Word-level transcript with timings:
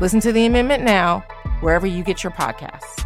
Listen 0.00 0.18
to 0.20 0.32
the 0.32 0.44
amendment 0.44 0.82
now, 0.82 1.20
wherever 1.60 1.86
you 1.86 2.02
get 2.02 2.24
your 2.24 2.32
podcasts. 2.32 3.04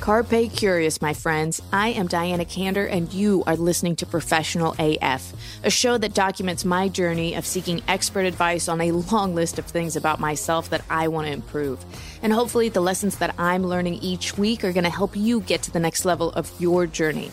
Carpe 0.00 0.52
Curious, 0.52 1.00
my 1.00 1.14
friends. 1.14 1.60
I 1.72 1.88
am 1.88 2.06
Diana 2.06 2.44
Kander, 2.44 2.86
and 2.88 3.12
you 3.12 3.42
are 3.46 3.56
listening 3.56 3.96
to 3.96 4.06
Professional 4.06 4.76
AF, 4.78 5.32
a 5.64 5.70
show 5.70 5.96
that 5.96 6.12
documents 6.14 6.64
my 6.64 6.88
journey 6.88 7.34
of 7.34 7.46
seeking 7.46 7.82
expert 7.88 8.26
advice 8.26 8.68
on 8.68 8.82
a 8.82 8.92
long 8.92 9.34
list 9.34 9.58
of 9.58 9.64
things 9.64 9.96
about 9.96 10.20
myself 10.20 10.70
that 10.70 10.84
I 10.90 11.08
want 11.08 11.26
to 11.26 11.32
improve. 11.32 11.84
And 12.22 12.32
hopefully, 12.32 12.68
the 12.68 12.82
lessons 12.82 13.16
that 13.16 13.34
I'm 13.38 13.64
learning 13.64 13.94
each 13.94 14.36
week 14.36 14.62
are 14.62 14.72
going 14.72 14.84
to 14.84 14.90
help 14.90 15.16
you 15.16 15.40
get 15.40 15.62
to 15.62 15.70
the 15.70 15.80
next 15.80 16.04
level 16.04 16.30
of 16.32 16.52
your 16.60 16.86
journey. 16.86 17.30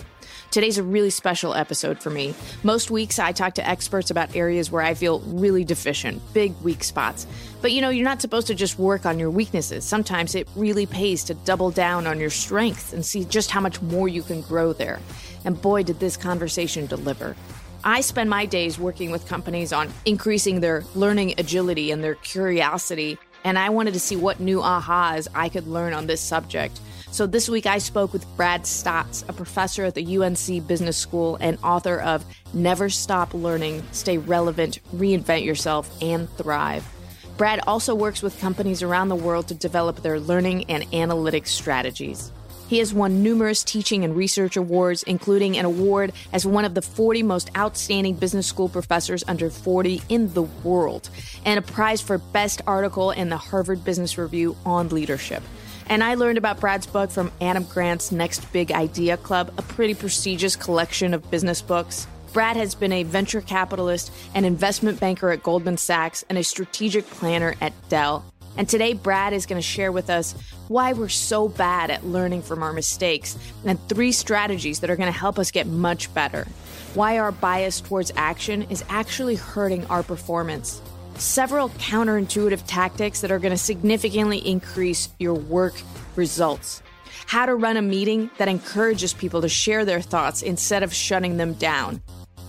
Today's 0.52 0.78
a 0.78 0.84
really 0.84 1.12
special 1.12 1.54
episode 1.54 1.98
for 2.00 2.10
me. 2.10 2.34
Most 2.62 2.92
weeks, 2.92 3.20
I 3.20 3.32
talk 3.32 3.54
to 3.54 3.66
experts 3.66 4.12
about 4.12 4.36
areas 4.36 4.70
where 4.70 4.82
I 4.82 4.96
feel 4.96 5.22
really 5.22 5.64
deficient, 5.64 6.22
big 6.34 6.54
weak 6.62 6.84
spots. 6.84 7.26
But 7.62 7.72
you 7.72 7.80
know, 7.80 7.88
you're 7.88 8.04
not 8.04 8.20
supposed 8.20 8.48
to 8.48 8.54
just 8.54 8.78
work 8.78 9.06
on 9.06 9.18
your 9.18 9.30
weaknesses. 9.30 9.86
Sometimes 9.86 10.36
it 10.36 10.50
really 10.58 10.86
pays 10.86 11.24
to 11.24 11.36
double 11.36 11.72
down 11.72 12.06
on 12.06 12.20
your 12.20 12.30
strengths 12.30 12.92
and 12.92 13.06
see 13.06 13.24
just 13.24 13.50
how 13.50 13.62
much 13.62 13.82
more 13.82 14.10
you 14.10 14.24
can 14.24 14.42
grow 14.42 14.74
there. 14.74 15.00
And 15.46 15.62
boy, 15.62 15.84
did 15.84 16.02
this 16.02 16.18
conversation 16.18 16.86
deliver. 16.86 17.38
I 17.86 18.02
spend 18.02 18.30
my 18.30 18.46
days 18.46 18.78
working 18.78 19.10
with 19.10 19.30
companies 19.30 19.72
on 19.72 19.88
increasing 20.04 20.60
their 20.60 20.84
learning 20.96 21.36
agility 21.38 21.92
and 21.92 22.04
their 22.04 22.16
curiosity, 22.16 23.18
and 23.46 23.58
I 23.58 23.70
wanted 23.70 23.94
to 23.94 24.02
see 24.02 24.18
what 24.18 24.42
new 24.42 24.60
ahas 24.60 25.30
I 25.34 25.48
could 25.48 25.66
learn 25.66 25.94
on 25.94 26.08
this 26.08 26.20
subject. 26.20 26.82
So 27.12 27.28
this 27.28 27.50
week 27.50 27.66
I 27.66 27.80
spoke 27.80 28.14
with 28.14 28.26
Brad 28.38 28.62
Staats, 28.64 29.28
a 29.28 29.34
professor 29.34 29.84
at 29.84 29.96
the 29.96 30.18
UNC 30.18 30.66
Business 30.66 30.96
School 30.96 31.38
and 31.42 31.58
author 31.62 32.00
of 32.00 32.24
Never 32.54 32.90
Stop 32.90 33.34
Learning, 33.34 33.84
Stay 33.92 34.18
Relevant, 34.18 34.80
Reinvent 34.96 35.44
Yourself, 35.44 35.92
and 36.02 36.30
Thrive. 36.38 36.88
Brad 37.36 37.60
also 37.68 37.94
works 37.96 38.22
with 38.22 38.40
companies 38.40 38.82
around 38.82 39.10
the 39.10 39.18
world 39.18 39.50
to 39.50 39.54
develop 39.54 40.02
their 40.02 40.22
learning 40.22 40.64
and 40.70 40.86
analytics 40.92 41.48
strategies. 41.48 42.32
He 42.70 42.78
has 42.78 42.94
won 42.94 43.22
numerous 43.22 43.66
teaching 43.66 44.06
and 44.06 44.16
research 44.16 44.56
awards, 44.56 45.04
including 45.04 45.58
an 45.58 45.66
award 45.66 46.14
as 46.32 46.46
one 46.46 46.64
of 46.64 46.76
the 46.76 46.82
40 46.82 47.24
most 47.24 47.50
outstanding 47.58 48.16
business 48.16 48.48
school 48.48 48.70
professors 48.70 49.26
under 49.28 49.50
40 49.50 50.02
in 50.08 50.34
the 50.34 50.44
world, 50.44 51.10
and 51.44 51.60
a 51.60 51.62
prize 51.62 52.00
for 52.00 52.20
Best 52.20 52.62
Article 52.66 53.12
in 53.12 53.28
the 53.28 53.36
Harvard 53.36 53.84
Business 53.84 54.18
Review 54.18 54.56
on 54.66 54.88
leadership. 54.88 55.44
And 55.92 56.02
I 56.06 56.14
learned 56.14 56.38
about 56.38 56.62
Brad's 56.62 56.88
book 56.88 57.12
from 57.12 57.34
Adam 57.42 57.66
Grant's 57.66 58.14
Next 58.14 58.50
Big 58.54 58.72
Idea 58.72 59.18
Club, 59.18 59.54
a 59.58 59.62
pretty 59.62 59.94
prestigious 59.94 60.56
collection 60.56 61.14
of 61.14 61.30
business 61.30 61.62
books. 61.62 62.08
Brad 62.32 62.56
has 62.56 62.76
been 62.76 62.94
a 62.94 63.04
venture 63.04 63.42
capitalist, 63.42 64.10
an 64.34 64.46
investment 64.46 65.02
banker 65.02 65.32
at 65.32 65.44
Goldman 65.44 65.76
Sachs, 65.76 66.24
and 66.30 66.38
a 66.38 66.46
strategic 66.46 67.06
planner 67.08 67.56
at 67.60 67.74
Dell. 67.90 68.24
And 68.56 68.70
today, 68.70 68.94
Brad 68.94 69.34
is 69.34 69.46
going 69.46 69.62
to 69.62 69.68
share 69.68 69.92
with 69.92 70.10
us 70.10 70.34
why 70.70 70.94
we're 70.94 71.10
so 71.10 71.50
bad 71.50 71.92
at 71.92 72.06
learning 72.06 72.44
from 72.44 72.64
our 72.64 72.72
mistakes 72.72 73.38
and 73.66 73.78
three 73.90 74.14
strategies 74.14 74.80
that 74.80 74.90
are 74.90 74.96
going 74.96 75.12
to 75.12 75.20
help 75.20 75.38
us 75.38 75.52
get 75.52 75.68
much 75.68 76.14
better. 76.14 76.48
Why 76.94 77.20
our 77.20 77.34
bias 77.34 77.82
towards 77.82 78.14
action 78.16 78.62
is 78.70 78.86
actually 78.88 79.36
hurting 79.36 79.86
our 79.88 80.04
performance 80.04 80.82
several 81.18 81.70
counterintuitive 81.70 82.64
tactics 82.68 83.22
that 83.22 83.32
are 83.32 83.40
going 83.40 83.52
to 83.52 83.58
significantly 83.58 84.38
increase 84.38 85.10
your 85.20 85.34
work 85.34 85.74
results. 86.16 86.82
How 87.26 87.46
to 87.46 87.56
run 87.56 87.78
a 87.78 87.82
meeting 87.82 88.30
that 88.38 88.48
encourages 88.48 89.14
people 89.14 89.42
to 89.42 89.50
share 89.50 89.86
their 89.86 90.02
thoughts 90.02 90.42
instead 90.42 90.84
of 90.84 90.94
shutting 90.94 91.38
them 91.38 91.54
down. 91.54 92.02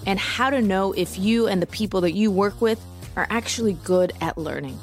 And 0.06 0.18
how 0.18 0.50
to 0.50 0.60
know 0.60 0.92
if 0.92 1.18
you 1.18 1.46
and 1.46 1.62
the 1.62 1.66
people 1.66 2.00
that 2.00 2.12
you 2.12 2.30
work 2.30 2.60
with 2.60 2.84
are 3.16 3.26
actually 3.30 3.74
good 3.84 4.12
at 4.20 4.36
learning. 4.36 4.78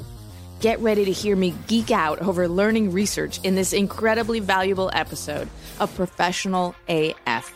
Get 0.60 0.78
ready 0.80 1.04
to 1.04 1.12
hear 1.12 1.36
me 1.36 1.54
geek 1.66 1.90
out 1.90 2.20
over 2.20 2.46
learning 2.46 2.92
research 2.92 3.40
in 3.44 3.54
this 3.54 3.72
incredibly 3.72 4.40
valuable 4.40 4.90
episode 4.92 5.48
of 5.78 5.94
Professional 5.94 6.74
AF. 6.88 7.52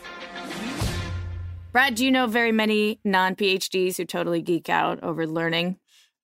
Brad, 1.71 1.95
do 1.95 2.05
you 2.05 2.11
know 2.11 2.25
very 2.25 2.51
many 2.51 2.99
non 3.03 3.35
PhDs 3.35 3.97
who 3.97 4.05
totally 4.05 4.41
geek 4.41 4.69
out 4.69 5.03
over 5.03 5.27
learning? 5.27 5.77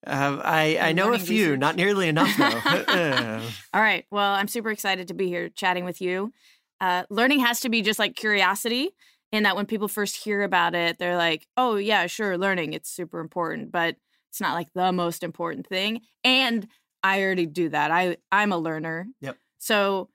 Uh, 0.06 0.42
I 0.44 0.78
I 0.82 0.92
know 0.94 1.14
a 1.14 1.20
few, 1.20 1.46
research. 1.46 1.60
not 1.60 1.76
nearly 1.76 2.08
enough 2.08 2.36
though. 2.38 3.42
All 3.74 3.82
right. 3.82 4.06
Well, 4.10 4.34
I'm 4.34 4.48
super 4.48 4.72
excited 4.72 5.08
to 5.10 5.14
be 5.14 5.28
here 5.28 5.50
chatting 5.50 5.86
with 5.86 6.02
you. 6.02 6.34
Uh, 6.80 7.04
learning 7.10 7.40
has 7.42 7.60
to 7.62 7.70
be 7.70 7.82
just 7.82 8.00
like 8.00 8.16
curiosity, 8.16 8.90
in 9.32 9.44
that 9.44 9.56
when 9.56 9.66
people 9.66 9.88
first 9.88 10.16
hear 10.24 10.42
about 10.42 10.74
it, 10.76 10.98
they're 10.98 11.18
like, 11.18 11.48
"Oh 11.56 11.76
yeah, 11.76 12.08
sure, 12.08 12.38
learning, 12.38 12.74
it's 12.74 12.90
super 12.90 13.20
important," 13.20 13.72
but 13.72 13.96
it's 14.30 14.42
not 14.42 14.54
like 14.56 14.70
the 14.74 14.92
most 14.92 15.24
important 15.24 15.68
thing. 15.68 16.02
And 16.24 16.68
I 17.04 17.22
already 17.22 17.46
do 17.46 17.70
that. 17.70 17.92
I 17.92 18.18
I'm 18.32 18.52
a 18.52 18.58
learner. 18.58 19.08
Yep. 19.22 19.38
So 19.60 20.10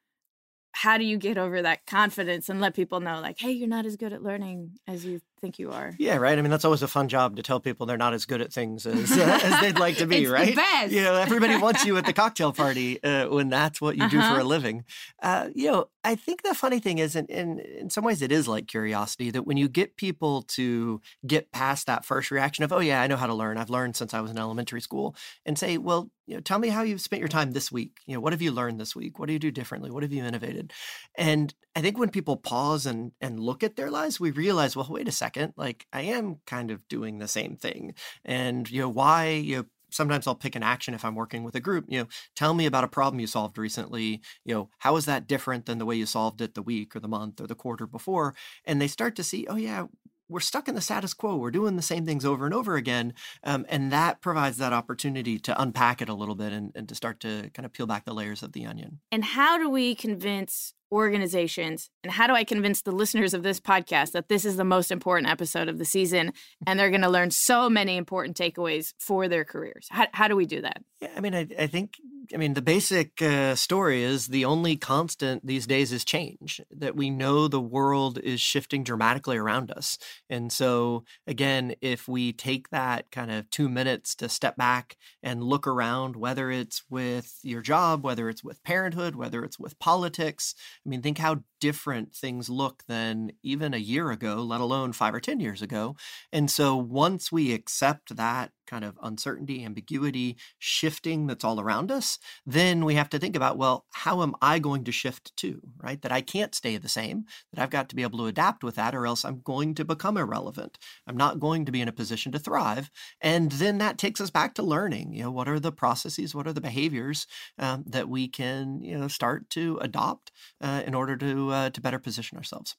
how 0.72 0.98
do 0.98 1.04
you 1.04 1.16
get 1.16 1.38
over 1.38 1.62
that 1.62 1.86
confidence 1.86 2.48
and 2.50 2.60
let 2.60 2.74
people 2.74 3.00
know 3.00 3.18
like 3.20 3.38
hey 3.38 3.50
you're 3.50 3.66
not 3.66 3.86
as 3.86 3.97
good 3.97 4.12
at 4.12 4.22
learning 4.22 4.72
as 4.86 5.06
you 5.06 5.20
think 5.41 5.58
you 5.58 5.70
are 5.70 5.94
yeah 5.98 6.16
right 6.16 6.38
i 6.38 6.42
mean 6.42 6.50
that's 6.50 6.64
always 6.64 6.82
a 6.82 6.88
fun 6.88 7.08
job 7.08 7.36
to 7.36 7.42
tell 7.42 7.60
people 7.60 7.86
they're 7.86 7.97
not 7.97 8.14
as 8.14 8.24
good 8.24 8.41
at 8.41 8.52
things 8.52 8.86
as, 8.86 9.12
uh, 9.12 9.41
as 9.42 9.60
they'd 9.60 9.78
like 9.78 9.97
to 9.97 10.06
be 10.06 10.22
it's 10.22 10.30
right 10.30 10.56
best. 10.56 10.92
you 10.92 11.02
know 11.02 11.14
everybody 11.14 11.56
wants 11.62 11.84
you 11.84 11.97
at 11.97 12.06
the 12.06 12.12
cocktail 12.12 12.52
party 12.52 13.02
uh, 13.02 13.28
when 13.28 13.48
that's 13.48 13.80
what 13.80 13.97
you 13.97 14.04
uh-huh. 14.04 14.10
do 14.10 14.20
for 14.20 14.26
a 14.26 14.30
uh-huh. 14.36 14.42
living 14.44 14.84
uh, 15.22 15.48
you 15.54 15.70
know 15.70 15.88
i 16.04 16.14
think 16.14 16.42
the 16.42 16.54
funny 16.54 16.78
thing 16.78 16.98
is 16.98 17.14
in, 17.16 17.26
in 17.26 17.58
in 17.60 17.91
some 17.91 18.04
ways 18.04 18.22
it 18.22 18.32
is 18.32 18.48
like 18.48 18.66
curiosity 18.66 19.30
that 19.30 19.47
when 19.47 19.56
you 19.56 19.69
get 19.69 19.97
people 19.97 20.42
to 20.42 21.00
get 21.26 21.53
past 21.53 21.86
that 21.86 22.04
first 22.04 22.30
reaction 22.30 22.64
of 22.64 22.72
oh 22.72 22.80
yeah 22.80 23.00
i 23.03 23.06
know 23.06 23.16
how 23.16 23.26
to 23.26 23.34
learn 23.34 23.58
i've 23.58 23.70
learned 23.70 23.97
since 23.97 24.14
i 24.14 24.20
was 24.20 24.30
in 24.30 24.38
elementary 24.38 24.80
school 24.80 25.14
and 25.44 25.58
say 25.58 25.78
well 25.78 26.10
you 26.26 26.34
know, 26.34 26.41
tell 26.41 26.58
me 26.58 26.68
how 26.68 26.82
you've 26.82 27.00
spent 27.00 27.20
your 27.20 27.28
time 27.28 27.53
this 27.53 27.70
week. 27.70 28.00
You 28.06 28.14
know, 28.14 28.20
what 28.20 28.32
have 28.32 28.42
you 28.42 28.50
learned 28.50 28.80
this 28.80 28.97
week? 28.97 29.18
What 29.18 29.26
do 29.26 29.32
you 29.32 29.38
do 29.38 29.50
differently? 29.50 29.91
What 29.91 30.03
have 30.03 30.12
you 30.12 30.24
innovated? 30.24 30.72
And 31.16 31.54
I 31.76 31.82
think 31.82 31.98
when 31.98 32.09
people 32.09 32.38
pause 32.38 32.87
and 32.87 33.12
and 33.20 33.38
look 33.38 33.62
at 33.62 33.76
their 33.76 33.91
lives, 33.91 34.19
we 34.19 34.31
realize, 34.31 34.75
well, 34.75 34.88
wait 34.88 35.09
a 35.09 35.12
second, 35.12 35.53
like 35.56 35.87
I 35.92 36.00
am 36.03 36.38
kind 36.47 36.70
of 36.70 36.88
doing 36.88 37.19
the 37.19 37.28
same 37.28 37.56
thing. 37.56 37.94
And 38.25 38.69
you 38.70 38.81
know, 38.81 38.88
why 38.88 39.28
you 39.28 39.56
know, 39.56 39.64
sometimes 39.91 40.26
I'll 40.26 40.34
pick 40.34 40.56
an 40.56 40.62
action 40.62 40.94
if 40.94 41.04
I'm 41.04 41.15
working 41.15 41.44
with 41.44 41.54
a 41.54 41.60
group. 41.60 41.84
You 41.88 42.00
know, 42.00 42.06
tell 42.34 42.54
me 42.54 42.65
about 42.65 42.84
a 42.84 42.88
problem 42.88 43.20
you 43.20 43.26
solved 43.26 43.59
recently. 43.59 44.22
You 44.44 44.54
know, 44.54 44.70
how 44.78 44.97
is 44.97 45.04
that 45.04 45.26
different 45.26 45.66
than 45.66 45.76
the 45.76 45.84
way 45.84 45.97
you 45.97 46.06
solved 46.06 46.41
it 46.41 46.54
the 46.54 46.62
week 46.62 46.97
or 46.97 47.00
the 47.00 47.09
month 47.09 47.42
or 47.42 47.47
the 47.47 47.54
quarter 47.54 47.86
before? 47.86 48.34
And 48.65 48.81
they 48.81 48.88
start 48.88 49.15
to 49.16 49.22
see, 49.22 49.47
oh 49.47 49.56
yeah, 49.56 49.86
we're 50.28 50.41
stuck 50.41 50.69
in 50.69 50.75
the 50.75 50.81
status 50.81 51.15
quo. 51.15 51.36
We're 51.36 51.50
doing 51.50 51.76
the 51.76 51.82
same 51.82 52.04
things 52.04 52.25
over 52.25 52.47
and 52.47 52.54
over 52.54 52.76
again. 52.76 53.15
Um, 53.44 53.66
and 53.69 53.92
that 53.92 54.20
provides 54.20 54.56
that 54.59 54.72
opportunity 54.72 55.38
to 55.41 55.60
unpack 55.60 56.03
it 56.03 56.09
a 56.09 56.15
little 56.15 56.34
bit 56.34 56.53
and, 56.53 56.72
and 56.75 56.88
to 56.88 56.94
start 56.94 57.20
to 57.20 57.50
kind 57.54 57.65
of 57.66 57.72
peel 57.72 57.86
back 57.86 58.04
the 58.04 58.15
layers 58.15 58.42
of 58.42 58.53
the 58.53 58.66
onion. 58.66 59.00
And 59.12 59.25
how 59.25 59.59
do 59.59 59.70
we 59.70 59.94
convince 59.94 60.75
organizations 60.92 61.91
and 62.02 62.12
how 62.12 62.26
do 62.26 62.34
I 62.34 62.44
convince 62.44 62.82
the 62.82 62.92
listeners 62.92 63.34
of 63.34 63.42
this 63.42 63.60
podcast 63.60 64.12
that 64.12 64.28
this 64.28 64.44
is 64.44 64.56
the 64.56 64.64
most 64.64 64.91
important 64.91 65.30
episode 65.30 65.69
of 65.69 65.78
the 65.78 65.84
season 65.84 66.32
and 66.66 66.78
they're 66.78 66.91
going 66.91 67.02
to 67.02 67.08
learn 67.08 67.30
so 67.30 67.69
many 67.69 67.97
important 67.97 68.36
takeaways 68.36 68.94
for 68.98 69.28
their 69.28 69.44
careers? 69.44 69.88
How, 69.91 70.06
how 70.12 70.28
do 70.28 70.36
we 70.36 70.47
do 70.47 70.60
that? 70.62 70.83
Yeah, 71.00 71.10
I 71.16 71.21
mean, 71.21 71.34
I, 71.34 71.47
I 71.59 71.66
think 71.66 71.97
I 72.34 72.38
mean, 72.38 72.54
the 72.54 72.62
basic 72.62 73.21
uh, 73.22 73.54
story 73.54 74.03
is 74.03 74.28
the 74.28 74.44
only 74.44 74.77
constant 74.77 75.47
these 75.47 75.66
days 75.66 75.92
is 75.92 76.04
change, 76.04 76.60
that 76.71 76.97
we 76.97 77.10
know 77.10 77.47
the 77.47 77.60
world 77.60 78.18
is 78.18 78.41
shifting 78.41 78.82
dramatically 78.82 79.36
around 79.36 79.71
us. 79.71 79.98
And 80.28 80.53
so, 80.53 81.04
again, 81.27 81.74
if 81.80 82.09
we 82.09 82.32
take 82.32 82.71
that 82.71 83.10
kind 83.10 83.30
of 83.30 83.48
two 83.50 83.68
minutes 83.68 84.15
to 84.16 84.28
step 84.28 84.56
back 84.56 84.97
and 85.22 85.42
look 85.42 85.66
around, 85.66 86.16
whether 86.16 86.50
it's 86.50 86.82
with 86.91 87.39
your 87.42 87.62
job, 87.62 88.03
whether 88.03 88.28
it's 88.28 88.42
with 88.42 88.62
parenthood, 88.62 89.15
whether 89.15 89.44
it's 89.44 89.59
with 89.59 89.78
politics, 89.78 90.54
I 90.86 90.88
mean, 90.88 91.03
think 91.03 91.18
how 91.18 91.42
different 91.60 92.15
things 92.15 92.48
look 92.48 92.84
than 92.86 93.33
even 93.42 93.74
a 93.74 93.78
year 93.78 94.10
ago, 94.12 94.36
let 94.42 94.60
alone 94.60 94.92
five 94.92 95.15
or 95.15 95.21
10 95.21 95.41
years 95.41 95.62
ago. 95.62 95.97
And 96.33 96.50
so, 96.50 96.77
once 96.77 97.33
we 97.33 97.53
accept 97.53 98.16
that 98.16 98.53
kind 98.66 98.84
of 98.84 98.98
uncertainty, 99.03 99.65
ambiguity, 99.65 100.36
shifting 100.59 101.27
that's 101.27 101.45
all 101.45 101.60
around 101.60 101.91
us, 101.91 102.18
then 102.45 102.84
we 102.84 102.95
have 102.95 103.09
to 103.10 103.18
think 103.18 103.36
about, 103.36 103.59
well, 103.59 103.86
how 103.92 104.22
am 104.22 104.34
I 104.42 104.59
going 104.59 104.84
to 104.84 104.92
shift 104.92 105.36
too, 105.36 105.60
right? 105.83 106.01
That 106.03 106.13
I 106.13 106.21
can't 106.21 106.54
stay 106.54 106.77
the 106.77 106.89
same, 106.89 107.24
that 107.53 107.63
I've 107.63 107.71
got 107.71 107.89
to 107.89 107.97
be 107.97 108.03
able 108.03 108.18
to 108.18 108.27
adapt 108.27 108.65
with 108.65 108.74
that, 108.77 108.95
or 108.95 109.07
else 109.07 109.24
I'm 109.24 109.41
going 109.41 109.74
to 109.74 109.84
become 109.84 110.16
irrelevant. 110.16 110.78
I'm 111.07 111.16
not 111.16 111.41
going 111.41 111.65
to 111.65 111.72
be 111.72 111.80
in 111.80 111.89
a 111.89 111.92
position 111.92 112.33
to 112.33 112.39
thrive. 112.39 112.91
And 113.21 113.53
then 113.53 113.78
that 113.78 113.98
takes 113.98 114.21
us 114.21 114.30
back 114.30 114.54
to 114.54 114.63
learning, 114.63 115.13
you 115.13 115.22
know, 115.22 115.30
what 115.30 115.48
are 115.48 115.60
the 115.60 115.72
processes, 115.72 116.34
what 116.34 116.47
are 116.47 116.53
the 116.53 116.60
behaviors 116.60 117.27
um, 117.59 117.84
that 117.86 118.09
we 118.09 118.28
can, 118.28 118.80
you 118.83 118.98
know, 118.98 119.09
start 119.09 119.48
to 119.51 119.78
adopt 119.80 120.33
uh, 120.60 120.83
in 120.86 120.95
order 120.95 121.16
to, 121.16 121.51
uh, 121.51 121.71
to 121.71 121.80
better 121.80 121.98
position 121.98 122.39
ourselves. 122.39 122.77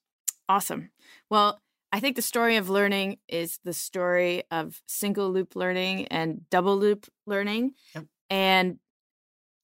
Awesome. 0.49 0.91
Well, 1.29 1.61
I 1.97 1.99
think 1.99 2.15
the 2.15 2.21
story 2.21 2.57
of 2.57 2.69
learning 2.69 3.17
is 3.27 3.59
the 3.63 3.73
story 3.73 4.43
of 4.51 4.83
single 4.85 5.31
loop 5.31 5.55
learning 5.55 6.05
and 6.09 6.47
double 6.51 6.77
loop 6.77 7.07
learning. 7.25 7.71
Yep. 7.95 8.05
And 8.29 8.77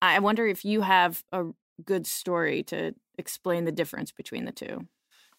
I 0.02 0.18
wonder 0.18 0.48
if 0.48 0.66
you 0.66 0.82
have 0.82 1.24
a 1.32 1.44
good 1.86 2.08
story 2.08 2.64
to 2.64 2.96
explain 3.20 3.66
the 3.66 3.72
difference 3.72 4.12
between 4.12 4.46
the 4.46 4.52
two. 4.52 4.88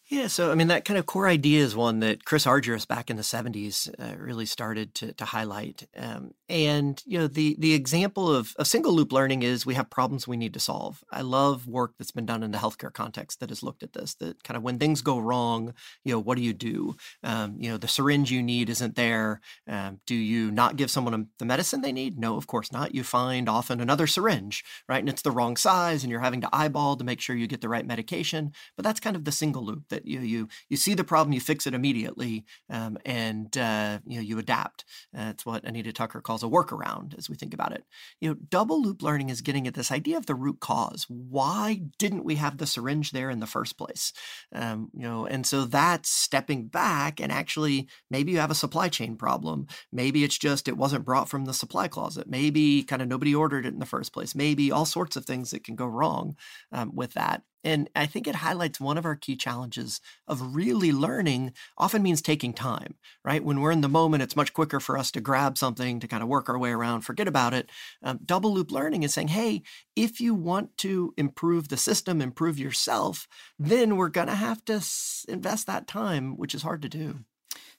Yeah, 0.07 0.27
so 0.27 0.51
I 0.51 0.55
mean 0.55 0.67
that 0.67 0.85
kind 0.85 0.97
of 0.97 1.05
core 1.05 1.27
idea 1.27 1.63
is 1.63 1.75
one 1.75 1.99
that 1.99 2.23
Chris 2.23 2.45
Argyris 2.45 2.87
back 2.87 3.09
in 3.09 3.17
the 3.17 3.23
'70s 3.23 3.89
uh, 3.99 4.15
really 4.17 4.45
started 4.45 4.93
to, 4.95 5.11
to 5.13 5.25
highlight. 5.25 5.89
Um, 5.97 6.31
and 6.47 7.01
you 7.05 7.17
know 7.17 7.27
the 7.27 7.55
the 7.59 7.73
example 7.73 8.33
of 8.33 8.53
a 8.57 8.65
single 8.65 8.93
loop 8.93 9.11
learning 9.11 9.43
is 9.43 9.65
we 9.65 9.73
have 9.73 9.89
problems 9.89 10.27
we 10.27 10.37
need 10.37 10.53
to 10.53 10.59
solve. 10.59 11.03
I 11.11 11.21
love 11.21 11.67
work 11.67 11.93
that's 11.97 12.11
been 12.11 12.25
done 12.25 12.43
in 12.43 12.51
the 12.51 12.57
healthcare 12.59 12.93
context 12.93 13.39
that 13.39 13.49
has 13.49 13.63
looked 13.63 13.83
at 13.83 13.93
this. 13.93 14.13
That 14.15 14.43
kind 14.43 14.55
of 14.55 14.63
when 14.63 14.77
things 14.77 15.01
go 15.01 15.17
wrong, 15.17 15.73
you 16.03 16.13
know, 16.13 16.19
what 16.19 16.37
do 16.37 16.43
you 16.43 16.53
do? 16.53 16.95
Um, 17.23 17.55
you 17.57 17.69
know, 17.69 17.77
the 17.77 17.87
syringe 17.87 18.31
you 18.31 18.43
need 18.43 18.69
isn't 18.69 18.95
there. 18.95 19.41
Um, 19.67 19.99
do 20.05 20.15
you 20.15 20.51
not 20.51 20.75
give 20.75 20.91
someone 20.91 21.29
the 21.39 21.45
medicine 21.45 21.81
they 21.81 21.91
need? 21.91 22.19
No, 22.19 22.37
of 22.37 22.47
course 22.47 22.71
not. 22.71 22.93
You 22.93 23.03
find 23.03 23.49
often 23.49 23.81
another 23.81 24.07
syringe, 24.07 24.63
right, 24.87 24.99
and 24.99 25.09
it's 25.09 25.23
the 25.23 25.31
wrong 25.31 25.57
size, 25.57 26.03
and 26.03 26.11
you're 26.11 26.19
having 26.19 26.41
to 26.41 26.49
eyeball 26.53 26.95
to 26.97 27.03
make 27.03 27.21
sure 27.21 27.35
you 27.35 27.47
get 27.47 27.61
the 27.61 27.69
right 27.69 27.85
medication. 27.85 28.51
But 28.75 28.83
that's 28.83 28.99
kind 28.99 29.15
of 29.15 29.25
the 29.25 29.31
single 29.31 29.65
loop 29.65 29.89
that 29.89 30.05
you 30.05 30.19
you 30.19 30.47
you 30.69 30.77
see 30.77 30.93
the 30.93 31.03
problem, 31.03 31.33
you 31.33 31.41
fix 31.41 31.65
it 31.65 31.73
immediately, 31.73 32.45
um, 32.69 32.97
and 33.03 33.55
uh, 33.57 33.99
you 34.05 34.17
know 34.17 34.21
you 34.21 34.37
adapt. 34.37 34.85
That's 35.11 35.45
what 35.45 35.63
Anita 35.63 35.91
Tucker 35.91 36.21
calls 36.21 36.34
a 36.43 36.47
workaround, 36.47 37.17
as 37.17 37.29
we 37.29 37.35
think 37.35 37.53
about 37.53 37.71
it. 37.71 37.83
You 38.19 38.29
know, 38.29 38.35
double 38.49 38.81
loop 38.81 39.01
learning 39.01 39.29
is 39.29 39.41
getting 39.41 39.67
at 39.67 39.73
this 39.73 39.91
idea 39.91 40.17
of 40.17 40.25
the 40.25 40.35
root 40.35 40.59
cause. 40.59 41.05
Why 41.09 41.81
didn't 41.97 42.25
we 42.25 42.35
have 42.35 42.57
the 42.57 42.67
syringe 42.67 43.11
there 43.11 43.29
in 43.29 43.39
the 43.39 43.47
first 43.47 43.77
place? 43.77 44.13
Um, 44.53 44.89
you 44.93 45.03
know, 45.03 45.25
and 45.25 45.45
so 45.45 45.65
that's 45.65 46.09
stepping 46.09 46.67
back 46.67 47.19
and 47.19 47.31
actually 47.31 47.87
maybe 48.09 48.31
you 48.31 48.39
have 48.39 48.51
a 48.51 48.55
supply 48.55 48.89
chain 48.89 49.15
problem. 49.15 49.67
Maybe 49.91 50.23
it's 50.23 50.37
just 50.37 50.67
it 50.67 50.77
wasn't 50.77 51.05
brought 51.05 51.29
from 51.29 51.45
the 51.45 51.53
supply 51.53 51.87
closet. 51.87 52.27
Maybe 52.27 52.83
kind 52.83 53.01
of 53.01 53.07
nobody 53.07 53.33
ordered 53.33 53.65
it 53.65 53.73
in 53.73 53.79
the 53.79 53.85
first 53.85 54.13
place. 54.13 54.35
Maybe 54.35 54.71
all 54.71 54.85
sorts 54.85 55.15
of 55.15 55.25
things 55.25 55.51
that 55.51 55.63
can 55.63 55.75
go 55.75 55.85
wrong 55.85 56.35
um, 56.71 56.95
with 56.95 57.13
that. 57.13 57.43
And 57.65 57.89
I 57.95 58.05
think 58.05 58.27
it 58.27 58.35
highlights 58.35 58.79
one 58.79 58.97
of 58.97 59.05
our 59.05 59.15
key 59.15 59.35
challenges 59.35 59.99
of 60.27 60.55
really 60.55 60.91
learning 60.91 61.51
often 61.79 62.03
means 62.03 62.21
taking 62.21 62.53
time, 62.53 62.93
right? 63.23 63.43
When 63.43 63.59
we're 63.59 63.71
in 63.71 63.81
the 63.81 63.89
moment, 63.89 64.21
it's 64.21 64.35
much 64.35 64.53
quicker 64.53 64.79
for 64.79 64.99
us 64.99 65.09
to 65.11 65.19
grab 65.19 65.57
something 65.57 65.99
to 65.99 66.07
kind 66.07 66.21
of 66.21 66.29
work 66.29 66.47
our 66.47 66.59
way 66.59 66.69
around, 66.69 67.01
forget 67.01 67.27
about 67.27 67.55
it. 67.55 67.71
Um, 68.03 68.19
double 68.23 68.53
loop 68.53 68.71
learning 68.71 69.01
is 69.01 69.15
saying, 69.15 69.29
hey, 69.29 69.63
if 69.95 70.21
you 70.21 70.35
want 70.35 70.77
to 70.77 71.15
improve 71.17 71.69
the 71.69 71.77
system, 71.77 72.21
improve 72.21 72.59
yourself, 72.59 73.27
then 73.57 73.97
we're 73.97 74.09
going 74.09 74.27
to 74.27 74.35
have 74.35 74.63
to 74.65 74.79
invest 75.27 75.65
that 75.65 75.87
time, 75.87 76.37
which 76.37 76.53
is 76.53 76.61
hard 76.61 76.83
to 76.83 76.89
do. 76.89 77.21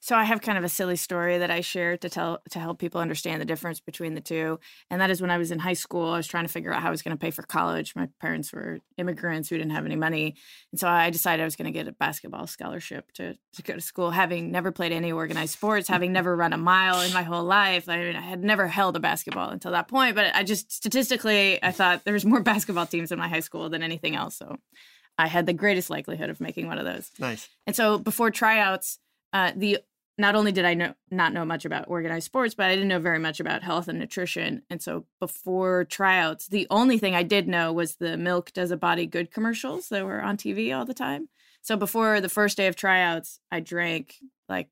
So 0.07 0.15
I 0.15 0.23
have 0.23 0.41
kind 0.41 0.57
of 0.57 0.63
a 0.63 0.69
silly 0.69 0.95
story 0.95 1.39
that 1.39 1.51
I 1.51 1.63
share 1.63 1.97
to 1.97 2.09
tell 2.09 2.41
to 2.51 2.61
help 2.61 2.79
people 2.79 3.01
understand 3.01 3.41
the 3.41 3.45
difference 3.45 3.81
between 3.81 4.15
the 4.15 4.21
two. 4.21 4.61
And 4.89 5.01
that 5.01 5.11
is 5.11 5.21
when 5.21 5.33
I 5.33 5.37
was 5.37 5.51
in 5.51 5.59
high 5.59 5.73
school, 5.73 6.11
I 6.11 6.17
was 6.17 6.29
trying 6.29 6.45
to 6.45 6.53
figure 6.53 6.73
out 6.73 6.81
how 6.81 6.87
I 6.87 6.91
was 6.93 7.03
going 7.03 7.17
to 7.17 7.21
pay 7.21 7.33
for 7.33 7.43
college. 7.43 7.97
My 7.97 8.09
parents 8.21 8.53
were 8.53 8.79
immigrants 8.99 9.49
who 9.49 9.59
didn't 9.59 9.73
have 9.73 9.85
any 9.85 9.97
money. 9.97 10.37
And 10.71 10.79
so 10.79 10.87
I 10.87 11.11
decided 11.11 11.43
I 11.43 11.45
was 11.45 11.57
going 11.57 11.67
to 11.67 11.77
get 11.77 11.89
a 11.89 11.93
basketball 11.93 12.47
scholarship 12.47 13.11
to, 13.15 13.37
to 13.55 13.63
go 13.65 13.75
to 13.75 13.81
school, 13.81 14.13
having 14.13 14.53
never 14.53 14.71
played 14.71 14.93
any 14.93 15.11
organized 15.11 15.55
sports, 15.55 15.89
having 15.89 16.13
never 16.13 16.37
run 16.37 16.53
a 16.53 16.57
mile 16.57 17.01
in 17.01 17.13
my 17.13 17.25
whole 17.25 17.43
life. 17.43 17.89
I, 17.89 17.99
mean, 17.99 18.15
I 18.15 18.21
had 18.21 18.45
never 18.45 18.69
held 18.69 18.95
a 18.95 19.01
basketball 19.01 19.51
until 19.51 19.73
that 19.73 19.89
point, 19.89 20.15
but 20.15 20.33
I 20.37 20.45
just 20.45 20.71
statistically, 20.71 21.61
I 21.65 21.73
thought 21.73 22.05
there 22.05 22.15
was 22.15 22.25
more 22.25 22.41
basketball 22.45 22.87
teams 22.87 23.11
in 23.11 23.19
my 23.19 23.27
high 23.27 23.41
school 23.41 23.71
than 23.71 23.83
anything 23.83 24.15
else. 24.15 24.37
So 24.37 24.57
I 25.19 25.27
had 25.27 25.47
the 25.47 25.53
greatest 25.53 25.91
likelihood 25.91 26.31
of 26.31 26.41
making 26.41 26.69
one 26.69 26.79
of 26.79 26.85
those. 26.85 27.11
Nice. 27.19 27.49
And 27.67 27.75
so 27.75 27.99
before 27.99 28.31
tryouts, 28.31 29.01
uh, 29.33 29.51
the 29.57 29.81
not 30.19 30.35
only 30.35 30.53
did 30.53 30.65
I 30.65 30.75
know 30.75 30.95
not 31.11 31.33
know 31.33 31.45
much 31.45 31.65
about 31.65 31.89
organized 31.89 32.25
sports, 32.25 32.55
but 32.55 32.67
I 32.67 32.75
didn't 32.75 32.89
know 32.89 32.99
very 32.99 33.19
much 33.19 33.39
about 33.41 33.63
health 33.63 33.89
and 33.89 33.99
nutrition. 33.99 34.63
And 34.71 34.83
so 34.83 35.05
before 35.21 35.85
tryouts, 35.85 36.49
the 36.49 36.67
only 36.71 36.99
thing 36.99 37.15
I 37.15 37.23
did 37.23 37.49
know 37.49 37.73
was 37.73 37.97
the 37.97 38.17
milk 38.17 38.53
does 38.53 38.71
a 38.71 38.77
body 38.77 39.07
good 39.07 39.31
commercials 39.31 39.89
that 39.91 40.05
were 40.05 40.23
on 40.23 40.37
TV 40.37 40.77
all 40.77 40.85
the 40.85 40.95
time. 40.95 41.29
So 41.61 41.77
before 41.77 42.21
the 42.21 42.29
first 42.29 42.57
day 42.57 42.67
of 42.67 42.77
tryouts, 42.77 43.41
I 43.51 43.61
drank 43.61 44.17
like 44.49 44.69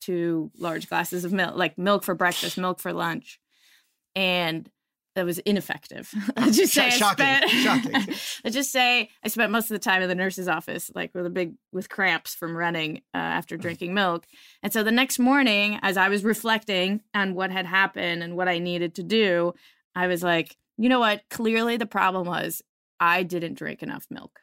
two 0.00 0.50
large 0.56 0.88
glasses 0.88 1.24
of 1.24 1.32
milk, 1.32 1.56
like 1.56 1.76
milk 1.76 2.02
for 2.02 2.14
breakfast, 2.14 2.56
milk 2.56 2.80
for 2.80 2.92
lunch. 2.92 3.40
And 4.14 4.70
that 5.18 5.26
was 5.26 5.38
ineffective. 5.40 6.14
I 6.36 6.50
just 6.50 6.72
say 6.72 6.90
shocking, 6.90 7.26
I 7.26 7.40
spent, 7.40 7.50
shocking. 7.90 8.14
I 8.44 8.50
just 8.50 8.70
say 8.70 9.10
I 9.24 9.28
spent 9.28 9.50
most 9.50 9.64
of 9.64 9.74
the 9.74 9.80
time 9.80 10.00
in 10.00 10.08
the 10.08 10.14
nurse's 10.14 10.46
office, 10.46 10.92
like 10.94 11.12
with 11.12 11.26
a 11.26 11.30
big 11.30 11.54
with 11.72 11.88
cramps 11.88 12.36
from 12.36 12.56
running 12.56 12.98
uh, 13.12 13.18
after 13.18 13.56
drinking 13.56 13.94
milk. 13.94 14.26
And 14.62 14.72
so 14.72 14.84
the 14.84 14.92
next 14.92 15.18
morning, 15.18 15.80
as 15.82 15.96
I 15.96 16.08
was 16.08 16.22
reflecting 16.22 17.00
on 17.14 17.34
what 17.34 17.50
had 17.50 17.66
happened 17.66 18.22
and 18.22 18.36
what 18.36 18.48
I 18.48 18.60
needed 18.60 18.94
to 18.94 19.02
do, 19.02 19.54
I 19.96 20.06
was 20.06 20.22
like, 20.22 20.56
you 20.76 20.88
know 20.88 21.00
what? 21.00 21.22
Clearly, 21.30 21.76
the 21.76 21.86
problem 21.86 22.28
was 22.28 22.62
I 23.00 23.24
didn't 23.24 23.54
drink 23.54 23.82
enough 23.82 24.06
milk. 24.10 24.38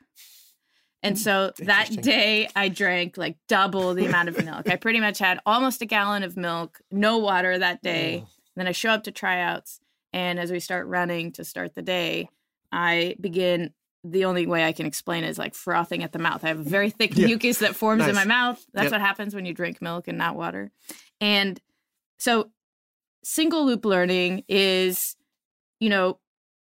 And 1.04 1.18
so 1.18 1.54
that 1.60 1.90
day 2.02 2.50
I 2.54 2.68
drank 2.68 3.16
like 3.16 3.38
double 3.48 3.94
the 3.94 4.08
amount 4.08 4.28
of 4.28 4.44
milk. 4.44 4.70
I 4.70 4.76
pretty 4.76 5.00
much 5.00 5.20
had 5.20 5.40
almost 5.46 5.82
a 5.82 5.86
gallon 5.86 6.24
of 6.24 6.36
milk, 6.36 6.82
no 6.92 7.18
water 7.18 7.58
that 7.58 7.82
day. 7.82 8.26
Oh. 8.58 8.60
Then 8.62 8.70
I 8.70 8.72
show 8.72 8.92
up 8.92 9.04
to 9.04 9.12
tryouts 9.12 9.82
and 10.16 10.40
as 10.40 10.50
we 10.50 10.62
start 10.62 10.88
running 10.88 11.34
to 11.34 11.44
start 11.44 11.76
the 11.76 11.82
day, 11.82 12.30
I 12.72 13.18
begin 13.20 13.74
the 14.06 14.24
only 14.24 14.48
way 14.48 14.64
I 14.64 14.72
can 14.72 14.86
explain 14.86 15.26
is 15.26 15.38
like 15.38 15.54
frothing 15.54 16.04
at 16.04 16.14
the 16.14 16.20
mouth. 16.20 16.46
I 16.46 16.48
have 16.48 16.60
a 16.60 16.64
very 16.78 16.90
thick 16.90 17.18
yeah. 17.18 17.26
mucus 17.26 17.60
that 17.60 17.76
forms 17.76 18.00
nice. 18.00 18.10
in 18.10 18.16
my 18.16 18.24
mouth. 18.24 18.66
That's 18.74 18.86
yep. 18.86 18.94
what 18.94 19.02
happens 19.02 19.36
when 19.36 19.46
you 19.46 19.54
drink 19.54 19.82
milk 19.82 20.08
and 20.08 20.18
not 20.18 20.38
water. 20.38 20.72
And 21.20 21.60
so 22.18 22.50
single 23.26 23.66
loop 23.66 23.84
learning 23.84 24.46
is, 24.48 25.18
you 25.82 25.90
know, 25.90 26.18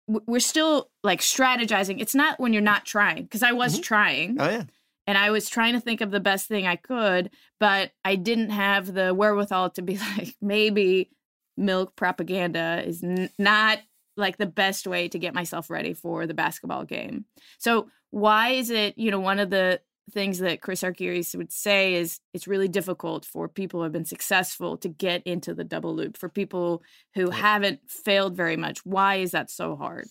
we're 0.07 0.39
still 0.39 0.89
like 1.03 1.19
strategizing. 1.19 1.99
It's 1.99 2.15
not 2.15 2.39
when 2.39 2.53
you're 2.53 2.61
not 2.61 2.85
trying, 2.85 3.23
because 3.23 3.43
I 3.43 3.51
was 3.51 3.73
mm-hmm. 3.73 3.81
trying. 3.81 4.37
Oh, 4.39 4.49
yeah. 4.49 4.63
And 5.07 5.17
I 5.17 5.31
was 5.31 5.49
trying 5.49 5.73
to 5.73 5.81
think 5.81 5.99
of 5.99 6.11
the 6.11 6.21
best 6.21 6.47
thing 6.47 6.67
I 6.67 6.77
could, 6.77 7.31
but 7.59 7.91
I 8.05 8.15
didn't 8.15 8.51
have 8.51 8.93
the 8.93 9.13
wherewithal 9.13 9.71
to 9.71 9.81
be 9.81 9.97
like, 10.17 10.35
maybe 10.41 11.09
milk 11.57 11.95
propaganda 11.95 12.83
is 12.85 13.03
n- 13.03 13.29
not 13.37 13.79
like 14.17 14.37
the 14.37 14.45
best 14.45 14.87
way 14.87 15.07
to 15.07 15.19
get 15.19 15.33
myself 15.33 15.69
ready 15.69 15.93
for 15.93 16.27
the 16.27 16.33
basketball 16.33 16.83
game. 16.85 17.25
So 17.57 17.87
why 18.09 18.49
is 18.49 18.69
it, 18.69 18.97
you 18.97 19.09
know, 19.09 19.19
one 19.19 19.39
of 19.39 19.49
the 19.49 19.81
things 20.11 20.39
that 20.39 20.61
Chris 20.61 20.81
Argyris 20.81 21.35
would 21.35 21.51
say 21.51 21.93
is 21.95 22.19
it's 22.33 22.47
really 22.47 22.67
difficult 22.67 23.25
for 23.25 23.47
people 23.47 23.79
who 23.79 23.83
have 23.83 23.93
been 23.93 24.05
successful 24.05 24.77
to 24.77 24.89
get 24.89 25.23
into 25.25 25.53
the 25.53 25.63
double 25.63 25.95
loop. 25.95 26.17
For 26.17 26.27
people 26.27 26.83
who 27.15 27.29
haven't 27.29 27.79
failed 27.87 28.35
very 28.35 28.57
much, 28.57 28.85
why 28.85 29.15
is 29.15 29.31
that 29.31 29.49
so 29.49 29.75
hard? 29.75 30.07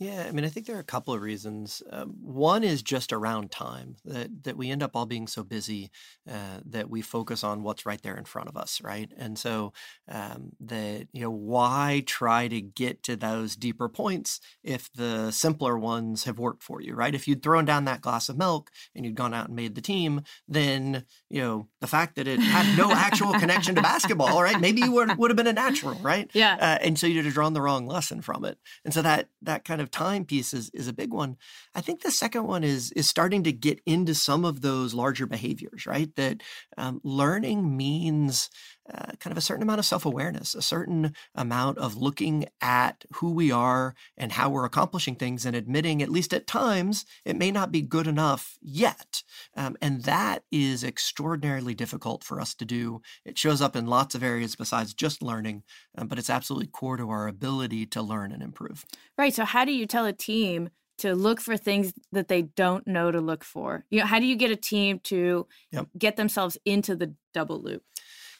Yeah, 0.00 0.24
I 0.26 0.32
mean, 0.32 0.46
I 0.46 0.48
think 0.48 0.64
there 0.64 0.76
are 0.76 0.80
a 0.80 0.82
couple 0.82 1.12
of 1.12 1.20
reasons. 1.20 1.82
Um, 1.90 2.14
one 2.22 2.64
is 2.64 2.80
just 2.82 3.12
around 3.12 3.50
time 3.50 3.96
that 4.06 4.44
that 4.44 4.56
we 4.56 4.70
end 4.70 4.82
up 4.82 4.92
all 4.96 5.04
being 5.04 5.26
so 5.26 5.44
busy 5.44 5.90
uh, 6.26 6.60
that 6.64 6.88
we 6.88 7.02
focus 7.02 7.44
on 7.44 7.62
what's 7.62 7.84
right 7.84 8.00
there 8.00 8.16
in 8.16 8.24
front 8.24 8.48
of 8.48 8.56
us, 8.56 8.80
right? 8.80 9.12
And 9.18 9.38
so 9.38 9.74
um, 10.08 10.52
that 10.60 11.08
you 11.12 11.20
know, 11.20 11.30
why 11.30 12.02
try 12.06 12.48
to 12.48 12.62
get 12.62 13.02
to 13.02 13.14
those 13.14 13.56
deeper 13.56 13.90
points 13.90 14.40
if 14.64 14.90
the 14.94 15.30
simpler 15.32 15.78
ones 15.78 16.24
have 16.24 16.38
worked 16.38 16.62
for 16.62 16.80
you, 16.80 16.94
right? 16.94 17.14
If 17.14 17.28
you'd 17.28 17.42
thrown 17.42 17.66
down 17.66 17.84
that 17.84 18.00
glass 18.00 18.30
of 18.30 18.38
milk 18.38 18.70
and 18.94 19.04
you'd 19.04 19.14
gone 19.16 19.34
out 19.34 19.48
and 19.48 19.54
made 19.54 19.74
the 19.74 19.82
team, 19.82 20.22
then 20.48 21.04
you 21.28 21.42
know 21.42 21.68
the 21.82 21.86
fact 21.86 22.14
that 22.14 22.26
it 22.26 22.40
had 22.40 22.78
no 22.78 22.90
actual 22.90 23.34
connection 23.34 23.74
to 23.74 23.82
basketball, 23.82 24.42
right? 24.42 24.58
Maybe 24.58 24.80
you 24.80 24.92
would 24.92 25.18
would 25.18 25.30
have 25.30 25.36
been 25.36 25.46
a 25.46 25.52
natural, 25.52 25.96
right? 25.96 26.30
Yeah. 26.40 26.54
Uh, 26.58 26.78
and 26.80 26.98
so 26.98 27.06
you'd 27.06 27.26
have 27.26 27.34
drawn 27.34 27.52
the 27.52 27.60
wrong 27.60 27.86
lesson 27.86 28.22
from 28.22 28.46
it, 28.46 28.56
and 28.82 28.94
so 28.94 29.02
that 29.02 29.28
that 29.42 29.62
kind 29.66 29.82
of 29.82 29.89
time 29.90 30.24
piece 30.24 30.54
is, 30.54 30.70
is 30.70 30.88
a 30.88 30.92
big 30.92 31.12
one. 31.12 31.36
I 31.74 31.80
think 31.80 32.02
the 32.02 32.10
second 32.10 32.46
one 32.46 32.64
is 32.64 32.92
is 32.92 33.08
starting 33.08 33.42
to 33.44 33.52
get 33.52 33.80
into 33.86 34.14
some 34.14 34.44
of 34.44 34.60
those 34.60 34.94
larger 34.94 35.26
behaviors, 35.26 35.86
right? 35.86 36.14
That 36.16 36.42
um, 36.76 37.00
learning 37.04 37.76
means 37.76 38.50
uh, 38.92 39.12
kind 39.20 39.32
of 39.32 39.38
a 39.38 39.42
certain 39.42 39.62
amount 39.62 39.78
of 39.78 39.84
self 39.84 40.04
awareness, 40.04 40.54
a 40.54 40.62
certain 40.62 41.14
amount 41.34 41.78
of 41.78 41.96
looking 41.96 42.46
at 42.60 43.04
who 43.14 43.32
we 43.32 43.50
are 43.52 43.94
and 44.16 44.32
how 44.32 44.50
we're 44.50 44.64
accomplishing 44.64 45.14
things 45.14 45.46
and 45.46 45.54
admitting, 45.54 46.02
at 46.02 46.08
least 46.08 46.34
at 46.34 46.46
times, 46.46 47.04
it 47.24 47.36
may 47.36 47.50
not 47.50 47.70
be 47.70 47.82
good 47.82 48.06
enough 48.06 48.58
yet. 48.60 49.22
Um, 49.56 49.76
and 49.80 50.02
that 50.04 50.44
is 50.50 50.82
extraordinarily 50.82 51.74
difficult 51.74 52.24
for 52.24 52.40
us 52.40 52.54
to 52.56 52.64
do. 52.64 53.00
It 53.24 53.38
shows 53.38 53.62
up 53.62 53.76
in 53.76 53.86
lots 53.86 54.14
of 54.14 54.22
areas 54.22 54.56
besides 54.56 54.94
just 54.94 55.22
learning, 55.22 55.62
um, 55.96 56.08
but 56.08 56.18
it's 56.18 56.30
absolutely 56.30 56.68
core 56.68 56.96
to 56.96 57.10
our 57.10 57.28
ability 57.28 57.86
to 57.86 58.02
learn 58.02 58.32
and 58.32 58.42
improve. 58.42 58.84
Right. 59.16 59.34
So, 59.34 59.44
how 59.44 59.64
do 59.64 59.72
you 59.72 59.86
tell 59.86 60.06
a 60.06 60.12
team? 60.12 60.70
to 61.00 61.14
look 61.14 61.40
for 61.40 61.56
things 61.56 61.94
that 62.12 62.28
they 62.28 62.42
don't 62.42 62.86
know 62.86 63.10
to 63.10 63.22
look 63.22 63.42
for. 63.42 63.86
You 63.90 64.00
know, 64.00 64.06
how 64.06 64.18
do 64.18 64.26
you 64.26 64.36
get 64.36 64.50
a 64.50 64.56
team 64.56 64.98
to 65.04 65.46
yep. 65.72 65.86
get 65.96 66.16
themselves 66.16 66.58
into 66.66 66.94
the 66.94 67.14
double 67.32 67.58
loop? 67.58 67.82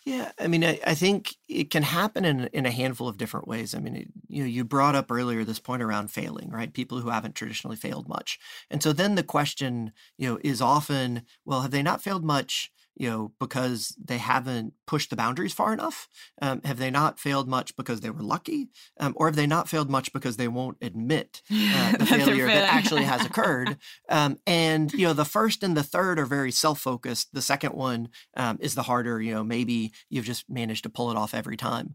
Yeah, 0.06 0.32
I 0.38 0.46
mean, 0.46 0.64
I, 0.64 0.80
I, 0.86 0.94
think 0.94 1.34
it 1.46 1.70
can 1.70 1.82
happen 1.82 2.24
in 2.24 2.46
in 2.54 2.64
a 2.64 2.70
handful 2.70 3.06
of 3.06 3.18
different 3.18 3.46
ways. 3.46 3.74
I 3.74 3.80
mean, 3.80 3.96
it, 3.96 4.08
you 4.28 4.42
know, 4.42 4.48
you 4.48 4.64
brought 4.64 4.94
up 4.94 5.10
earlier 5.10 5.44
this 5.44 5.58
point 5.58 5.82
around 5.82 6.10
failing, 6.10 6.48
right? 6.50 6.72
People 6.72 6.98
who 7.00 7.10
haven't 7.10 7.34
traditionally 7.34 7.76
failed 7.76 8.08
much, 8.08 8.38
and 8.70 8.82
so 8.82 8.94
then 8.94 9.14
the 9.14 9.22
question, 9.22 9.92
you 10.16 10.26
know, 10.28 10.38
is 10.42 10.62
often, 10.62 11.22
well, 11.44 11.60
have 11.60 11.70
they 11.70 11.82
not 11.82 12.02
failed 12.02 12.24
much? 12.24 12.72
You 13.00 13.08
know, 13.08 13.32
because 13.40 13.96
they 14.04 14.18
haven't 14.18 14.74
pushed 14.86 15.08
the 15.08 15.16
boundaries 15.16 15.54
far 15.54 15.72
enough? 15.72 16.06
Um, 16.42 16.60
have 16.64 16.76
they 16.76 16.90
not 16.90 17.18
failed 17.18 17.48
much 17.48 17.74
because 17.74 18.02
they 18.02 18.10
were 18.10 18.22
lucky? 18.22 18.68
Um, 18.98 19.14
or 19.16 19.26
have 19.26 19.36
they 19.36 19.46
not 19.46 19.70
failed 19.70 19.88
much 19.88 20.12
because 20.12 20.36
they 20.36 20.48
won't 20.48 20.76
admit 20.82 21.40
uh, 21.50 21.92
the 21.98 22.04
failure 22.04 22.46
that 22.46 22.74
actually 22.74 23.04
has 23.04 23.24
occurred? 23.24 23.78
Um, 24.08 24.38
and, 24.44 24.92
you 24.92 25.06
know, 25.06 25.12
the 25.12 25.24
first 25.24 25.62
and 25.62 25.76
the 25.76 25.84
third 25.84 26.18
are 26.18 26.26
very 26.26 26.50
self 26.50 26.80
focused. 26.80 27.28
The 27.32 27.42
second 27.42 27.74
one 27.74 28.08
um, 28.36 28.58
is 28.60 28.74
the 28.74 28.82
harder, 28.82 29.20
you 29.22 29.32
know, 29.32 29.44
maybe 29.44 29.92
you've 30.08 30.24
just 30.24 30.50
managed 30.50 30.82
to 30.82 30.90
pull 30.90 31.12
it 31.12 31.16
off 31.16 31.32
every 31.32 31.56
time. 31.56 31.94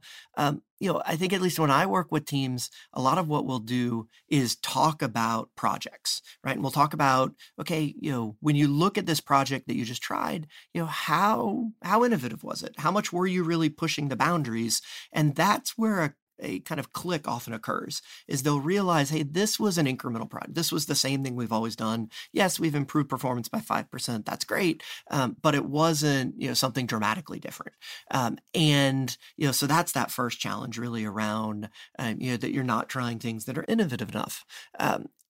You 0.79 0.91
know, 0.91 1.01
I 1.05 1.15
think 1.15 1.31
at 1.31 1.41
least 1.41 1.57
when 1.57 1.71
I 1.71 1.85
work 1.85 2.11
with 2.11 2.25
teams, 2.25 2.69
a 2.93 3.01
lot 3.01 3.17
of 3.17 3.29
what 3.29 3.45
we'll 3.45 3.59
do 3.59 4.07
is 4.27 4.57
talk 4.57 5.01
about 5.01 5.49
projects, 5.55 6.21
right? 6.43 6.51
And 6.53 6.61
we'll 6.61 6.71
talk 6.71 6.93
about, 6.93 7.33
okay, 7.59 7.95
you 7.99 8.11
know, 8.11 8.35
when 8.41 8.57
you 8.57 8.67
look 8.67 8.97
at 8.97 9.05
this 9.05 9.21
project 9.21 9.67
that 9.67 9.75
you 9.77 9.85
just 9.85 10.01
tried, 10.03 10.47
you 10.73 10.81
know, 10.81 10.87
how 10.87 11.71
how 11.81 12.03
innovative 12.03 12.43
was 12.43 12.61
it? 12.61 12.75
How 12.77 12.91
much 12.91 13.13
were 13.13 13.27
you 13.27 13.43
really 13.43 13.69
pushing 13.69 14.09
the 14.09 14.17
boundaries? 14.17 14.81
And 15.13 15.33
that's 15.35 15.77
where 15.77 16.01
a 16.03 16.13
a 16.39 16.59
kind 16.61 16.79
of 16.79 16.93
click 16.93 17.27
often 17.27 17.53
occurs 17.53 18.01
is 18.27 18.43
they'll 18.43 18.59
realize, 18.59 19.09
hey, 19.09 19.23
this 19.23 19.59
was 19.59 19.77
an 19.77 19.85
incremental 19.85 20.29
product. 20.29 20.55
This 20.55 20.71
was 20.71 20.85
the 20.85 20.95
same 20.95 21.23
thing 21.23 21.35
we've 21.35 21.51
always 21.51 21.75
done. 21.75 22.09
Yes, 22.31 22.59
we've 22.59 22.75
improved 22.75 23.09
performance 23.09 23.47
by 23.47 23.59
5%. 23.59 24.25
That's 24.25 24.45
great. 24.45 24.83
Um, 25.11 25.37
but 25.41 25.55
it 25.55 25.65
wasn't, 25.65 26.39
you 26.39 26.47
know, 26.47 26.53
something 26.53 26.85
dramatically 26.85 27.39
different. 27.39 27.73
Um, 28.11 28.37
and, 28.53 29.15
you 29.37 29.45
know, 29.45 29.51
so 29.51 29.67
that's 29.67 29.93
that 29.93 30.11
first 30.11 30.39
challenge 30.39 30.77
really 30.77 31.05
around, 31.05 31.69
um, 31.99 32.17
you 32.19 32.31
know, 32.31 32.37
that 32.37 32.53
you're 32.53 32.63
not 32.63 32.89
trying 32.89 33.19
things 33.19 33.45
that 33.45 33.57
are 33.57 33.65
innovative 33.67 34.09
enough. 34.09 34.45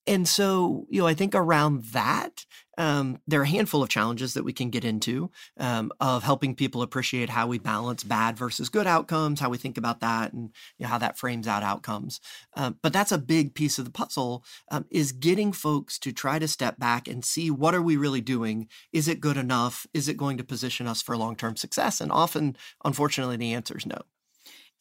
And 0.07 0.27
so, 0.27 0.85
you 0.89 1.01
know, 1.01 1.07
I 1.07 1.15
think 1.15 1.33
around 1.33 1.85
that, 1.85 2.45
um, 2.77 3.19
there 3.27 3.39
are 3.39 3.43
a 3.43 3.47
handful 3.47 3.81
of 3.81 3.89
challenges 3.89 4.33
that 4.33 4.43
we 4.43 4.53
can 4.53 4.69
get 4.69 4.83
into 4.83 5.31
um, 5.57 5.91
of 5.99 6.23
helping 6.23 6.55
people 6.55 6.81
appreciate 6.81 7.29
how 7.29 7.47
we 7.47 7.57
balance 7.57 8.03
bad 8.03 8.37
versus 8.37 8.69
good 8.69 8.85
outcomes, 8.85 9.39
how 9.39 9.49
we 9.49 9.57
think 9.57 9.77
about 9.77 10.01
that, 10.01 10.33
and 10.33 10.51
you 10.77 10.83
know, 10.83 10.89
how 10.89 10.97
that 10.97 11.17
frames 11.17 11.47
out 11.47 11.63
outcomes. 11.63 12.19
Um, 12.55 12.77
but 12.81 12.93
that's 12.93 13.11
a 13.11 13.17
big 13.17 13.55
piece 13.55 13.79
of 13.79 13.85
the 13.85 13.91
puzzle 13.91 14.43
um, 14.71 14.85
is 14.91 15.11
getting 15.11 15.53
folks 15.53 15.97
to 15.99 16.11
try 16.11 16.37
to 16.37 16.47
step 16.47 16.77
back 16.77 17.07
and 17.07 17.23
see 17.23 17.49
what 17.49 17.73
are 17.73 17.81
we 17.81 17.97
really 17.97 18.21
doing? 18.21 18.67
Is 18.91 19.07
it 19.07 19.21
good 19.21 19.37
enough? 19.37 19.87
Is 19.93 20.07
it 20.07 20.17
going 20.17 20.37
to 20.37 20.43
position 20.43 20.85
us 20.85 21.01
for 21.01 21.17
long-term 21.17 21.55
success? 21.55 22.01
And 22.01 22.11
often, 22.11 22.57
unfortunately, 22.83 23.37
the 23.37 23.53
answer 23.53 23.77
is 23.77 23.85
no. 23.85 24.01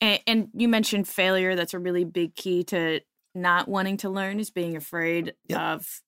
And, 0.00 0.20
and 0.26 0.48
you 0.52 0.68
mentioned 0.68 1.06
failure. 1.06 1.54
That's 1.54 1.74
a 1.74 1.78
really 1.78 2.04
big 2.04 2.34
key 2.34 2.64
to 2.64 3.00
not 3.34 3.68
wanting 3.68 3.98
to 3.98 4.10
learn 4.10 4.40
is 4.40 4.50
being 4.50 4.76
afraid 4.76 5.34
yep. 5.48 5.60
of 5.60 6.00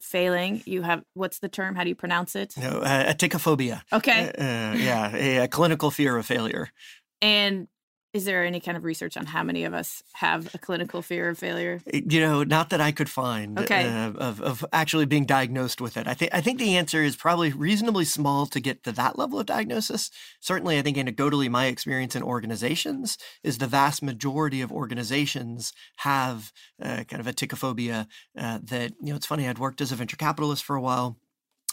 failing. 0.00 0.62
You 0.64 0.82
have 0.82 1.02
what's 1.14 1.38
the 1.38 1.48
term? 1.48 1.74
How 1.74 1.82
do 1.82 1.88
you 1.88 1.94
pronounce 1.94 2.36
it? 2.36 2.54
No, 2.56 2.78
uh, 2.78 3.12
atychiphobia. 3.12 3.82
Okay. 3.92 4.32
Uh, 4.38 4.42
uh, 4.42 4.74
yeah, 4.76 5.16
a, 5.16 5.36
a, 5.44 5.48
clinical 5.48 5.90
fear 5.90 6.16
of 6.16 6.26
failure. 6.26 6.70
And 7.20 7.66
is 8.14 8.24
there 8.24 8.44
any 8.44 8.58
kind 8.58 8.76
of 8.76 8.84
research 8.84 9.16
on 9.16 9.26
how 9.26 9.42
many 9.42 9.64
of 9.64 9.74
us 9.74 10.02
have 10.14 10.54
a 10.54 10.58
clinical 10.58 11.02
fear 11.02 11.28
of 11.28 11.38
failure? 11.38 11.80
Eh, 11.92 12.00
you 12.08 12.20
know, 12.20 12.42
not 12.42 12.70
that 12.70 12.80
I 12.80 12.90
could 12.90 13.10
find. 13.10 13.58
Okay. 13.58 13.86
Uh, 13.86 14.12
of, 14.12 14.40
of 14.40 14.64
actually 14.72 15.04
being 15.04 15.26
diagnosed 15.26 15.80
with 15.80 15.96
it. 15.96 16.06
I 16.06 16.14
think 16.14 16.32
I 16.34 16.40
think 16.40 16.58
the 16.58 16.76
answer 16.76 17.02
is 17.02 17.16
probably 17.16 17.52
reasonably 17.52 18.04
small 18.04 18.46
to 18.46 18.60
get 18.60 18.82
to 18.84 18.92
that 18.92 19.18
level 19.18 19.38
of 19.38 19.46
diagnosis. 19.46 20.10
Certainly, 20.40 20.78
I 20.78 20.82
think 20.82 20.96
anecdotally, 20.96 21.50
my 21.50 21.66
experience 21.66 22.16
in 22.16 22.22
organizations 22.22 23.18
is 23.42 23.58
the 23.58 23.66
vast 23.66 24.02
majority 24.02 24.62
of 24.62 24.72
organizations 24.72 25.72
have 25.98 26.52
uh, 26.82 27.04
kind 27.04 27.20
of 27.20 27.26
a 27.26 27.32
ticophobia. 27.32 28.06
Uh, 28.36 28.58
that 28.64 28.92
you 29.02 29.10
know, 29.10 29.16
it's 29.16 29.26
funny. 29.26 29.46
I'd 29.46 29.58
worked 29.58 29.80
as 29.80 29.92
a 29.92 29.96
venture 29.96 30.16
capitalist 30.16 30.64
for 30.64 30.76
a 30.76 30.80
while 30.80 31.18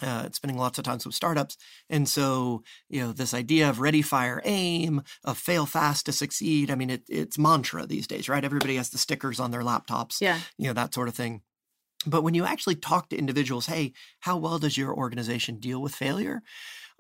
uh, 0.02 0.30
spending 0.34 0.58
lots 0.58 0.78
of 0.78 0.84
times 0.84 1.06
with 1.06 1.16
startups. 1.16 1.58
And 1.90 2.08
so, 2.08 2.64
you 2.90 3.02
know, 3.02 3.12
this 3.12 3.34
idea 3.34 3.70
of 3.70 3.80
ready, 3.80 4.02
fire, 4.02 4.42
aim, 4.44 5.02
of 5.24 5.38
fail 5.38 5.66
fast 5.66 6.06
to 6.06 6.12
succeed. 6.12 6.70
I 6.70 6.76
mean, 6.76 6.90
it, 6.90 7.04
it's 7.08 7.38
mantra 7.38 7.86
these 7.86 8.08
days, 8.08 8.28
right? 8.28 8.44
Everybody 8.44 8.76
has 8.76 8.90
the 8.90 8.98
stickers 8.98 9.40
on 9.40 9.52
their 9.52 9.62
laptops, 9.62 10.20
yeah. 10.20 10.40
you 10.58 10.68
know, 10.68 10.74
that 10.74 10.94
sort 10.94 11.08
of 11.08 11.16
thing. 11.16 11.42
But 12.06 12.24
when 12.24 12.34
you 12.34 12.46
actually 12.46 12.76
talk 12.76 13.10
to 13.10 13.18
individuals, 13.18 13.68
hey, 13.68 13.94
how 14.20 14.38
well 14.38 14.60
does 14.60 14.78
your 14.78 14.94
organization 14.94 15.60
deal 15.60 15.82
with 15.82 15.96
failure? 15.96 16.42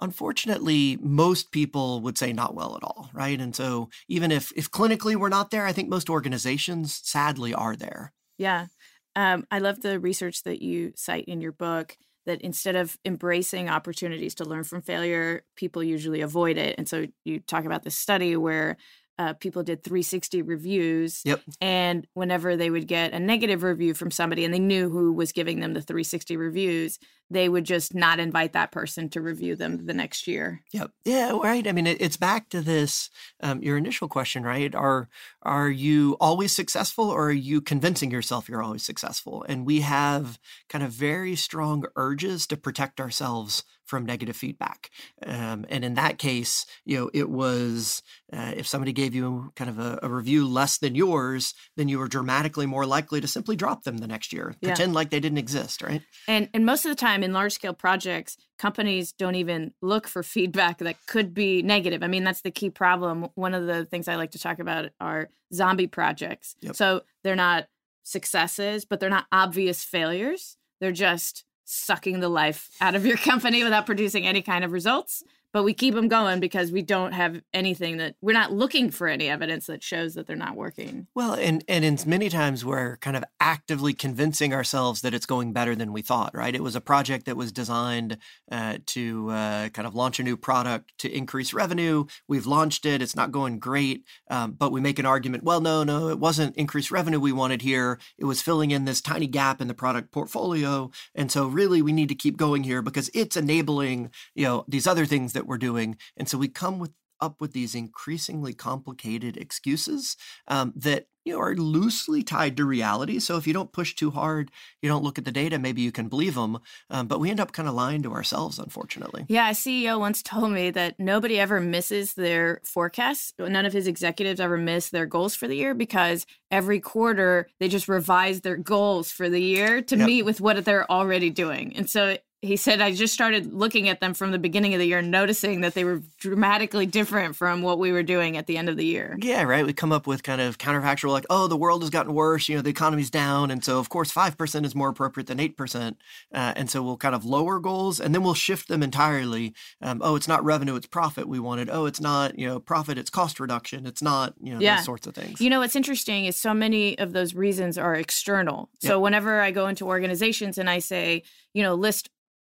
Unfortunately, 0.01 0.97
most 1.01 1.51
people 1.51 2.01
would 2.01 2.17
say 2.17 2.33
not 2.33 2.55
well 2.55 2.75
at 2.75 2.83
all, 2.83 3.09
right? 3.13 3.39
And 3.39 3.55
so 3.55 3.89
even 4.09 4.31
if 4.31 4.51
if 4.55 4.69
clinically 4.69 5.15
we're 5.15 5.29
not 5.29 5.51
there, 5.51 5.65
I 5.65 5.71
think 5.71 5.89
most 5.89 6.09
organizations 6.09 6.99
sadly 7.03 7.53
are 7.53 7.75
there. 7.75 8.13
Yeah. 8.37 8.67
Um, 9.15 9.47
I 9.49 9.59
love 9.59 9.81
the 9.81 9.99
research 9.99 10.43
that 10.43 10.61
you 10.61 10.91
cite 10.95 11.25
in 11.25 11.39
your 11.39 11.53
book 11.53 11.97
that 12.25 12.41
instead 12.41 12.75
of 12.75 12.97
embracing 13.05 13.69
opportunities 13.69 14.35
to 14.35 14.45
learn 14.45 14.63
from 14.63 14.81
failure, 14.81 15.43
people 15.55 15.83
usually 15.83 16.21
avoid 16.21 16.57
it. 16.57 16.75
And 16.77 16.87
so 16.87 17.05
you 17.23 17.39
talk 17.39 17.65
about 17.65 17.83
this 17.83 17.97
study 17.97 18.35
where 18.35 18.77
uh, 19.17 19.33
people 19.33 19.63
did 19.63 19.83
360 19.83 20.41
reviews. 20.41 21.21
Yep. 21.25 21.41
And 21.61 22.07
whenever 22.13 22.55
they 22.55 22.69
would 22.69 22.87
get 22.87 23.13
a 23.13 23.19
negative 23.19 23.63
review 23.63 23.93
from 23.93 24.11
somebody 24.11 24.43
and 24.43 24.53
they 24.53 24.59
knew 24.59 24.89
who 24.89 25.13
was 25.13 25.31
giving 25.31 25.59
them 25.59 25.73
the 25.73 25.81
360 25.81 26.35
reviews, 26.37 26.99
they 27.29 27.49
would 27.49 27.63
just 27.63 27.95
not 27.95 28.19
invite 28.19 28.53
that 28.53 28.71
person 28.71 29.09
to 29.09 29.21
review 29.21 29.55
them 29.55 29.85
the 29.85 29.93
next 29.93 30.27
year. 30.27 30.61
Yep. 30.73 30.91
Yeah. 31.05 31.31
Right. 31.31 31.67
I 31.67 31.71
mean, 31.71 31.87
it, 31.87 31.99
it's 31.99 32.17
back 32.17 32.49
to 32.49 32.61
this 32.61 33.09
um, 33.41 33.61
your 33.63 33.77
initial 33.77 34.07
question, 34.07 34.43
right? 34.43 34.73
Are 34.75 35.09
are 35.41 35.69
you 35.69 36.17
always 36.19 36.51
successful, 36.51 37.09
or 37.09 37.27
are 37.27 37.31
you 37.31 37.61
convincing 37.61 38.11
yourself 38.11 38.47
you're 38.47 38.63
always 38.63 38.83
successful? 38.83 39.43
And 39.47 39.65
we 39.65 39.81
have 39.81 40.39
kind 40.69 40.83
of 40.83 40.91
very 40.91 41.35
strong 41.35 41.85
urges 41.95 42.45
to 42.47 42.57
protect 42.57 42.99
ourselves 42.99 43.63
from 43.85 44.05
negative 44.05 44.35
feedback. 44.35 44.89
Um, 45.25 45.65
and 45.69 45.85
in 45.85 45.93
that 45.93 46.17
case, 46.17 46.65
you 46.85 46.97
know, 46.97 47.09
it 47.13 47.29
was 47.29 48.01
uh, 48.33 48.53
if 48.55 48.67
somebody 48.67 48.91
gave 48.91 49.13
you 49.13 49.51
kind 49.55 49.69
of 49.69 49.79
a, 49.79 49.99
a, 50.01 50.09
review 50.09 50.47
less 50.47 50.77
than 50.77 50.95
yours, 50.95 51.53
then 51.77 51.87
you 51.87 51.99
were 51.99 52.07
dramatically 52.07 52.65
more 52.65 52.85
likely 52.85 53.21
to 53.21 53.27
simply 53.27 53.55
drop 53.55 53.83
them 53.83 53.97
the 53.97 54.07
next 54.07 54.33
year, 54.33 54.55
yeah. 54.61 54.69
pretend 54.69 54.93
like 54.93 55.09
they 55.09 55.19
didn't 55.19 55.37
exist, 55.37 55.81
right? 55.81 56.01
And 56.27 56.49
and 56.53 56.65
most 56.65 56.85
of 56.85 56.89
the 56.89 56.95
time 56.95 57.23
in 57.23 57.33
large 57.33 57.53
scale 57.53 57.73
projects, 57.73 58.37
companies 58.57 59.11
don't 59.11 59.35
even 59.35 59.73
look 59.81 60.07
for 60.07 60.23
feedback 60.35 60.79
that 60.79 60.97
could 61.07 61.33
be 61.33 61.61
negative. 61.61 62.03
I 62.03 62.07
mean, 62.07 62.23
that's 62.23 62.41
the 62.41 62.51
key 62.51 62.69
problem. 62.69 63.27
One 63.35 63.53
of 63.53 63.67
the 63.67 63.85
things 63.85 64.07
I 64.07 64.15
like 64.15 64.31
to 64.31 64.39
talk 64.39 64.59
about 64.59 64.89
are 64.99 65.29
zombie 65.53 65.87
projects. 65.87 66.55
Yep. 66.61 66.75
So 66.75 67.01
they're 67.23 67.35
not 67.35 67.67
successes, 68.03 68.85
but 68.85 68.99
they're 68.99 69.09
not 69.09 69.25
obvious 69.31 69.83
failures. 69.83 70.57
They're 70.79 70.91
just 70.91 71.43
sucking 71.65 72.19
the 72.19 72.29
life 72.29 72.69
out 72.79 72.95
of 72.95 73.05
your 73.05 73.17
company 73.29 73.63
without 73.63 73.85
producing 73.85 74.25
any 74.25 74.41
kind 74.41 74.63
of 74.63 74.71
results 74.71 75.23
but 75.55 75.63
we 75.63 75.73
keep 75.73 75.95
them 75.95 76.09
going 76.09 76.41
because 76.41 76.69
we 76.69 76.81
don't 76.81 77.13
have 77.13 77.41
anything 77.53 77.95
that 77.95 78.13
we're 78.19 78.33
not 78.33 78.51
looking 78.51 78.91
for 78.91 79.07
any 79.07 79.29
evidence 79.29 79.67
that 79.67 79.81
shows 79.81 80.15
that 80.15 80.27
they're 80.27 80.35
not 80.35 80.57
working. 80.57 81.07
Well, 81.15 81.33
and 81.33 81.63
and 81.69 81.85
in 81.85 81.97
many 82.05 82.27
times 82.27 82.65
we're 82.65 82.97
kind 82.97 83.15
of 83.15 83.23
actively 83.39 83.93
convincing 83.93 84.53
ourselves 84.53 84.99
that 84.99 85.13
it's 85.13 85.25
going 85.25 85.53
better 85.53 85.73
than 85.73 85.93
we 85.93 86.01
thought. 86.01 86.35
Right? 86.35 86.53
It 86.53 86.61
was 86.61 86.75
a 86.75 86.81
project 86.81 87.25
that 87.27 87.37
was 87.37 87.53
designed 87.53 88.17
uh, 88.51 88.79
to 88.87 89.29
uh, 89.29 89.69
kind 89.69 89.87
of 89.87 89.95
launch 89.95 90.19
a 90.19 90.23
new 90.23 90.35
product 90.35 90.91
to 90.97 91.09
increase 91.09 91.53
revenue. 91.53 92.03
We've 92.27 92.45
launched 92.45 92.85
it. 92.85 93.01
It's 93.01 93.15
not 93.15 93.31
going 93.31 93.59
great, 93.59 94.03
um, 94.29 94.51
but 94.59 94.73
we 94.73 94.81
make 94.81 94.99
an 94.99 95.05
argument. 95.05 95.45
Well, 95.45 95.61
no, 95.61 95.85
no, 95.85 96.09
it 96.09 96.19
wasn't 96.19 96.57
increased 96.57 96.91
revenue 96.91 97.21
we 97.21 97.31
wanted 97.31 97.61
here. 97.61 97.97
It 98.17 98.25
was 98.25 98.41
filling 98.41 98.71
in 98.71 98.83
this 98.83 98.99
tiny 98.99 99.27
gap 99.27 99.61
in 99.61 99.69
the 99.69 99.73
product 99.73 100.11
portfolio, 100.11 100.91
and 101.15 101.31
so 101.31 101.47
really 101.47 101.81
we 101.81 101.93
need 101.93 102.09
to 102.09 102.15
keep 102.15 102.35
going 102.35 102.63
here 102.63 102.81
because 102.81 103.09
it's 103.13 103.37
enabling 103.37 104.11
you 104.33 104.43
know 104.43 104.65
these 104.67 104.85
other 104.85 105.05
things 105.05 105.31
that 105.31 105.44
we're 105.47 105.57
doing. 105.57 105.97
And 106.17 106.27
so 106.27 106.37
we 106.37 106.47
come 106.47 106.79
with 106.79 106.91
up 107.21 107.41
with 107.41 107.53
these 107.53 107.75
increasingly 107.75 108.53
complicated 108.53 109.37
excuses 109.37 110.17
um, 110.47 110.73
that 110.75 111.07
you 111.23 111.33
know, 111.33 111.39
are 111.39 111.55
loosely 111.55 112.21
tied 112.21 112.55
to 112.55 112.65
reality. 112.65 113.19
So 113.19 113.35
if 113.35 113.47
you 113.47 113.53
don't 113.53 113.71
push 113.71 113.95
too 113.95 114.11
hard, 114.11 114.51
you 114.81 114.89
don't 114.89 115.03
look 115.03 115.17
at 115.17 115.25
the 115.25 115.31
data, 115.31 115.57
maybe 115.57 115.81
you 115.81 115.91
can 115.91 116.07
believe 116.07 116.35
them. 116.35 116.59
Um, 116.91 117.07
but 117.07 117.19
we 117.19 117.31
end 117.31 117.39
up 117.39 117.51
kind 117.51 117.67
of 117.67 117.73
lying 117.73 118.03
to 118.03 118.13
ourselves, 118.13 118.59
unfortunately. 118.59 119.25
Yeah, 119.27 119.49
a 119.49 119.53
CEO 119.53 119.99
once 119.99 120.21
told 120.23 120.51
me 120.51 120.69
that 120.71 120.99
nobody 120.99 121.39
ever 121.39 121.59
misses 121.59 122.13
their 122.13 122.61
forecasts. 122.63 123.33
None 123.39 123.65
of 123.65 123.73
his 123.73 123.87
executives 123.87 124.39
ever 124.39 124.57
miss 124.57 124.89
their 124.89 125.07
goals 125.07 125.35
for 125.35 125.47
the 125.47 125.55
year 125.55 125.73
because 125.73 126.27
every 126.51 126.79
quarter 126.79 127.47
they 127.59 127.69
just 127.69 127.87
revise 127.87 128.41
their 128.41 128.57
goals 128.57 129.09
for 129.09 129.27
the 129.27 129.41
year 129.41 129.81
to 129.81 129.97
yep. 129.97 130.05
meet 130.05 130.23
with 130.23 130.41
what 130.41 130.63
they're 130.63 130.89
already 130.91 131.31
doing. 131.31 131.75
And 131.75 131.89
so 131.89 132.17
he 132.45 132.55
said 132.55 132.81
I 132.81 132.91
just 132.93 133.13
started 133.13 133.53
looking 133.53 133.89
at 133.89 133.99
them 133.99 134.13
from 134.13 134.31
the 134.31 134.39
beginning 134.39 134.73
of 134.73 134.79
the 134.79 134.85
year, 134.85 135.01
noticing 135.01 135.61
that 135.61 135.73
they 135.73 135.83
were 135.83 136.01
dramatically 136.19 136.85
different 136.85 137.35
from 137.35 137.61
what 137.61 137.79
we 137.79 137.91
were 137.91 138.03
doing 138.03 138.37
at 138.37 138.47
the 138.47 138.57
end 138.57 138.69
of 138.69 138.77
the 138.77 138.85
year. 138.85 139.17
Yeah, 139.21 139.43
right. 139.43 139.65
We 139.65 139.73
come 139.73 139.91
up 139.91 140.07
with 140.07 140.23
kind 140.23 140.41
of 140.41 140.57
counterfactual, 140.57 141.09
like, 141.09 141.25
oh, 141.29 141.47
the 141.47 141.57
world 141.57 141.81
has 141.81 141.89
gotten 141.89 142.13
worse. 142.13 142.47
You 142.47 142.57
know, 142.57 142.61
the 142.61 142.69
economy's 142.69 143.09
down, 143.09 143.51
and 143.51 143.63
so 143.63 143.79
of 143.79 143.89
course 143.89 144.11
five 144.11 144.37
percent 144.37 144.65
is 144.65 144.75
more 144.75 144.89
appropriate 144.89 145.27
than 145.27 145.39
eight 145.39 145.57
percent, 145.57 145.97
uh, 146.33 146.53
and 146.55 146.69
so 146.69 146.81
we'll 146.83 146.97
kind 146.97 147.15
of 147.15 147.25
lower 147.25 147.59
goals, 147.59 147.99
and 147.99 148.13
then 148.13 148.23
we'll 148.23 148.33
shift 148.33 148.67
them 148.67 148.83
entirely. 148.83 149.53
Um, 149.81 150.01
oh, 150.03 150.15
it's 150.15 150.27
not 150.27 150.43
revenue, 150.43 150.75
it's 150.75 150.87
profit 150.87 151.27
we 151.27 151.39
wanted. 151.39 151.69
Oh, 151.69 151.85
it's 151.85 152.01
not 152.01 152.37
you 152.37 152.47
know 152.47 152.59
profit, 152.59 152.97
it's 152.97 153.09
cost 153.09 153.39
reduction. 153.39 153.85
It's 153.85 154.01
not 154.01 154.33
you 154.39 154.53
know 154.53 154.59
yeah. 154.59 154.77
those 154.77 154.85
sorts 154.85 155.07
of 155.07 155.15
things. 155.15 155.41
You 155.41 155.49
know, 155.49 155.59
what's 155.59 155.75
interesting 155.75 156.25
is 156.25 156.35
so 156.35 156.53
many 156.53 156.97
of 156.99 157.13
those 157.13 157.33
reasons 157.33 157.77
are 157.77 157.95
external. 157.95 158.69
So 158.79 158.99
whenever 158.99 159.41
I 159.41 159.51
go 159.51 159.67
into 159.67 159.85
organizations 159.85 160.57
and 160.57 160.69
I 160.69 160.79
say, 160.79 161.23
you 161.53 161.63
know, 161.63 161.73
list 161.73 162.09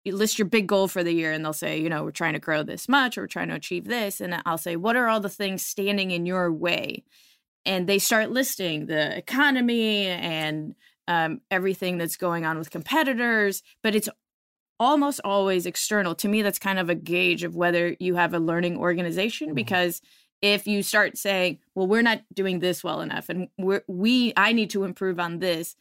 you 0.05 0.15
list 0.15 0.39
your 0.39 0.47
big 0.47 0.67
goal 0.67 0.89
for 0.89 1.05
the 1.05 1.13
year 1.13 1.33
and 1.33 1.45
they'll 1.45 1.53
say, 1.53 1.81
you 1.81 1.91
know, 1.91 2.05
we're 2.05 2.11
trying 2.11 2.33
to 2.33 2.39
grow 2.39 2.63
this 2.63 2.89
much 2.89 3.19
or 3.19 3.23
we're 3.23 3.27
trying 3.27 3.49
to 3.49 3.55
achieve 3.55 3.85
this. 3.85 4.21
And 4.21 4.41
I'll 4.47 4.59
say, 4.59 4.77
what 4.77 4.97
are 4.97 5.09
all 5.09 5.21
the 5.21 5.29
things 5.29 5.65
standing 5.65 6.11
in 6.11 6.27
your 6.27 6.51
way? 6.51 7.05
And 7.67 7.87
they 7.87 7.99
start 7.99 8.31
listing 8.31 8.87
the 8.87 9.17
economy 9.17 10.07
and 10.07 10.75
um, 11.07 11.41
everything 11.51 11.99
that's 11.99 12.17
going 12.17 12.47
on 12.47 12.57
with 12.57 12.71
competitors, 12.71 13.63
but 13.83 13.95
it's 13.95 14.09
almost 14.79 15.21
always 15.25 15.67
external. 15.67 16.15
To 16.15 16.29
me, 16.29 16.41
that's 16.41 16.59
kind 16.59 16.79
of 16.79 16.89
a 16.89 16.95
gauge 16.95 17.45
of 17.45 17.55
whether 17.55 17.95
you 18.01 18.15
have 18.15 18.33
a 18.33 18.39
learning 18.39 18.79
organization 18.79 19.49
mm-hmm. 19.49 19.55
because 19.57 20.01
if 20.41 20.67
you 20.67 20.83
start 20.83 21.19
saying, 21.19 21.59
well, 21.75 21.87
we're 21.87 22.01
not 22.01 22.23
doing 22.33 22.61
this 22.61 22.83
well 22.83 23.03
enough 23.03 23.29
and 23.29 23.49
we're, 23.59 23.85
we, 23.87 24.33
I 24.37 24.53
need 24.53 24.71
to 24.71 24.85
improve 24.85 25.21
on 25.21 25.39
this, 25.39 25.77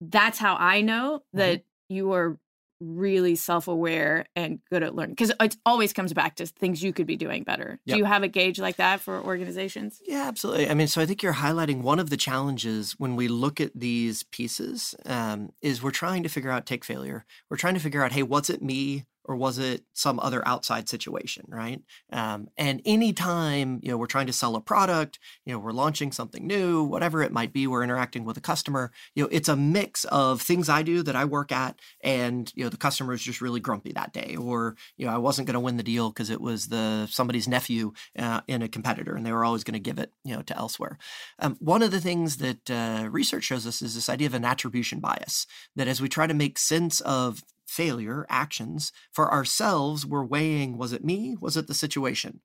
that's 0.00 0.38
how 0.38 0.56
I 0.56 0.82
know 0.82 1.20
mm-hmm. 1.20 1.38
that 1.38 1.62
you 1.88 2.12
are 2.12 2.38
really 2.80 3.34
self-aware 3.34 4.26
and 4.36 4.60
good 4.70 4.82
at 4.82 4.94
learning 4.94 5.14
because 5.14 5.32
it 5.40 5.56
always 5.66 5.92
comes 5.92 6.12
back 6.12 6.36
to 6.36 6.46
things 6.46 6.82
you 6.82 6.92
could 6.92 7.06
be 7.06 7.16
doing 7.16 7.42
better. 7.42 7.78
Yep. 7.84 7.94
do 7.94 7.98
you 7.98 8.04
have 8.04 8.22
a 8.22 8.28
gauge 8.28 8.58
like 8.58 8.76
that 8.76 9.00
for 9.00 9.20
organizations? 9.20 10.00
Yeah 10.06 10.28
absolutely. 10.28 10.68
I 10.68 10.74
mean 10.74 10.88
so 10.88 11.00
i 11.00 11.06
think 11.06 11.22
you're 11.22 11.34
highlighting 11.34 11.82
one 11.82 11.98
of 11.98 12.10
the 12.10 12.16
challenges 12.16 12.92
when 12.98 13.16
we 13.16 13.28
look 13.28 13.60
at 13.60 13.72
these 13.74 14.22
pieces 14.24 14.94
um, 15.06 15.50
is 15.62 15.82
we're 15.82 15.90
trying 15.90 16.22
to 16.22 16.28
figure 16.28 16.50
out 16.50 16.66
take 16.66 16.84
failure. 16.84 17.24
We're 17.50 17.56
trying 17.56 17.74
to 17.74 17.80
figure 17.80 18.02
out 18.02 18.12
hey 18.12 18.22
what's 18.22 18.50
it 18.50 18.62
me 18.62 19.04
or 19.28 19.36
was 19.36 19.58
it 19.58 19.82
some 19.92 20.18
other 20.20 20.46
outside 20.46 20.88
situation 20.88 21.44
right? 21.48 21.80
Um, 22.12 22.48
and 22.56 22.82
anytime 22.84 23.80
you 23.82 23.90
know 23.90 23.96
we're 23.96 24.06
trying 24.06 24.26
to 24.26 24.32
sell 24.32 24.56
a 24.56 24.60
product 24.60 25.18
you 25.44 25.52
know 25.52 25.58
we're 25.58 25.72
launching 25.72 26.10
something 26.12 26.46
new 26.46 26.82
whatever 26.82 27.22
it 27.22 27.32
might 27.32 27.52
be 27.52 27.66
we're 27.66 27.84
interacting 27.84 28.24
with 28.24 28.36
a 28.36 28.40
customer 28.40 28.90
you 29.14 29.22
know 29.22 29.28
it's 29.30 29.48
a 29.48 29.56
mix 29.56 30.04
of 30.06 30.42
things 30.42 30.68
i 30.68 30.82
do 30.82 31.02
that 31.02 31.16
i 31.16 31.24
work 31.24 31.52
at 31.52 31.78
and 32.02 32.52
you 32.56 32.64
know 32.64 32.70
the 32.70 32.76
customer 32.76 33.12
is 33.12 33.22
just 33.22 33.40
really 33.40 33.60
grumpy 33.60 33.92
that 33.92 34.12
day 34.12 34.36
or 34.36 34.76
you 34.96 35.06
know 35.06 35.12
i 35.12 35.18
wasn't 35.18 35.46
going 35.46 35.54
to 35.54 35.60
win 35.60 35.76
the 35.76 35.82
deal 35.82 36.08
because 36.10 36.30
it 36.30 36.40
was 36.40 36.68
the 36.68 37.06
somebody's 37.10 37.46
nephew 37.46 37.92
uh, 38.18 38.40
in 38.48 38.62
a 38.62 38.68
competitor 38.68 39.14
and 39.14 39.24
they 39.24 39.32
were 39.32 39.44
always 39.44 39.64
going 39.64 39.74
to 39.74 39.78
give 39.80 39.98
it 39.98 40.12
you 40.24 40.34
know 40.34 40.42
to 40.42 40.56
elsewhere. 40.56 40.98
Um, 41.38 41.56
one 41.60 41.82
of 41.82 41.90
the 41.90 42.00
things 42.00 42.38
that 42.38 42.70
uh, 42.70 43.08
research 43.10 43.44
shows 43.44 43.66
us 43.66 43.82
is 43.82 43.94
this 43.94 44.08
idea 44.08 44.26
of 44.26 44.34
an 44.34 44.44
attribution 44.44 45.00
bias 45.00 45.46
that 45.76 45.88
as 45.88 46.00
we 46.00 46.08
try 46.08 46.26
to 46.26 46.34
make 46.34 46.58
sense 46.58 47.00
of 47.02 47.42
failure, 47.68 48.26
actions, 48.28 48.92
for 49.12 49.32
ourselves, 49.32 50.06
we're 50.06 50.24
weighing 50.24 50.78
was 50.78 50.92
it 50.92 51.04
me? 51.04 51.36
Was 51.40 51.56
it 51.56 51.66
the 51.66 51.74
situation? 51.74 52.40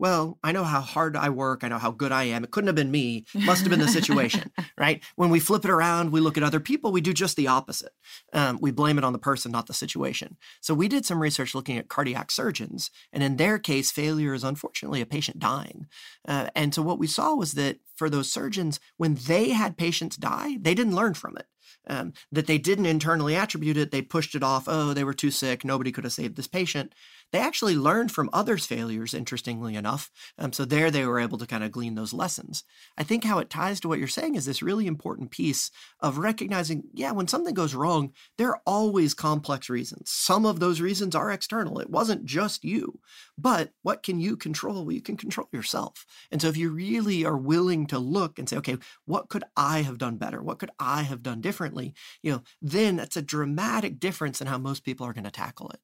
Well, 0.00 0.38
I 0.44 0.52
know 0.52 0.62
how 0.62 0.80
hard 0.80 1.16
I 1.16 1.28
work. 1.28 1.64
I 1.64 1.68
know 1.68 1.78
how 1.78 1.90
good 1.90 2.12
I 2.12 2.24
am. 2.24 2.44
It 2.44 2.52
couldn't 2.52 2.68
have 2.68 2.76
been 2.76 2.90
me. 2.90 3.24
Must 3.34 3.62
have 3.62 3.70
been 3.70 3.80
the 3.80 3.88
situation, 3.88 4.52
right? 4.78 5.02
When 5.16 5.28
we 5.28 5.40
flip 5.40 5.64
it 5.64 5.70
around, 5.72 6.12
we 6.12 6.20
look 6.20 6.36
at 6.36 6.44
other 6.44 6.60
people, 6.60 6.92
we 6.92 7.00
do 7.00 7.12
just 7.12 7.36
the 7.36 7.48
opposite. 7.48 7.92
Um, 8.32 8.58
we 8.60 8.70
blame 8.70 8.96
it 8.96 9.04
on 9.04 9.12
the 9.12 9.18
person, 9.18 9.50
not 9.50 9.66
the 9.66 9.74
situation. 9.74 10.36
So 10.60 10.72
we 10.72 10.86
did 10.86 11.04
some 11.04 11.20
research 11.20 11.54
looking 11.54 11.78
at 11.78 11.88
cardiac 11.88 12.30
surgeons. 12.30 12.92
And 13.12 13.24
in 13.24 13.36
their 13.36 13.58
case, 13.58 13.90
failure 13.90 14.34
is 14.34 14.44
unfortunately 14.44 15.00
a 15.00 15.06
patient 15.06 15.40
dying. 15.40 15.86
Uh, 16.26 16.48
and 16.54 16.72
so 16.72 16.80
what 16.80 17.00
we 17.00 17.08
saw 17.08 17.34
was 17.34 17.54
that 17.54 17.78
for 17.96 18.08
those 18.08 18.30
surgeons, 18.30 18.78
when 18.98 19.16
they 19.26 19.50
had 19.50 19.76
patients 19.76 20.16
die, 20.16 20.58
they 20.60 20.74
didn't 20.74 20.94
learn 20.94 21.14
from 21.14 21.36
it 21.36 21.46
um, 21.88 22.12
that 22.32 22.46
they 22.46 22.58
didn't 22.58 22.86
internally 22.86 23.34
attribute 23.34 23.76
it. 23.76 23.90
They 23.90 24.02
pushed 24.02 24.34
it 24.34 24.42
off. 24.42 24.64
Oh, 24.66 24.94
they 24.94 25.04
were 25.04 25.14
too 25.14 25.30
sick. 25.30 25.64
Nobody 25.64 25.92
could 25.92 26.04
have 26.04 26.12
saved 26.12 26.36
this 26.36 26.46
patient. 26.48 26.94
They 27.32 27.40
actually 27.40 27.76
learned 27.76 28.10
from 28.10 28.30
others' 28.32 28.66
failures, 28.66 29.12
interestingly 29.12 29.74
enough. 29.74 30.10
Um, 30.38 30.52
so 30.52 30.64
there 30.64 30.90
they 30.90 31.04
were 31.04 31.20
able 31.20 31.38
to 31.38 31.46
kind 31.46 31.62
of 31.62 31.72
glean 31.72 31.94
those 31.94 32.12
lessons. 32.14 32.64
I 32.96 33.02
think 33.02 33.24
how 33.24 33.38
it 33.38 33.50
ties 33.50 33.80
to 33.80 33.88
what 33.88 33.98
you're 33.98 34.08
saying 34.08 34.34
is 34.34 34.46
this 34.46 34.62
really 34.62 34.86
important 34.86 35.30
piece 35.30 35.70
of 36.00 36.18
recognizing, 36.18 36.84
yeah, 36.94 37.12
when 37.12 37.28
something 37.28 37.54
goes 37.54 37.74
wrong, 37.74 38.12
there 38.38 38.48
are 38.48 38.62
always 38.66 39.12
complex 39.12 39.68
reasons. 39.68 40.10
Some 40.10 40.46
of 40.46 40.58
those 40.58 40.80
reasons 40.80 41.14
are 41.14 41.30
external. 41.30 41.80
It 41.80 41.90
wasn't 41.90 42.24
just 42.24 42.64
you. 42.64 42.98
But 43.36 43.72
what 43.82 44.02
can 44.02 44.18
you 44.20 44.36
control? 44.36 44.84
Well, 44.84 44.92
you 44.92 45.02
can 45.02 45.16
control 45.16 45.48
yourself. 45.52 46.06
And 46.30 46.40
so 46.40 46.48
if 46.48 46.56
you 46.56 46.70
really 46.70 47.24
are 47.24 47.36
willing 47.36 47.86
to 47.88 47.98
look 47.98 48.38
and 48.38 48.48
say, 48.48 48.56
okay, 48.56 48.78
what 49.04 49.28
could 49.28 49.44
I 49.56 49.82
have 49.82 49.98
done 49.98 50.16
better? 50.16 50.42
What 50.42 50.58
could 50.58 50.70
I 50.78 51.02
have 51.02 51.22
done 51.22 51.40
differently? 51.40 51.94
You 52.22 52.32
know, 52.32 52.42
then 52.62 52.96
that's 52.96 53.16
a 53.16 53.22
dramatic 53.22 54.00
difference 54.00 54.40
in 54.40 54.46
how 54.46 54.58
most 54.58 54.84
people 54.84 55.06
are 55.06 55.12
going 55.12 55.24
to 55.24 55.30
tackle 55.30 55.68
it. 55.70 55.80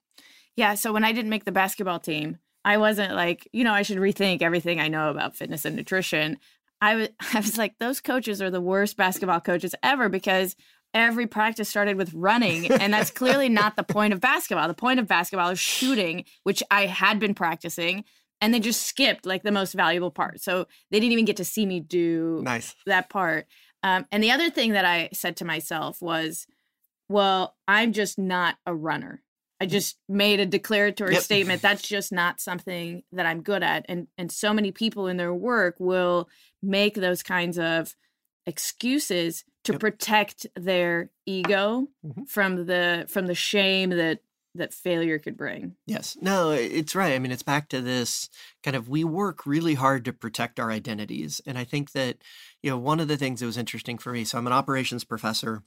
Yeah. 0.57 0.75
So 0.75 0.93
when 0.93 1.05
I 1.05 1.13
didn't 1.13 1.31
make 1.31 1.45
the 1.45 1.53
basketball 1.53 1.99
team, 1.99 2.39
I 2.65 2.79
wasn't 2.79 3.15
like, 3.15 3.49
you 3.53 3.65
know, 3.65 3.73
I 3.73 3.83
should 3.83 3.99
rethink 3.99 4.43
everything 4.43 4.81
I 4.81 4.89
know 4.89 5.11
about 5.11 5.37
fitness 5.37 5.65
and 5.65 5.77
nutrition. 5.77 6.39
I 6.81 6.95
was, 6.95 7.09
I 7.35 7.41
was 7.41 7.59
like, 7.59 7.79
those 7.79 8.01
coaches 8.01 8.41
are 8.41 8.51
the 8.51 8.61
worst 8.61 8.97
basketball 8.97 9.41
coaches 9.41 9.75
ever 9.83 10.09
because 10.09 10.57
every 10.95 11.27
practice 11.27 11.69
started 11.69 11.97
with 11.97 12.15
running. 12.15 12.71
And 12.71 12.95
that's 12.95 13.11
clearly 13.11 13.49
not 13.49 13.77
the 13.77 13.83
point 13.83 14.13
of 14.13 14.21
basketball. 14.21 14.69
The 14.69 14.75
point 14.75 15.01
of 15.01 15.09
basketball 15.09 15.51
is 15.51 15.59
shooting, 15.59 16.25
which 16.45 16.63
I 16.71 16.87
had 16.87 17.19
been 17.19 17.35
practicing. 17.35 18.05
And 18.41 18.55
they 18.55 18.61
just 18.61 18.83
skipped 18.83 19.27
like 19.27 19.43
the 19.43 19.53
most 19.53 19.73
valuable 19.73 20.11
part. 20.11 20.41
So 20.41 20.67
they 20.91 21.01
didn't 21.01 21.13
even 21.13 21.25
get 21.25 21.37
to 21.39 21.45
see 21.45 21.67
me 21.67 21.81
do 21.81 22.41
nice. 22.45 22.75
that 22.87 23.11
part. 23.11 23.47
Um, 23.83 24.07
and 24.13 24.23
the 24.23 24.31
other 24.31 24.51
thing 24.51 24.73
that 24.73 24.85
I 24.85 25.09
said 25.13 25.37
to 25.39 25.45
myself 25.45 26.01
was, 26.01 26.47
well, 27.09 27.57
I'm 27.67 27.93
just 27.93 28.19
not 28.19 28.57
a 28.67 28.75
runner. 28.75 29.24
I 29.61 29.67
just 29.67 29.97
made 30.09 30.41
a 30.41 30.47
declaratory 30.47 31.15
yep. 31.15 31.23
statement. 31.23 31.63
That's 31.63 31.87
just 31.87 32.13
not 32.13 32.41
something 32.41 33.03
that 33.13 33.27
I'm 33.27 33.43
good 33.43 33.63
at. 33.63 33.87
And 33.89 34.09
and 34.19 34.31
so 34.31 34.53
many 34.53 34.73
people 34.73 35.07
in 35.07 35.17
their 35.17 35.35
work 35.35 35.77
will 35.79 36.29
make 36.63 36.95
those 36.95 37.23
kinds 37.23 37.59
of 37.59 37.95
excuses 38.47 39.45
to 39.65 39.73
yep. 39.73 39.81
protect 39.81 40.47
their 40.57 41.11
ego 41.25 41.89
mm-hmm. 42.05 42.25
from 42.25 42.67
the 42.67 43.07
from 43.09 43.27
the 43.27 43.35
shame 43.35 43.91
that 43.91 44.21
that 44.57 44.73
failure 44.73 45.19
could 45.19 45.37
bring. 45.37 45.75
Yes. 45.87 46.17
No, 46.21 46.53
it's 46.53 46.95
right. 46.95 47.15
I 47.15 47.19
mean, 47.19 47.33
it's 47.33 47.43
back 47.43 47.69
to 47.71 47.81
this 47.81 48.29
kind 48.63 48.77
of 48.77 48.89
we 48.89 49.03
work 49.03 49.47
really 49.47 49.75
hard 49.75 50.05
to 50.05 50.13
protect 50.13 50.61
our 50.61 50.71
identities. 50.71 51.41
And 51.45 51.59
I 51.59 51.65
think 51.65 51.93
that, 51.93 52.19
you 52.63 52.71
know, 52.71 52.79
one 52.79 53.01
of 53.01 53.09
the 53.09 53.17
things 53.17 53.41
that 53.41 53.47
was 53.47 53.59
interesting 53.59 53.99
for 53.99 54.13
me, 54.13 54.25
so 54.25 54.39
I'm 54.39 54.47
an 54.47 54.53
operations 54.53 55.03
professor 55.05 55.63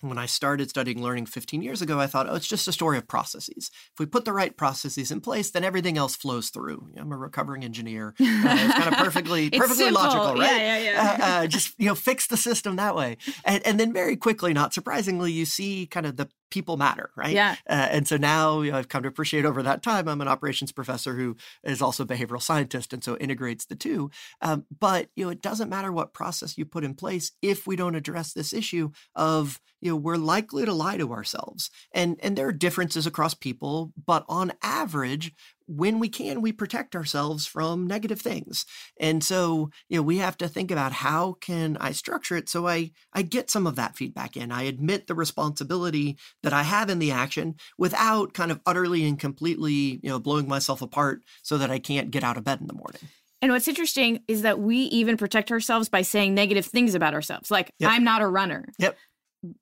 when 0.00 0.18
I 0.18 0.26
started 0.26 0.68
studying 0.68 1.02
learning 1.02 1.26
15 1.26 1.62
years 1.62 1.80
ago, 1.80 1.98
I 1.98 2.06
thought, 2.06 2.28
oh, 2.28 2.34
it's 2.34 2.46
just 2.46 2.68
a 2.68 2.72
story 2.72 2.98
of 2.98 3.08
processes. 3.08 3.70
If 3.92 3.98
we 3.98 4.06
put 4.06 4.24
the 4.24 4.32
right 4.32 4.54
processes 4.56 5.10
in 5.10 5.20
place, 5.20 5.50
then 5.50 5.64
everything 5.64 5.96
else 5.96 6.16
flows 6.16 6.50
through. 6.50 6.90
I'm 6.98 7.12
a 7.12 7.16
recovering 7.16 7.64
engineer. 7.64 8.14
Uh, 8.46 8.54
it's 8.60 8.74
kind 8.74 8.92
of 8.92 8.98
perfectly, 8.98 9.50
perfectly 9.50 9.86
simple. 9.86 10.02
logical, 10.02 10.34
right? 10.34 10.56
Yeah, 10.56 10.78
yeah, 10.78 10.78
yeah. 10.78 11.18
Uh, 11.20 11.26
uh, 11.26 11.46
just 11.46 11.74
you 11.78 11.86
know, 11.86 11.94
fix 11.94 12.26
the 12.26 12.36
system 12.36 12.76
that 12.76 12.94
way, 12.94 13.16
and, 13.44 13.66
and 13.66 13.80
then 13.80 13.92
very 13.92 14.16
quickly, 14.16 14.52
not 14.52 14.74
surprisingly, 14.74 15.32
you 15.32 15.44
see 15.46 15.86
kind 15.86 16.06
of 16.06 16.16
the 16.16 16.28
people 16.50 16.76
matter, 16.76 17.10
right? 17.16 17.34
Yeah. 17.34 17.56
Uh, 17.68 17.88
and 17.90 18.08
so 18.08 18.16
now 18.16 18.62
you 18.62 18.70
know, 18.70 18.78
I've 18.78 18.88
come 18.88 19.02
to 19.02 19.08
appreciate 19.08 19.44
over 19.44 19.62
that 19.62 19.82
time. 19.82 20.08
I'm 20.08 20.20
an 20.20 20.28
operations 20.28 20.72
professor 20.72 21.14
who 21.14 21.36
is 21.64 21.82
also 21.82 22.04
a 22.04 22.06
behavioral 22.06 22.42
scientist, 22.42 22.92
and 22.92 23.02
so 23.02 23.16
integrates 23.16 23.66
the 23.66 23.76
two. 23.76 24.10
Um, 24.40 24.64
but 24.78 25.08
you 25.16 25.24
know, 25.24 25.30
it 25.30 25.42
doesn't 25.42 25.70
matter 25.70 25.92
what 25.92 26.14
process 26.14 26.56
you 26.56 26.64
put 26.64 26.84
in 26.84 26.94
place 26.94 27.32
if 27.42 27.66
we 27.66 27.76
don't 27.76 27.94
address 27.94 28.32
this 28.32 28.52
issue 28.52 28.90
of 29.14 29.60
you 29.80 29.90
know 29.90 29.96
we're 29.96 30.16
likely 30.16 30.64
to 30.64 30.72
lie 30.72 30.96
to 30.96 31.12
ourselves, 31.12 31.70
and 31.92 32.18
and 32.22 32.36
there 32.36 32.48
are 32.48 32.52
differences 32.52 33.06
across 33.06 33.34
people, 33.34 33.92
but 34.06 34.24
on 34.28 34.52
average, 34.62 35.32
when 35.66 35.98
we 35.98 36.08
can, 36.08 36.40
we 36.40 36.52
protect 36.52 36.94
ourselves 36.94 37.46
from 37.46 37.86
negative 37.86 38.20
things. 38.20 38.64
And 39.00 39.22
so, 39.22 39.70
you 39.88 39.98
know, 39.98 40.02
we 40.02 40.18
have 40.18 40.36
to 40.38 40.48
think 40.48 40.70
about 40.70 40.92
how 40.92 41.34
can 41.34 41.76
I 41.80 41.92
structure 41.92 42.36
it 42.36 42.48
so 42.48 42.66
I 42.66 42.92
I 43.12 43.22
get 43.22 43.50
some 43.50 43.66
of 43.66 43.76
that 43.76 43.96
feedback 43.96 44.36
in. 44.36 44.52
I 44.52 44.62
admit 44.62 45.06
the 45.06 45.14
responsibility 45.14 46.16
that 46.42 46.52
I 46.52 46.62
have 46.62 46.90
in 46.90 46.98
the 46.98 47.10
action 47.10 47.56
without 47.78 48.32
kind 48.32 48.50
of 48.50 48.60
utterly 48.66 49.06
and 49.06 49.18
completely, 49.18 50.00
you 50.02 50.08
know, 50.08 50.18
blowing 50.18 50.48
myself 50.48 50.82
apart 50.82 51.22
so 51.42 51.58
that 51.58 51.70
I 51.70 51.78
can't 51.78 52.10
get 52.10 52.24
out 52.24 52.36
of 52.36 52.44
bed 52.44 52.60
in 52.60 52.66
the 52.66 52.74
morning. 52.74 53.02
And 53.42 53.52
what's 53.52 53.68
interesting 53.68 54.20
is 54.28 54.42
that 54.42 54.58
we 54.58 54.78
even 54.78 55.16
protect 55.16 55.52
ourselves 55.52 55.88
by 55.88 56.02
saying 56.02 56.34
negative 56.34 56.64
things 56.64 56.94
about 56.94 57.12
ourselves. 57.12 57.50
Like, 57.50 57.70
yep. 57.78 57.90
I'm 57.90 58.02
not 58.02 58.22
a 58.22 58.26
runner. 58.26 58.64
Yep 58.78 58.96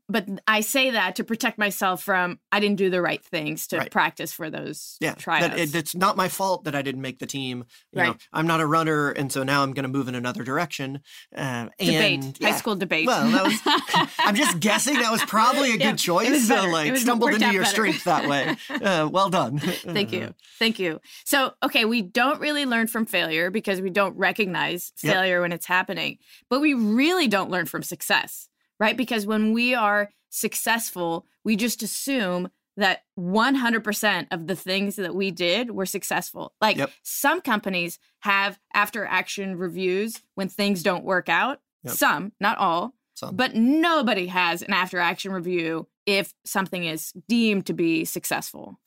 but 0.08 0.28
I 0.46 0.60
say 0.60 0.90
that 0.90 1.16
to 1.16 1.24
protect 1.24 1.58
myself 1.58 2.02
from 2.02 2.38
I 2.52 2.60
didn't 2.60 2.76
do 2.76 2.90
the 2.90 3.00
right 3.00 3.24
things 3.24 3.66
to 3.68 3.78
right. 3.78 3.90
practice 3.90 4.32
for 4.32 4.50
those 4.50 4.96
yeah, 5.00 5.14
tryouts. 5.14 5.72
That, 5.72 5.74
it's 5.74 5.94
not 5.94 6.16
my 6.16 6.28
fault 6.28 6.64
that 6.64 6.74
I 6.74 6.82
didn't 6.82 7.00
make 7.00 7.18
the 7.18 7.26
team. 7.26 7.64
You 7.92 8.00
right. 8.00 8.06
know, 8.08 8.16
I'm 8.32 8.46
not 8.46 8.60
a 8.60 8.66
runner, 8.66 9.10
and 9.10 9.32
so 9.32 9.42
now 9.42 9.62
I'm 9.62 9.72
going 9.72 9.84
to 9.84 9.88
move 9.88 10.08
in 10.08 10.14
another 10.14 10.44
direction. 10.44 11.00
Uh, 11.34 11.68
debate, 11.78 12.24
and, 12.24 12.36
yeah. 12.40 12.50
high 12.50 12.56
school 12.56 12.76
debate. 12.76 13.06
Well, 13.06 13.44
was, 13.44 13.60
I'm 14.18 14.34
just 14.34 14.60
guessing 14.60 14.94
that 14.94 15.10
was 15.10 15.22
probably 15.24 15.70
a 15.70 15.76
yeah, 15.76 15.90
good 15.90 15.98
choice. 15.98 16.48
So 16.48 16.66
like 16.66 16.96
stumbled 16.96 17.32
into 17.32 17.52
your 17.52 17.62
better. 17.62 17.74
strength 17.74 18.04
that 18.04 18.28
way. 18.28 18.56
Uh, 18.84 19.08
well 19.10 19.30
done. 19.30 19.58
Thank 19.58 20.12
you, 20.12 20.34
thank 20.58 20.78
you. 20.78 21.00
So 21.24 21.52
okay, 21.62 21.84
we 21.84 22.02
don't 22.02 22.40
really 22.40 22.66
learn 22.66 22.86
from 22.86 23.06
failure 23.06 23.50
because 23.50 23.80
we 23.80 23.88
don't 23.88 24.16
recognize 24.16 24.92
failure 24.96 25.36
yep. 25.36 25.42
when 25.42 25.52
it's 25.52 25.66
happening, 25.66 26.18
but 26.50 26.60
we 26.60 26.74
really 26.74 27.28
don't 27.28 27.50
learn 27.50 27.66
from 27.66 27.82
success 27.82 28.48
right? 28.84 28.98
Because 28.98 29.24
when 29.24 29.54
we 29.54 29.74
are 29.74 30.10
successful, 30.28 31.24
we 31.42 31.56
just 31.56 31.82
assume 31.82 32.50
that 32.76 33.04
100% 33.18 34.26
of 34.30 34.46
the 34.46 34.54
things 34.54 34.96
that 34.96 35.14
we 35.14 35.30
did 35.30 35.70
were 35.70 35.86
successful. 35.86 36.52
Like 36.60 36.76
yep. 36.76 36.90
some 37.02 37.40
companies 37.40 37.98
have 38.20 38.58
after 38.74 39.06
action 39.06 39.56
reviews 39.56 40.20
when 40.34 40.50
things 40.50 40.82
don't 40.82 41.02
work 41.02 41.30
out. 41.30 41.60
Yep. 41.84 41.94
Some, 41.94 42.32
not 42.40 42.58
all. 42.58 42.92
Some. 43.14 43.36
But 43.36 43.54
nobody 43.54 44.26
has 44.26 44.60
an 44.60 44.74
after 44.74 44.98
action 44.98 45.32
review 45.32 45.86
if 46.04 46.34
something 46.44 46.84
is 46.84 47.14
deemed 47.26 47.64
to 47.66 47.72
be 47.72 48.04
successful. 48.04 48.78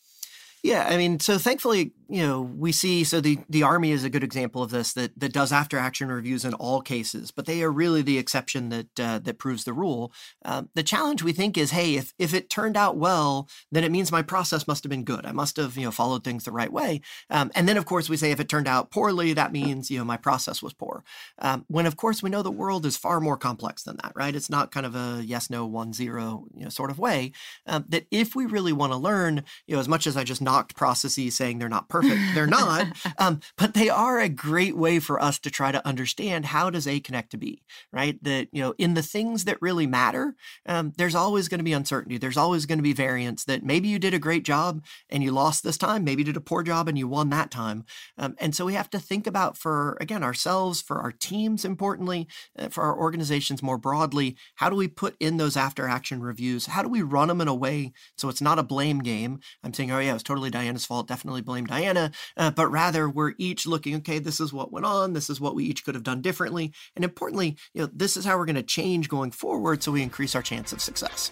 Yeah, 0.67 0.85
I 0.85 0.97
mean, 0.97 1.21
so 1.21 1.37
thankfully, 1.37 1.93
you 2.09 2.27
know, 2.27 2.41
we 2.41 2.73
see 2.73 3.05
so 3.05 3.21
the 3.21 3.39
the 3.49 3.63
army 3.63 3.91
is 3.91 4.03
a 4.03 4.09
good 4.09 4.23
example 4.23 4.61
of 4.61 4.69
this 4.69 4.91
that 4.93 5.17
that 5.17 5.31
does 5.31 5.53
after 5.53 5.77
action 5.77 6.09
reviews 6.09 6.43
in 6.43 6.53
all 6.55 6.81
cases, 6.81 7.31
but 7.31 7.45
they 7.45 7.63
are 7.63 7.71
really 7.71 8.01
the 8.01 8.17
exception 8.17 8.67
that 8.67 8.99
uh, 8.99 9.19
that 9.19 9.37
proves 9.39 9.63
the 9.63 9.71
rule. 9.71 10.11
Um, 10.43 10.67
the 10.75 10.83
challenge 10.83 11.23
we 11.23 11.31
think 11.31 11.57
is, 11.57 11.71
hey, 11.71 11.95
if 11.95 12.13
if 12.19 12.33
it 12.33 12.49
turned 12.49 12.75
out 12.75 12.97
well, 12.97 13.47
then 13.71 13.85
it 13.85 13.91
means 13.93 14.11
my 14.11 14.21
process 14.21 14.67
must 14.67 14.83
have 14.83 14.89
been 14.89 15.05
good. 15.05 15.25
I 15.25 15.31
must 15.31 15.55
have 15.55 15.77
you 15.77 15.85
know 15.85 15.91
followed 15.91 16.25
things 16.25 16.43
the 16.43 16.51
right 16.51 16.71
way. 16.71 16.99
Um, 17.29 17.49
and 17.55 17.65
then 17.67 17.77
of 17.77 17.85
course 17.85 18.09
we 18.09 18.17
say 18.17 18.31
if 18.31 18.41
it 18.41 18.49
turned 18.49 18.67
out 18.67 18.91
poorly, 18.91 19.31
that 19.33 19.53
means 19.53 19.89
you 19.89 19.97
know 19.99 20.05
my 20.05 20.17
process 20.17 20.61
was 20.61 20.73
poor. 20.73 21.05
Um, 21.39 21.63
when 21.69 21.85
of 21.85 21.95
course 21.95 22.21
we 22.21 22.29
know 22.29 22.41
the 22.43 22.51
world 22.51 22.85
is 22.85 22.97
far 22.97 23.21
more 23.21 23.37
complex 23.37 23.83
than 23.83 23.95
that, 24.03 24.11
right? 24.15 24.35
It's 24.35 24.49
not 24.49 24.71
kind 24.73 24.85
of 24.85 24.95
a 24.95 25.21
yes 25.23 25.49
no 25.49 25.65
one 25.65 25.93
zero 25.93 26.45
you 26.53 26.63
know 26.63 26.69
sort 26.69 26.91
of 26.91 26.99
way. 26.99 27.31
Um, 27.65 27.85
that 27.87 28.05
if 28.11 28.35
we 28.35 28.45
really 28.45 28.73
want 28.73 28.91
to 28.91 28.97
learn, 28.97 29.43
you 29.65 29.75
know, 29.75 29.79
as 29.79 29.87
much 29.87 30.07
as 30.07 30.17
I 30.17 30.23
just 30.23 30.41
processes 30.75 31.35
saying 31.35 31.59
they're 31.59 31.69
not 31.69 31.89
perfect. 31.89 32.19
They're 32.33 32.47
not, 32.47 32.87
um, 33.17 33.39
but 33.57 33.73
they 33.73 33.89
are 33.89 34.19
a 34.19 34.29
great 34.29 34.75
way 34.75 34.99
for 34.99 35.21
us 35.21 35.39
to 35.39 35.51
try 35.51 35.71
to 35.71 35.85
understand 35.87 36.45
how 36.45 36.69
does 36.69 36.87
A 36.87 36.99
connect 36.99 37.31
to 37.31 37.37
B, 37.37 37.63
right? 37.91 38.21
That, 38.23 38.47
you 38.51 38.61
know, 38.61 38.73
in 38.77 38.93
the 38.93 39.01
things 39.01 39.45
that 39.45 39.61
really 39.61 39.87
matter, 39.87 40.35
um, 40.65 40.93
there's 40.97 41.15
always 41.15 41.47
going 41.47 41.59
to 41.59 41.63
be 41.63 41.73
uncertainty. 41.73 42.17
There's 42.17 42.37
always 42.37 42.65
going 42.65 42.79
to 42.79 42.83
be 42.83 42.93
variance 42.93 43.43
that 43.45 43.63
maybe 43.63 43.87
you 43.87 43.99
did 43.99 44.13
a 44.13 44.19
great 44.19 44.43
job 44.43 44.83
and 45.09 45.23
you 45.23 45.31
lost 45.31 45.63
this 45.63 45.77
time. 45.77 46.03
Maybe 46.03 46.21
you 46.21 46.25
did 46.25 46.37
a 46.37 46.41
poor 46.41 46.63
job 46.63 46.87
and 46.87 46.97
you 46.97 47.07
won 47.07 47.29
that 47.29 47.51
time. 47.51 47.85
Um, 48.17 48.35
and 48.39 48.55
so 48.55 48.65
we 48.65 48.73
have 48.73 48.89
to 48.91 48.99
think 48.99 49.27
about 49.27 49.57
for, 49.57 49.97
again, 49.99 50.23
ourselves, 50.23 50.81
for 50.81 50.99
our 50.99 51.11
teams, 51.11 51.65
importantly, 51.65 52.27
uh, 52.57 52.69
for 52.69 52.83
our 52.83 52.97
organizations 52.97 53.63
more 53.63 53.77
broadly, 53.77 54.37
how 54.55 54.69
do 54.69 54.75
we 54.75 54.87
put 54.87 55.15
in 55.19 55.37
those 55.37 55.57
after 55.57 55.87
action 55.87 56.21
reviews? 56.21 56.67
How 56.67 56.81
do 56.81 56.89
we 56.89 57.01
run 57.01 57.27
them 57.27 57.41
in 57.41 57.47
a 57.47 57.55
way 57.55 57.93
so 58.17 58.29
it's 58.29 58.41
not 58.41 58.59
a 58.59 58.63
blame 58.63 58.99
game? 58.99 59.39
I'm 59.63 59.73
saying, 59.73 59.91
oh, 59.91 59.99
yeah, 59.99 60.11
it 60.11 60.13
was 60.13 60.23
totally 60.23 60.36
Diana 60.51 60.67
Diana's 60.67 60.85
fault. 60.85 61.07
Definitely 61.07 61.41
blame 61.41 61.65
Diana. 61.65 62.11
Uh, 62.35 62.51
but 62.51 62.67
rather, 62.67 63.09
we're 63.09 63.33
each 63.37 63.65
looking, 63.65 63.95
okay, 63.95 64.19
this 64.19 64.39
is 64.39 64.51
what 64.51 64.71
went 64.71 64.85
on. 64.85 65.13
This 65.13 65.29
is 65.29 65.39
what 65.39 65.55
we 65.55 65.63
each 65.63 65.85
could 65.85 65.95
have 65.95 66.03
done 66.03 66.21
differently. 66.21 66.73
And 66.95 67.05
importantly, 67.05 67.57
you 67.73 67.81
know, 67.81 67.89
this 67.93 68.17
is 68.17 68.25
how 68.25 68.37
we're 68.37 68.45
going 68.45 68.55
to 68.55 68.63
change 68.63 69.09
going 69.09 69.31
forward 69.31 69.81
so 69.81 69.91
we 69.91 70.03
increase 70.03 70.35
our 70.35 70.41
chance 70.41 70.73
of 70.73 70.81
success. 70.81 71.31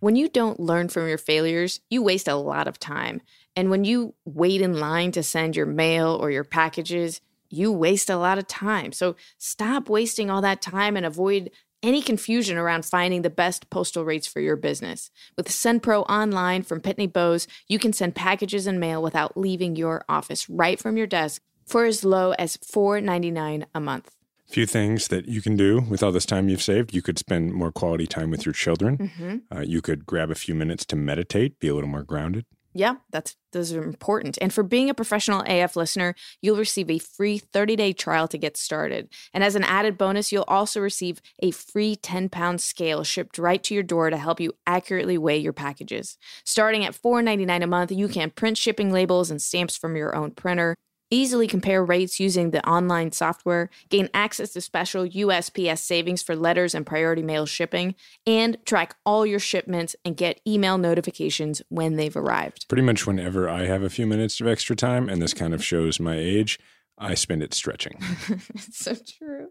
When 0.00 0.14
you 0.14 0.28
don't 0.28 0.60
learn 0.60 0.88
from 0.88 1.08
your 1.08 1.18
failures, 1.18 1.80
you 1.90 2.02
waste 2.02 2.28
a 2.28 2.36
lot 2.36 2.68
of 2.68 2.78
time. 2.78 3.20
And 3.56 3.70
when 3.70 3.84
you 3.84 4.14
wait 4.24 4.60
in 4.60 4.78
line 4.78 5.10
to 5.12 5.22
send 5.22 5.56
your 5.56 5.66
mail 5.66 6.16
or 6.20 6.30
your 6.30 6.44
packages, 6.44 7.20
you 7.50 7.72
waste 7.72 8.10
a 8.10 8.16
lot 8.16 8.38
of 8.38 8.46
time. 8.46 8.92
So 8.92 9.16
stop 9.38 9.88
wasting 9.88 10.30
all 10.30 10.42
that 10.42 10.62
time 10.62 10.96
and 10.96 11.04
avoid 11.04 11.50
any 11.82 12.02
confusion 12.02 12.56
around 12.56 12.84
finding 12.84 13.22
the 13.22 13.30
best 13.30 13.70
postal 13.70 14.04
rates 14.04 14.26
for 14.26 14.40
your 14.40 14.56
business. 14.56 15.10
With 15.36 15.48
SendPro 15.48 16.08
Online 16.08 16.62
from 16.62 16.80
Pitney 16.80 17.12
Bowes, 17.12 17.46
you 17.68 17.78
can 17.78 17.92
send 17.92 18.14
packages 18.14 18.66
and 18.66 18.80
mail 18.80 19.02
without 19.02 19.36
leaving 19.36 19.76
your 19.76 20.04
office 20.08 20.48
right 20.48 20.78
from 20.78 20.96
your 20.96 21.06
desk 21.06 21.42
for 21.66 21.84
as 21.84 22.04
low 22.04 22.32
as 22.32 22.56
$4.99 22.56 23.64
a 23.74 23.80
month. 23.80 24.14
Few 24.48 24.64
things 24.64 25.08
that 25.08 25.28
you 25.28 25.42
can 25.42 25.56
do 25.56 25.82
with 25.82 26.02
all 26.02 26.10
this 26.10 26.24
time 26.24 26.48
you've 26.48 26.62
saved. 26.62 26.94
You 26.94 27.02
could 27.02 27.18
spend 27.18 27.52
more 27.52 27.70
quality 27.70 28.06
time 28.06 28.30
with 28.30 28.46
your 28.46 28.54
children. 28.54 28.96
Mm-hmm. 28.96 29.36
Uh, 29.54 29.60
you 29.60 29.82
could 29.82 30.06
grab 30.06 30.30
a 30.30 30.34
few 30.34 30.54
minutes 30.54 30.86
to 30.86 30.96
meditate, 30.96 31.60
be 31.60 31.68
a 31.68 31.74
little 31.74 31.90
more 31.90 32.02
grounded. 32.02 32.46
Yeah, 32.74 32.96
that's 33.10 33.34
those 33.52 33.72
are 33.72 33.82
important. 33.82 34.38
And 34.42 34.52
for 34.52 34.62
being 34.62 34.90
a 34.90 34.94
professional 34.94 35.42
AF 35.46 35.74
listener, 35.74 36.14
you'll 36.42 36.58
receive 36.58 36.90
a 36.90 36.98
free 36.98 37.40
30-day 37.40 37.94
trial 37.94 38.28
to 38.28 38.36
get 38.36 38.58
started. 38.58 39.08
And 39.32 39.42
as 39.42 39.54
an 39.54 39.64
added 39.64 39.96
bonus, 39.96 40.30
you'll 40.30 40.44
also 40.46 40.80
receive 40.80 41.20
a 41.40 41.50
free 41.50 41.96
10-pound 41.96 42.60
scale 42.60 43.04
shipped 43.04 43.38
right 43.38 43.62
to 43.64 43.74
your 43.74 43.82
door 43.82 44.10
to 44.10 44.18
help 44.18 44.38
you 44.38 44.52
accurately 44.66 45.16
weigh 45.16 45.38
your 45.38 45.54
packages. 45.54 46.18
Starting 46.44 46.84
at 46.84 46.94
$4.99 46.94 47.64
a 47.64 47.66
month, 47.66 47.90
you 47.90 48.06
can 48.06 48.30
print 48.30 48.58
shipping 48.58 48.92
labels 48.92 49.30
and 49.30 49.40
stamps 49.40 49.76
from 49.76 49.96
your 49.96 50.14
own 50.14 50.32
printer 50.32 50.76
easily 51.10 51.46
compare 51.46 51.84
rates 51.84 52.20
using 52.20 52.50
the 52.50 52.66
online 52.68 53.12
software, 53.12 53.70
gain 53.88 54.08
access 54.14 54.52
to 54.52 54.60
special 54.60 55.06
USPS 55.06 55.78
savings 55.78 56.22
for 56.22 56.36
letters 56.36 56.74
and 56.74 56.86
priority 56.86 57.22
mail 57.22 57.46
shipping, 57.46 57.94
and 58.26 58.56
track 58.64 58.96
all 59.04 59.26
your 59.26 59.38
shipments 59.38 59.94
and 60.04 60.16
get 60.16 60.40
email 60.46 60.78
notifications 60.78 61.62
when 61.68 61.96
they've 61.96 62.16
arrived. 62.16 62.68
Pretty 62.68 62.82
much 62.82 63.06
whenever 63.06 63.48
I 63.48 63.66
have 63.66 63.82
a 63.82 63.90
few 63.90 64.06
minutes 64.06 64.40
of 64.40 64.46
extra 64.46 64.76
time, 64.76 65.08
and 65.08 65.20
this 65.20 65.34
kind 65.34 65.54
of 65.54 65.64
shows 65.64 66.00
my 66.00 66.16
age, 66.16 66.58
I 66.98 67.14
spend 67.14 67.42
it 67.42 67.54
stretching. 67.54 67.98
it's 68.54 68.78
so 68.78 68.94
true. 68.94 69.48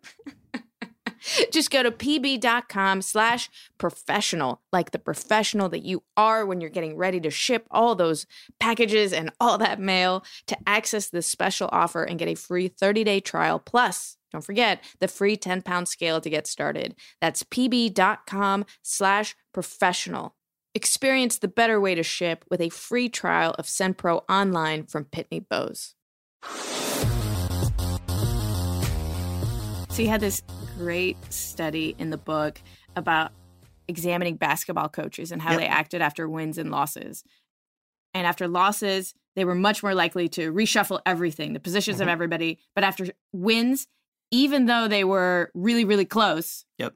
Just 1.52 1.72
go 1.72 1.84
to 1.84 1.92
pb.com 1.92 3.02
slash 3.02 3.50
professional, 3.78 4.62
like 4.72 4.92
the 4.92 5.00
professional 5.00 5.70
that 5.70 5.84
you 5.84 6.04
are 6.16 6.46
when 6.46 6.62
you're 6.62 6.70
getting 6.70 6.98
ready 6.98 7.20
to 7.22 7.30
ship 7.30 7.68
all 7.72 7.96
those 7.96 8.26
packages 8.60 9.14
and 9.14 9.32
all 9.40 9.58
that 9.58 9.80
mail 9.80 10.24
to 10.48 10.58
access 10.68 11.10
this 11.10 11.28
special 11.28 11.70
offer 11.72 12.04
and 12.04 12.20
get 12.20 12.28
a 12.28 12.36
free 12.36 12.68
30 12.68 13.04
day 13.04 13.20
trial. 13.20 13.60
Plus, 13.60 14.18
don't 14.32 14.44
forget 14.44 14.84
the 15.00 15.08
free 15.08 15.38
10 15.38 15.62
pound 15.62 15.88
scale 15.88 16.20
to 16.22 16.30
get 16.30 16.48
started. 16.48 16.96
That's 17.22 17.44
pb.com 17.44 18.66
slash 18.82 19.36
professional. 19.54 20.36
Experience 20.76 21.40
the 21.40 21.48
better 21.48 21.82
way 21.82 21.96
to 21.96 22.04
ship 22.04 22.46
with 22.52 22.62
a 22.62 22.70
free 22.70 23.10
trial 23.10 23.56
of 23.58 23.66
SendPro 23.66 24.24
online 24.30 24.86
from 24.86 25.06
Pitney 25.06 25.44
Bowes. 25.48 25.96
So 29.90 30.04
you 30.04 30.10
had 30.10 30.22
this 30.22 30.44
great 30.78 31.18
study 31.32 31.96
in 31.98 32.10
the 32.10 32.18
book 32.18 32.62
about 32.96 33.32
examining 33.88 34.36
basketball 34.36 34.90
coaches 34.90 35.32
and 35.32 35.42
how 35.42 35.52
yep. 35.52 35.60
they 35.60 35.68
acted 35.68 36.02
after 36.02 36.28
wins 36.28 36.58
and 36.58 36.72
losses. 36.72 37.24
And 38.14 38.26
after 38.26 38.48
losses, 38.48 39.14
they 39.36 39.46
were 39.46 39.56
much 39.56 39.84
more 39.84 39.94
likely 39.94 40.28
to 40.30 40.52
reshuffle 40.52 41.00
everything, 41.06 41.54
the 41.54 41.60
positions 41.60 41.98
mm-hmm. 41.98 42.04
of 42.04 42.10
everybody. 42.10 42.60
But 42.76 42.84
after 42.84 43.08
wins, 43.32 43.88
even 44.32 44.66
though 44.66 44.88
they 44.88 45.04
were 45.04 45.52
really, 45.54 45.86
really 45.86 46.06
close, 46.06 46.66
yep. 46.78 46.94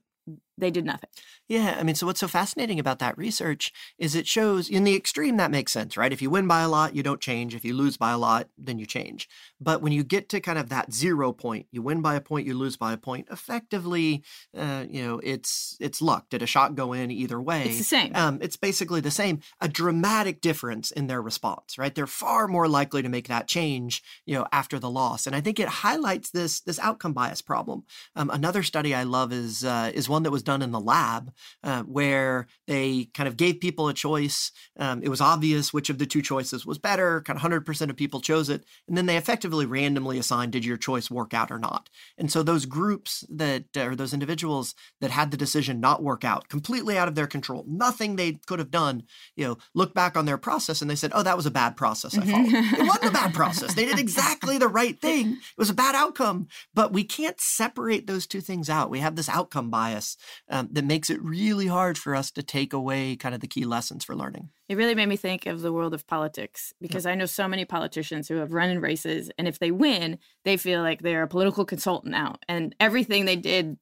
They 0.62 0.71
did 0.71 0.86
nothing. 0.86 1.10
Yeah, 1.50 1.76
I 1.78 1.84
mean, 1.84 1.95
so 1.95 2.06
what's 2.06 2.21
so 2.21 2.30
fascinating 2.30 2.80
about 2.80 3.00
that 3.00 3.17
research 3.17 3.74
is 3.97 4.15
it 4.15 4.26
shows 4.26 4.69
in 4.69 4.86
the 4.86 4.95
extreme 4.95 5.36
that 5.38 5.52
makes 5.52 5.74
sense, 5.74 5.97
right? 5.97 6.13
If 6.13 6.21
you 6.21 6.30
win 6.30 6.47
by 6.47 6.62
a 6.62 6.69
lot, 6.69 6.95
you 6.95 7.04
don't 7.04 7.19
change. 7.19 7.54
If 7.54 7.65
you 7.65 7.74
lose 7.74 7.97
by 7.97 8.12
a 8.12 8.17
lot, 8.17 8.47
then 8.58 8.80
you 8.80 8.86
change. 8.86 9.28
But 9.60 9.82
when 9.82 9.91
you 9.91 10.04
get 10.04 10.30
to 10.30 10.39
kind 10.39 10.58
of 10.58 10.69
that 10.69 10.93
zero 10.93 11.34
point, 11.34 11.65
you 11.71 11.82
win 11.82 12.02
by 12.02 12.15
a 12.15 12.21
point, 12.21 12.47
you 12.47 12.54
lose 12.54 12.78
by 12.78 12.93
a 12.93 12.97
point. 12.97 13.28
Effectively, 13.30 14.24
uh, 14.58 14.86
you 14.89 15.04
know, 15.04 15.19
it's 15.24 15.76
it's 15.80 16.02
luck. 16.02 16.30
Did 16.30 16.41
a 16.41 16.47
shot 16.47 16.76
go 16.76 16.93
in 16.93 17.12
either 17.12 17.41
way? 17.41 17.63
It's 17.63 17.80
the 17.80 17.84
same. 17.84 18.12
Um, 18.15 18.38
it's 18.41 18.56
basically 18.56 19.02
the 19.02 19.12
same. 19.12 19.41
A 19.60 19.67
dramatic 19.67 20.41
difference 20.41 20.91
in 20.91 21.08
their 21.08 21.21
response, 21.21 21.78
right? 21.78 21.93
They're 21.93 22.08
far 22.08 22.47
more 22.47 22.67
likely 22.67 23.02
to 23.02 23.10
make 23.10 23.28
that 23.28 23.47
change, 23.47 24.04
you 24.26 24.36
know, 24.36 24.45
after 24.52 24.80
the 24.80 24.89
loss. 24.89 25.26
And 25.26 25.36
I 25.36 25.41
think 25.41 25.60
it 25.60 25.67
highlights 25.67 26.30
this 26.30 26.62
this 26.62 26.80
outcome 26.80 27.13
bias 27.13 27.41
problem. 27.41 27.84
Um, 28.15 28.30
another 28.30 28.62
study 28.62 28.93
I 28.93 29.04
love 29.04 29.34
is 29.34 29.65
uh, 29.65 29.91
is 29.93 30.08
one 30.08 30.24
that 30.24 30.32
was 30.32 30.43
done 30.43 30.50
done 30.51 30.61
in 30.61 30.71
the 30.71 30.79
lab 30.79 31.31
uh, 31.63 31.83
where 31.83 32.47
they 32.67 33.09
kind 33.13 33.27
of 33.27 33.37
gave 33.37 33.61
people 33.61 33.87
a 33.87 33.93
choice. 33.93 34.51
Um, 34.77 35.01
it 35.01 35.09
was 35.09 35.21
obvious 35.21 35.73
which 35.73 35.89
of 35.89 35.97
the 35.97 36.05
two 36.05 36.21
choices 36.21 36.65
was 36.65 36.77
better. 36.77 37.21
Kind 37.21 37.39
of 37.39 37.49
100% 37.49 37.89
of 37.89 37.95
people 37.95 38.19
chose 38.19 38.49
it. 38.49 38.65
And 38.87 38.97
then 38.97 39.05
they 39.05 39.15
effectively 39.15 39.65
randomly 39.65 40.19
assigned 40.19 40.51
did 40.51 40.65
your 40.65 40.77
choice 40.77 41.09
work 41.09 41.33
out 41.33 41.51
or 41.51 41.59
not. 41.59 41.89
And 42.17 42.29
so 42.29 42.43
those 42.43 42.65
groups 42.65 43.23
that, 43.29 43.65
uh, 43.77 43.87
or 43.87 43.95
those 43.95 44.13
individuals 44.13 44.75
that 44.99 45.11
had 45.11 45.31
the 45.31 45.37
decision 45.37 45.79
not 45.79 46.03
work 46.03 46.25
out, 46.25 46.49
completely 46.49 46.97
out 46.97 47.07
of 47.07 47.15
their 47.15 47.27
control, 47.27 47.63
nothing 47.67 48.15
they 48.15 48.33
could 48.45 48.59
have 48.59 48.71
done, 48.71 49.03
you 49.37 49.45
know, 49.45 49.57
look 49.73 49.93
back 49.93 50.17
on 50.17 50.25
their 50.25 50.37
process 50.37 50.81
and 50.81 50.91
they 50.91 50.95
said, 50.95 51.11
oh, 51.15 51.23
that 51.23 51.37
was 51.37 51.45
a 51.45 51.51
bad 51.51 51.77
process 51.77 52.17
I 52.17 52.25
followed. 52.25 52.49
it 52.51 52.87
wasn't 52.87 53.05
a 53.05 53.11
bad 53.11 53.33
process. 53.41 53.73
They 53.73 53.85
did 53.85 53.99
exactly 53.99 54.57
the 54.57 54.67
right 54.67 54.99
thing. 54.99 55.31
It 55.31 55.57
was 55.57 55.69
a 55.69 55.73
bad 55.73 55.95
outcome. 55.95 56.47
But 56.73 56.91
we 56.91 57.05
can't 57.05 57.39
separate 57.39 58.07
those 58.07 58.27
two 58.27 58.41
things 58.41 58.69
out. 58.69 58.89
We 58.89 58.99
have 58.99 59.15
this 59.15 59.29
outcome 59.29 59.69
bias 59.69 60.17
um, 60.49 60.69
that 60.71 60.86
makes 60.86 61.10
it 61.10 61.21
really 61.23 61.67
hard 61.67 61.97
for 61.97 62.15
us 62.15 62.32
to 62.32 62.43
take 62.43 62.73
away 62.73 63.15
kind 63.15 63.34
of 63.34 63.41
the 63.41 63.47
key 63.47 63.65
lessons 63.65 64.04
for 64.04 64.15
learning. 64.15 64.49
It 64.67 64.75
really 64.75 64.95
made 64.95 65.08
me 65.08 65.15
think 65.15 65.45
of 65.45 65.62
the 65.62 65.73
world 65.73 65.93
of 65.93 66.08
politics 66.08 66.73
because 66.82 67.06
yep. 67.06 67.13
I 67.13 67.15
know 67.15 67.25
so 67.25 67.47
many 67.47 67.65
politicians 67.65 68.27
who 68.27 68.36
have 68.36 68.54
run 68.54 68.69
in 68.69 68.82
races, 68.82 69.32
and 69.38 69.47
if 69.47 69.60
they 69.60 69.71
win, 69.71 70.17
they 70.43 70.58
feel 70.58 70.82
like 70.82 71.01
they're 71.01 71.23
a 71.23 71.27
political 71.27 71.65
consultant 71.65 72.12
now, 72.12 72.36
and 72.47 72.75
everything 72.80 73.25
they 73.25 73.36
did 73.36 73.77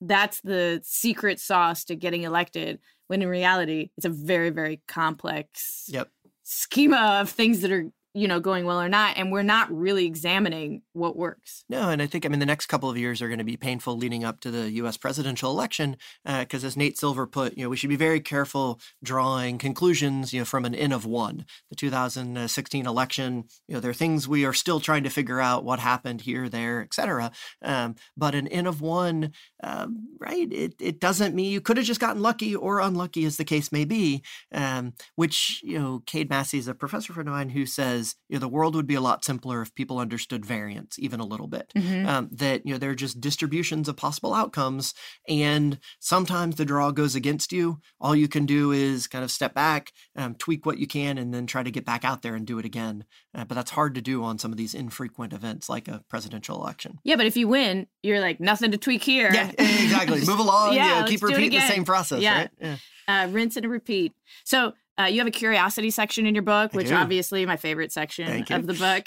that's 0.00 0.40
the 0.42 0.80
secret 0.84 1.40
sauce 1.40 1.84
to 1.84 1.96
getting 1.96 2.24
elected 2.24 2.78
when 3.06 3.22
in 3.22 3.28
reality 3.28 3.90
it's 3.96 4.04
a 4.04 4.10
very 4.10 4.50
very 4.50 4.82
complex 4.88 5.84
yep. 5.88 6.08
schema 6.42 7.20
of 7.20 7.30
things 7.30 7.60
that 7.60 7.72
are 7.72 7.86
you 8.14 8.28
know 8.28 8.38
going 8.38 8.64
well 8.64 8.80
or 8.80 8.88
not 8.88 9.16
and 9.16 9.32
we're 9.32 9.42
not 9.42 9.70
really 9.76 10.06
examining 10.06 10.82
what 10.92 11.16
works. 11.16 11.64
No 11.68 11.90
and 11.90 12.00
i 12.00 12.06
think 12.06 12.24
i 12.24 12.28
mean 12.28 12.38
the 12.38 12.46
next 12.46 12.66
couple 12.66 12.88
of 12.88 12.96
years 12.96 13.20
are 13.20 13.28
going 13.28 13.38
to 13.38 13.44
be 13.44 13.56
painful 13.56 13.96
leading 13.96 14.24
up 14.24 14.40
to 14.40 14.50
the 14.50 14.70
us 14.70 14.96
presidential 14.96 15.50
election 15.50 15.96
because 16.24 16.64
uh, 16.64 16.66
as 16.68 16.76
nate 16.76 16.96
silver 16.96 17.26
put 17.26 17.58
you 17.58 17.64
know 17.64 17.68
we 17.68 17.76
should 17.76 17.90
be 17.90 17.96
very 17.96 18.20
careful 18.20 18.80
drawing 19.02 19.58
conclusions 19.58 20.32
you 20.32 20.40
know 20.40 20.44
from 20.44 20.64
an 20.64 20.74
n 20.74 20.92
of 20.92 21.04
one. 21.04 21.44
The 21.70 21.76
2016 21.76 22.86
election 22.86 23.44
you 23.66 23.74
know 23.74 23.80
there 23.80 23.90
are 23.90 23.94
things 23.94 24.28
we 24.28 24.44
are 24.44 24.52
still 24.52 24.78
trying 24.78 25.02
to 25.02 25.10
figure 25.10 25.40
out 25.40 25.64
what 25.64 25.80
happened 25.80 26.20
here 26.20 26.48
there 26.48 26.82
etc 26.82 27.32
um, 27.62 27.96
but 28.16 28.34
an 28.34 28.46
n 28.48 28.66
of 28.66 28.80
one 28.80 29.32
um, 29.62 30.08
right 30.20 30.52
it, 30.52 30.74
it 30.80 31.00
doesn't 31.00 31.34
mean 31.34 31.50
you 31.50 31.60
could 31.60 31.76
have 31.76 31.86
just 31.86 32.00
gotten 32.00 32.22
lucky 32.22 32.54
or 32.54 32.80
unlucky 32.80 33.24
as 33.24 33.36
the 33.38 33.44
case 33.44 33.72
may 33.72 33.84
be 33.84 34.22
um, 34.52 34.92
which 35.16 35.60
you 35.64 35.78
know 35.78 36.02
cade 36.06 36.30
massey 36.30 36.58
is 36.58 36.68
a 36.68 36.74
professor 36.74 37.12
friend 37.12 37.28
of 37.28 37.34
mine 37.34 37.48
who 37.48 37.66
says 37.66 38.03
you 38.28 38.36
know 38.36 38.40
the 38.40 38.48
world 38.48 38.74
would 38.74 38.86
be 38.86 38.94
a 38.94 39.00
lot 39.00 39.24
simpler 39.24 39.62
if 39.62 39.74
people 39.74 39.98
understood 39.98 40.44
variance 40.44 40.98
even 40.98 41.20
a 41.20 41.26
little 41.26 41.46
bit. 41.46 41.72
Mm-hmm. 41.76 42.08
Um, 42.08 42.28
that 42.32 42.66
you 42.66 42.72
know 42.72 42.78
there 42.78 42.90
are 42.90 42.94
just 42.94 43.20
distributions 43.20 43.88
of 43.88 43.96
possible 43.96 44.34
outcomes, 44.34 44.94
and 45.28 45.78
sometimes 46.00 46.56
the 46.56 46.64
draw 46.64 46.90
goes 46.90 47.14
against 47.14 47.52
you. 47.52 47.78
All 48.00 48.14
you 48.14 48.28
can 48.28 48.46
do 48.46 48.72
is 48.72 49.06
kind 49.06 49.24
of 49.24 49.30
step 49.30 49.54
back, 49.54 49.92
um, 50.16 50.34
tweak 50.34 50.66
what 50.66 50.78
you 50.78 50.86
can, 50.86 51.18
and 51.18 51.32
then 51.32 51.46
try 51.46 51.62
to 51.62 51.70
get 51.70 51.84
back 51.84 52.04
out 52.04 52.22
there 52.22 52.34
and 52.34 52.46
do 52.46 52.58
it 52.58 52.64
again. 52.64 53.04
Uh, 53.34 53.44
but 53.44 53.54
that's 53.54 53.70
hard 53.70 53.94
to 53.94 54.00
do 54.00 54.22
on 54.22 54.38
some 54.38 54.52
of 54.52 54.56
these 54.56 54.74
infrequent 54.74 55.32
events 55.32 55.68
like 55.68 55.88
a 55.88 56.02
presidential 56.08 56.60
election. 56.60 56.98
Yeah, 57.04 57.16
but 57.16 57.26
if 57.26 57.36
you 57.36 57.48
win, 57.48 57.86
you're 58.02 58.20
like 58.20 58.40
nothing 58.40 58.70
to 58.70 58.78
tweak 58.78 59.02
here. 59.02 59.30
Yeah, 59.32 59.50
exactly. 59.58 60.24
Move 60.24 60.38
along. 60.38 60.74
yeah, 60.74 61.04
keep 61.06 61.22
repeating 61.22 61.58
the 61.58 61.66
same 61.66 61.84
process. 61.84 62.20
Yeah. 62.20 62.38
Right? 62.38 62.50
yeah. 62.60 62.76
Uh, 63.06 63.28
rinse 63.28 63.56
and 63.56 63.68
repeat. 63.70 64.12
So 64.44 64.72
uh, 64.98 65.04
you 65.04 65.18
have 65.18 65.26
a 65.26 65.32
curiosity 65.32 65.90
section 65.90 66.26
in 66.26 66.34
your 66.34 66.42
book, 66.42 66.72
which 66.72 66.92
obviously 66.92 67.44
my 67.46 67.56
favorite 67.56 67.92
section 67.92 68.44
of 68.50 68.66
the 68.66 68.74
book. 68.74 69.06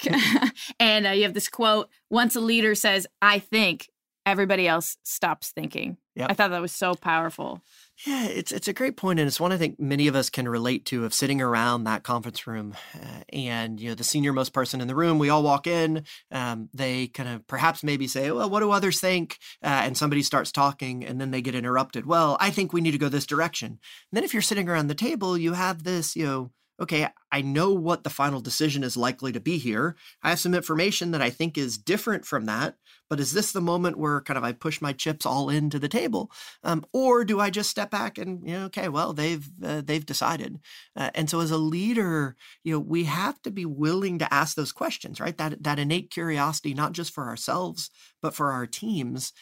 and 0.80 1.06
uh, 1.06 1.10
you 1.10 1.22
have 1.22 1.34
this 1.34 1.48
quote: 1.48 1.88
"Once 2.10 2.36
a 2.36 2.40
leader 2.40 2.74
says, 2.74 3.06
I 3.22 3.38
think,' 3.38 3.88
everybody 4.26 4.68
else 4.68 4.98
stops 5.02 5.50
thinking." 5.50 5.96
Yep. 6.16 6.30
I 6.30 6.34
thought 6.34 6.50
that 6.50 6.60
was 6.60 6.72
so 6.72 6.94
powerful. 6.94 7.62
Yeah, 8.06 8.26
it's 8.26 8.52
it's 8.52 8.68
a 8.68 8.72
great 8.72 8.96
point, 8.96 9.18
and 9.18 9.26
it's 9.26 9.40
one 9.40 9.50
I 9.50 9.56
think 9.56 9.80
many 9.80 10.06
of 10.06 10.14
us 10.14 10.30
can 10.30 10.48
relate 10.48 10.84
to 10.86 11.04
of 11.04 11.12
sitting 11.12 11.42
around 11.42 11.82
that 11.84 12.04
conference 12.04 12.46
room, 12.46 12.74
uh, 12.94 13.22
and 13.32 13.80
you 13.80 13.88
know 13.88 13.94
the 13.96 14.04
senior 14.04 14.32
most 14.32 14.52
person 14.52 14.80
in 14.80 14.86
the 14.86 14.94
room. 14.94 15.18
We 15.18 15.30
all 15.30 15.42
walk 15.42 15.66
in. 15.66 16.04
Um, 16.30 16.68
they 16.72 17.08
kind 17.08 17.28
of 17.28 17.44
perhaps 17.48 17.82
maybe 17.82 18.06
say, 18.06 18.30
"Well, 18.30 18.48
what 18.50 18.60
do 18.60 18.70
others 18.70 19.00
think?" 19.00 19.38
Uh, 19.64 19.82
and 19.84 19.96
somebody 19.96 20.22
starts 20.22 20.52
talking, 20.52 21.04
and 21.04 21.20
then 21.20 21.32
they 21.32 21.42
get 21.42 21.56
interrupted. 21.56 22.06
Well, 22.06 22.36
I 22.40 22.50
think 22.50 22.72
we 22.72 22.80
need 22.80 22.92
to 22.92 22.98
go 22.98 23.08
this 23.08 23.26
direction. 23.26 23.66
And 23.66 23.78
then 24.12 24.22
if 24.22 24.32
you're 24.32 24.42
sitting 24.42 24.68
around 24.68 24.86
the 24.86 24.94
table, 24.94 25.36
you 25.36 25.54
have 25.54 25.82
this, 25.82 26.14
you 26.14 26.24
know, 26.24 26.50
okay, 26.80 27.08
I 27.32 27.42
know 27.42 27.72
what 27.72 28.04
the 28.04 28.10
final 28.10 28.40
decision 28.40 28.84
is 28.84 28.96
likely 28.96 29.32
to 29.32 29.40
be 29.40 29.58
here. 29.58 29.96
I 30.22 30.30
have 30.30 30.38
some 30.38 30.54
information 30.54 31.10
that 31.10 31.20
I 31.22 31.30
think 31.30 31.58
is 31.58 31.76
different 31.76 32.24
from 32.24 32.46
that, 32.46 32.76
but 33.10 33.20
is 33.20 33.32
this 33.32 33.52
the 33.52 33.60
moment 33.60 33.98
where 33.98 34.20
kind 34.20 34.38
of 34.38 34.44
I 34.44 34.52
push 34.52 34.80
my 34.80 34.92
chips 34.92 35.26
all 35.26 35.50
into 35.50 35.78
the 35.78 35.88
table, 35.88 36.30
um, 36.62 36.84
or 36.92 37.24
do 37.24 37.40
I 37.40 37.50
just 37.50 37.70
step 37.70 37.90
back 37.90 38.16
and 38.18 38.46
you 38.48 38.54
know, 38.54 38.64
okay, 38.66 38.88
well 38.88 39.12
they've 39.12 39.46
uh, 39.62 39.82
they've 39.84 40.06
decided, 40.06 40.58
uh, 40.96 41.10
and 41.14 41.28
so 41.28 41.40
as 41.40 41.50
a 41.50 41.58
leader, 41.58 42.36
you 42.64 42.72
know, 42.72 42.80
we 42.80 43.04
have 43.04 43.40
to 43.42 43.50
be 43.50 43.64
willing 43.64 44.18
to 44.18 44.32
ask 44.32 44.56
those 44.56 44.72
questions, 44.72 45.20
right? 45.20 45.36
That 45.36 45.62
that 45.64 45.78
innate 45.78 46.10
curiosity, 46.10 46.74
not 46.74 46.92
just 46.92 47.12
for 47.12 47.26
ourselves, 47.28 47.90
but 48.22 48.34
for 48.34 48.52
our 48.52 48.66
teams 48.66 49.32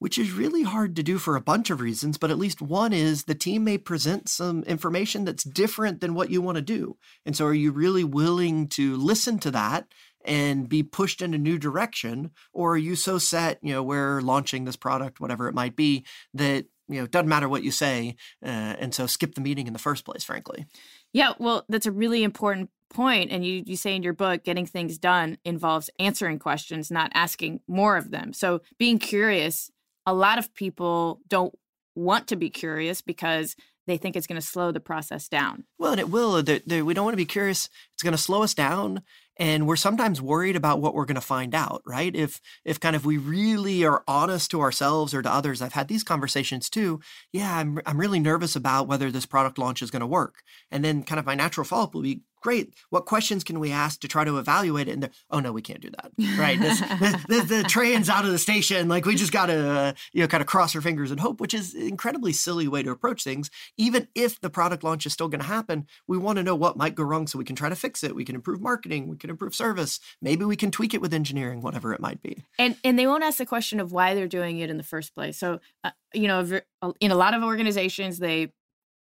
which 0.00 0.18
is 0.18 0.32
really 0.32 0.62
hard 0.62 0.96
to 0.96 1.02
do 1.02 1.18
for 1.18 1.36
a 1.36 1.40
bunch 1.40 1.70
of 1.70 1.80
reasons, 1.80 2.18
but 2.18 2.30
at 2.30 2.38
least 2.38 2.60
one 2.60 2.92
is 2.92 3.24
the 3.24 3.34
team 3.34 3.62
may 3.62 3.78
present 3.78 4.28
some 4.28 4.62
information 4.64 5.26
that's 5.26 5.44
different 5.44 6.00
than 6.00 6.14
what 6.14 6.30
you 6.30 6.42
want 6.42 6.56
to 6.56 6.62
do. 6.62 6.96
And 7.24 7.36
so 7.36 7.44
are 7.44 7.54
you 7.54 7.70
really 7.70 8.02
willing 8.02 8.66
to 8.68 8.96
listen 8.96 9.38
to 9.40 9.50
that 9.52 9.86
and 10.24 10.68
be 10.68 10.82
pushed 10.82 11.20
in 11.20 11.34
a 11.34 11.38
new 11.38 11.58
direction? 11.58 12.30
Or 12.52 12.72
are 12.72 12.78
you 12.78 12.96
so 12.96 13.18
set, 13.18 13.58
you 13.62 13.74
know, 13.74 13.82
we're 13.82 14.22
launching 14.22 14.64
this 14.64 14.76
product, 14.76 15.20
whatever 15.20 15.48
it 15.48 15.54
might 15.54 15.76
be, 15.76 16.06
that, 16.32 16.64
you 16.88 17.00
know, 17.00 17.06
doesn't 17.06 17.28
matter 17.28 17.48
what 17.48 17.62
you 17.62 17.70
say. 17.70 18.16
Uh, 18.42 18.48
and 18.48 18.94
so 18.94 19.06
skip 19.06 19.34
the 19.34 19.42
meeting 19.42 19.66
in 19.66 19.74
the 19.74 19.78
first 19.78 20.06
place, 20.06 20.24
frankly. 20.24 20.64
Yeah, 21.12 21.34
well, 21.38 21.66
that's 21.68 21.86
a 21.86 21.92
really 21.92 22.24
important 22.24 22.70
point 22.88 23.30
and 23.30 23.46
you 23.46 23.62
you 23.66 23.76
say 23.76 23.94
in 23.94 24.02
your 24.02 24.12
book 24.12 24.42
getting 24.42 24.66
things 24.66 24.98
done 24.98 25.38
involves 25.44 25.88
answering 26.00 26.40
questions 26.40 26.90
not 26.90 27.08
asking 27.14 27.60
more 27.68 27.96
of 27.96 28.10
them 28.10 28.32
so 28.32 28.60
being 28.78 28.98
curious 28.98 29.70
a 30.06 30.14
lot 30.14 30.38
of 30.38 30.54
people 30.54 31.20
don't 31.28 31.54
want 31.94 32.28
to 32.28 32.36
be 32.36 32.50
curious 32.50 33.02
because 33.02 33.56
they 33.86 33.96
think 33.96 34.14
it's 34.14 34.26
going 34.26 34.40
to 34.40 34.46
slow 34.46 34.70
the 34.70 34.80
process 34.80 35.28
down. 35.28 35.64
Well, 35.78 35.92
and 35.92 36.00
it 36.00 36.10
will. 36.10 36.34
Uh, 36.34 36.42
they're, 36.42 36.60
they're, 36.64 36.84
we 36.84 36.94
don't 36.94 37.04
want 37.04 37.14
to 37.14 37.24
be 37.24 37.24
curious. 37.24 37.68
It's 37.94 38.02
going 38.02 38.12
to 38.12 38.18
slow 38.18 38.42
us 38.42 38.54
down, 38.54 39.02
and 39.36 39.66
we're 39.66 39.76
sometimes 39.76 40.22
worried 40.22 40.54
about 40.54 40.80
what 40.80 40.94
we're 40.94 41.06
going 41.06 41.16
to 41.16 41.20
find 41.20 41.54
out. 41.54 41.82
Right? 41.84 42.14
If 42.14 42.40
if 42.64 42.78
kind 42.78 42.94
of 42.94 43.04
we 43.04 43.18
really 43.18 43.84
are 43.84 44.04
honest 44.06 44.50
to 44.52 44.60
ourselves 44.60 45.12
or 45.12 45.22
to 45.22 45.32
others, 45.32 45.60
I've 45.60 45.72
had 45.72 45.88
these 45.88 46.04
conversations 46.04 46.70
too. 46.70 47.00
Yeah, 47.32 47.56
I'm 47.56 47.80
I'm 47.84 47.98
really 47.98 48.20
nervous 48.20 48.54
about 48.54 48.86
whether 48.86 49.10
this 49.10 49.26
product 49.26 49.58
launch 49.58 49.82
is 49.82 49.90
going 49.90 50.00
to 50.00 50.06
work, 50.06 50.36
and 50.70 50.84
then 50.84 51.02
kind 51.02 51.18
of 51.18 51.26
my 51.26 51.34
natural 51.34 51.64
follow 51.64 51.84
up 51.84 51.94
will 51.94 52.02
be, 52.02 52.20
great. 52.40 52.74
What 52.90 53.06
questions 53.06 53.44
can 53.44 53.60
we 53.60 53.70
ask 53.70 54.00
to 54.00 54.08
try 54.08 54.24
to 54.24 54.38
evaluate 54.38 54.88
it? 54.88 54.92
And 54.92 55.10
oh 55.30 55.40
no, 55.40 55.52
we 55.52 55.62
can't 55.62 55.80
do 55.80 55.90
that. 55.90 56.12
Right? 56.38 56.58
This, 56.58 56.80
the, 56.80 57.24
the, 57.28 57.40
the, 57.42 57.62
train's 57.64 58.08
out 58.08 58.24
of 58.24 58.32
the 58.32 58.38
station. 58.38 58.88
Like 58.88 59.04
we 59.04 59.14
just 59.14 59.32
got 59.32 59.46
to 59.46 59.70
uh, 59.70 59.92
you 60.12 60.22
know 60.22 60.28
kind 60.28 60.40
of 60.40 60.46
cross 60.46 60.74
our 60.74 60.80
fingers 60.80 61.10
and 61.10 61.20
hope, 61.20 61.40
which 61.40 61.54
is 61.54 61.74
an 61.74 61.82
incredibly 61.82 62.32
silly 62.32 62.68
way 62.68 62.82
to 62.82 62.90
approach 62.90 63.22
things. 63.22 63.50
Even 63.76 64.08
if 64.14 64.40
the 64.40 64.50
product 64.50 64.82
launch 64.82 65.06
is 65.06 65.12
still 65.12 65.28
going 65.28 65.40
to 65.40 65.46
happen, 65.46 65.86
we 66.06 66.18
want 66.18 66.36
to 66.36 66.42
know 66.42 66.54
what 66.54 66.76
might 66.76 66.94
go 66.94 67.04
wrong 67.04 67.26
so 67.26 67.38
we 67.38 67.44
can 67.44 67.56
try 67.56 67.68
to 67.68 67.76
fix 67.76 68.02
it. 68.02 68.14
We 68.14 68.24
can 68.24 68.34
improve 68.34 68.60
marketing. 68.60 69.08
We 69.08 69.16
can 69.16 69.30
improve 69.30 69.54
service. 69.54 70.00
Maybe 70.20 70.44
we 70.44 70.56
can 70.56 70.70
tweak 70.70 70.94
it 70.94 71.00
with 71.00 71.14
engineering, 71.14 71.60
whatever 71.60 71.92
it 71.92 72.00
might 72.00 72.22
be. 72.22 72.44
And 72.58 72.76
and 72.84 72.98
they 72.98 73.06
won't 73.06 73.24
ask 73.24 73.38
the 73.38 73.46
question 73.46 73.80
of 73.80 73.92
why 73.92 74.14
they're 74.14 74.28
doing 74.28 74.58
it 74.58 74.70
in 74.70 74.76
the 74.76 74.82
first 74.82 75.14
place. 75.14 75.38
So 75.38 75.60
uh, 75.84 75.90
you 76.12 76.26
know, 76.26 76.60
in 76.98 77.10
a 77.10 77.16
lot 77.16 77.34
of 77.34 77.42
organizations, 77.42 78.18
they 78.18 78.52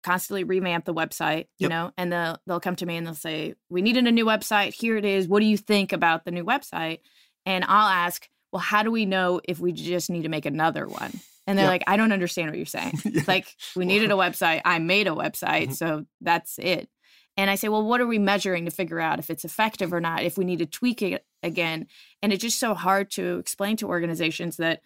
constantly 0.04 0.44
revamp 0.44 0.84
the 0.84 0.94
website, 0.94 1.46
you 1.58 1.68
yep. 1.68 1.70
know, 1.70 1.92
and 1.96 2.12
they'll 2.12 2.38
they'll 2.46 2.60
come 2.60 2.76
to 2.76 2.86
me 2.86 2.96
and 2.96 3.06
they'll 3.06 3.14
say, 3.14 3.54
"We 3.68 3.82
needed 3.82 4.06
a 4.06 4.12
new 4.12 4.26
website. 4.26 4.74
Here 4.74 4.96
it 4.96 5.04
is. 5.04 5.26
What 5.26 5.40
do 5.40 5.46
you 5.46 5.56
think 5.56 5.92
about 5.92 6.24
the 6.24 6.30
new 6.30 6.44
website?" 6.44 7.00
And 7.46 7.64
I'll 7.64 7.88
ask, 7.88 8.28
"Well, 8.52 8.60
how 8.60 8.82
do 8.82 8.90
we 8.90 9.06
know 9.06 9.40
if 9.44 9.58
we 9.58 9.72
just 9.72 10.10
need 10.10 10.22
to 10.22 10.28
make 10.28 10.46
another 10.46 10.86
one?" 10.86 11.20
And 11.46 11.58
they're 11.58 11.64
yep. 11.64 11.72
like, 11.72 11.84
"I 11.86 11.96
don't 11.96 12.12
understand 12.12 12.50
what 12.50 12.56
you're 12.56 12.66
saying. 12.66 13.00
yeah. 13.04 13.22
Like, 13.26 13.48
we 13.74 13.84
needed 13.86 14.10
a 14.10 14.14
website. 14.14 14.60
I 14.64 14.78
made 14.78 15.08
a 15.08 15.12
website, 15.12 15.64
mm-hmm. 15.64 15.72
so 15.72 16.04
that's 16.20 16.58
it." 16.58 16.88
And 17.36 17.50
I 17.50 17.56
say, 17.56 17.68
"Well, 17.68 17.84
what 17.84 18.00
are 18.00 18.06
we 18.06 18.18
measuring 18.18 18.66
to 18.66 18.70
figure 18.70 19.00
out 19.00 19.18
if 19.18 19.30
it's 19.30 19.44
effective 19.44 19.92
or 19.92 20.00
not? 20.00 20.22
If 20.22 20.36
we 20.38 20.44
need 20.44 20.58
to 20.58 20.66
tweak 20.66 21.00
it 21.02 21.24
again?" 21.42 21.86
And 22.22 22.32
it's 22.32 22.42
just 22.42 22.60
so 22.60 22.74
hard 22.74 23.10
to 23.12 23.38
explain 23.38 23.78
to 23.78 23.88
organizations 23.88 24.58
that 24.58 24.82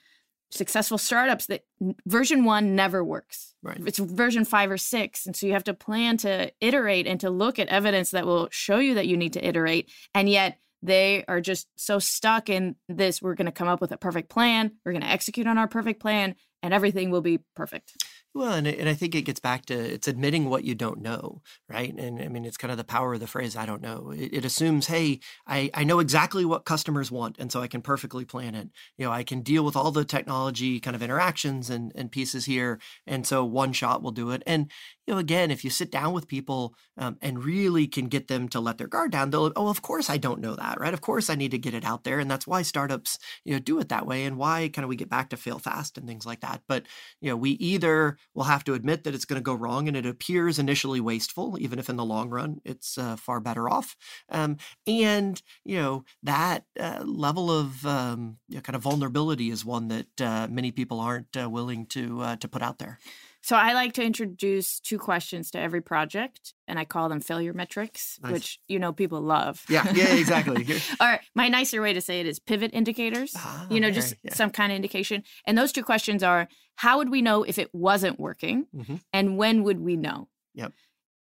successful 0.50 0.98
startups 0.98 1.46
that 1.46 1.64
version 2.06 2.44
one 2.44 2.74
never 2.74 3.04
works. 3.04 3.54
Right. 3.62 3.80
It's 3.86 3.98
version 3.98 4.44
five 4.44 4.70
or 4.70 4.78
six. 4.78 5.26
And 5.26 5.36
so 5.36 5.46
you 5.46 5.52
have 5.52 5.64
to 5.64 5.74
plan 5.74 6.16
to 6.18 6.50
iterate 6.60 7.06
and 7.06 7.20
to 7.20 7.30
look 7.30 7.58
at 7.58 7.68
evidence 7.68 8.10
that 8.12 8.26
will 8.26 8.48
show 8.50 8.78
you 8.78 8.94
that 8.94 9.06
you 9.06 9.16
need 9.16 9.34
to 9.34 9.46
iterate. 9.46 9.90
And 10.14 10.28
yet 10.28 10.58
they 10.82 11.24
are 11.26 11.40
just 11.40 11.68
so 11.76 11.98
stuck 11.98 12.48
in 12.48 12.76
this 12.88 13.20
we're 13.20 13.34
going 13.34 13.46
to 13.46 13.52
come 13.52 13.68
up 13.68 13.80
with 13.80 13.92
a 13.92 13.96
perfect 13.96 14.30
plan, 14.30 14.72
we're 14.84 14.92
going 14.92 15.02
to 15.02 15.10
execute 15.10 15.46
on 15.46 15.58
our 15.58 15.68
perfect 15.68 16.00
plan. 16.00 16.34
and 16.62 16.74
everything 16.74 17.10
will 17.10 17.20
be 17.20 17.38
perfect. 17.54 17.92
Well, 18.34 18.52
and, 18.52 18.68
and 18.68 18.88
I 18.88 18.94
think 18.94 19.14
it 19.14 19.22
gets 19.22 19.40
back 19.40 19.66
to 19.66 19.74
it's 19.74 20.06
admitting 20.06 20.48
what 20.48 20.62
you 20.62 20.74
don't 20.74 21.00
know, 21.00 21.40
right? 21.68 21.92
And 21.92 22.20
I 22.20 22.28
mean, 22.28 22.44
it's 22.44 22.58
kind 22.58 22.70
of 22.70 22.76
the 22.76 22.84
power 22.84 23.14
of 23.14 23.20
the 23.20 23.26
phrase, 23.26 23.56
I 23.56 23.66
don't 23.66 23.82
know. 23.82 24.10
It, 24.10 24.32
it, 24.32 24.44
assumes, 24.44 24.86
hey, 24.86 25.20
I, 25.46 25.70
I 25.74 25.82
know 25.82 25.98
exactly 25.98 26.44
what 26.44 26.64
customers 26.66 27.10
want, 27.10 27.36
and 27.38 27.50
so 27.50 27.62
I 27.62 27.68
can 27.68 27.80
perfectly 27.82 28.24
plan 28.24 28.54
it. 28.54 28.68
You 28.96 29.06
know, 29.06 29.12
I 29.12 29.24
can 29.24 29.40
deal 29.40 29.64
with 29.64 29.76
all 29.76 29.90
the 29.90 30.04
technology 30.04 30.78
kind 30.78 30.94
of 30.94 31.02
interactions 31.02 31.70
and, 31.70 31.90
and 31.94 32.12
pieces 32.12 32.44
here. 32.44 32.78
And 33.06 33.26
so 33.26 33.44
one 33.44 33.72
shot 33.72 34.02
will 34.02 34.12
do 34.12 34.30
it. 34.30 34.42
And, 34.46 34.70
you 35.08 35.14
know, 35.14 35.20
again, 35.20 35.50
if 35.50 35.64
you 35.64 35.70
sit 35.70 35.90
down 35.90 36.12
with 36.12 36.28
people 36.28 36.74
um, 36.98 37.16
and 37.22 37.42
really 37.42 37.86
can 37.86 38.08
get 38.08 38.28
them 38.28 38.46
to 38.50 38.60
let 38.60 38.76
their 38.76 38.86
guard 38.86 39.10
down, 39.10 39.30
they'll, 39.30 39.50
oh, 39.56 39.68
of 39.68 39.80
course 39.80 40.10
I 40.10 40.18
don't 40.18 40.42
know 40.42 40.54
that, 40.54 40.78
right? 40.78 40.92
Of 40.92 41.00
course 41.00 41.30
I 41.30 41.34
need 41.34 41.52
to 41.52 41.58
get 41.58 41.72
it 41.72 41.82
out 41.82 42.04
there. 42.04 42.18
And 42.18 42.30
that's 42.30 42.46
why 42.46 42.60
startups, 42.60 43.18
you 43.42 43.54
know, 43.54 43.58
do 43.58 43.80
it 43.80 43.88
that 43.88 44.06
way 44.06 44.26
and 44.26 44.36
why 44.36 44.68
kind 44.68 44.84
of 44.84 44.90
we 44.90 44.96
get 44.96 45.08
back 45.08 45.30
to 45.30 45.38
fail 45.38 45.58
fast 45.58 45.96
and 45.96 46.06
things 46.06 46.26
like 46.26 46.40
that. 46.40 46.60
But, 46.68 46.84
you 47.22 47.30
know, 47.30 47.38
we 47.38 47.52
either 47.52 48.18
will 48.34 48.44
have 48.44 48.64
to 48.64 48.74
admit 48.74 49.04
that 49.04 49.14
it's 49.14 49.24
going 49.24 49.40
to 49.40 49.42
go 49.42 49.54
wrong 49.54 49.88
and 49.88 49.96
it 49.96 50.04
appears 50.04 50.58
initially 50.58 51.00
wasteful, 51.00 51.56
even 51.58 51.78
if 51.78 51.88
in 51.88 51.96
the 51.96 52.04
long 52.04 52.28
run 52.28 52.60
it's 52.66 52.98
uh, 52.98 53.16
far 53.16 53.40
better 53.40 53.66
off. 53.66 53.96
Um, 54.28 54.58
and, 54.86 55.40
you 55.64 55.78
know, 55.78 56.04
that 56.22 56.64
uh, 56.78 57.02
level 57.02 57.50
of 57.50 57.86
um, 57.86 58.36
you 58.46 58.56
know, 58.56 58.60
kind 58.60 58.76
of 58.76 58.82
vulnerability 58.82 59.48
is 59.48 59.64
one 59.64 59.88
that 59.88 60.20
uh, 60.20 60.48
many 60.50 60.70
people 60.70 61.00
aren't 61.00 61.34
uh, 61.34 61.48
willing 61.48 61.86
to, 61.86 62.20
uh, 62.20 62.36
to 62.36 62.46
put 62.46 62.60
out 62.60 62.78
there. 62.78 62.98
So 63.42 63.56
I 63.56 63.72
like 63.72 63.92
to 63.94 64.02
introduce 64.02 64.80
two 64.80 64.98
questions 64.98 65.50
to 65.52 65.60
every 65.60 65.80
project, 65.80 66.54
and 66.66 66.78
I 66.78 66.84
call 66.84 67.08
them 67.08 67.20
failure 67.20 67.52
metrics, 67.52 68.18
nice. 68.22 68.32
which 68.32 68.60
you 68.68 68.78
know 68.78 68.92
people 68.92 69.20
love. 69.20 69.64
Yeah, 69.68 69.90
yeah, 69.92 70.14
exactly. 70.14 70.66
All 71.00 71.06
right, 71.06 71.20
my 71.34 71.48
nicer 71.48 71.80
way 71.80 71.92
to 71.92 72.00
say 72.00 72.20
it 72.20 72.26
is 72.26 72.38
pivot 72.38 72.72
indicators. 72.74 73.34
Ah, 73.36 73.66
you 73.70 73.80
know, 73.80 73.88
okay. 73.88 73.94
just 73.94 74.14
yeah. 74.22 74.34
some 74.34 74.50
kind 74.50 74.72
of 74.72 74.76
indication. 74.76 75.22
And 75.46 75.56
those 75.56 75.72
two 75.72 75.84
questions 75.84 76.22
are: 76.22 76.48
How 76.76 76.98
would 76.98 77.10
we 77.10 77.22
know 77.22 77.44
if 77.44 77.58
it 77.58 77.72
wasn't 77.72 78.18
working, 78.18 78.66
mm-hmm. 78.74 78.96
and 79.12 79.38
when 79.38 79.62
would 79.62 79.80
we 79.80 79.96
know? 79.96 80.28
Yep. 80.54 80.72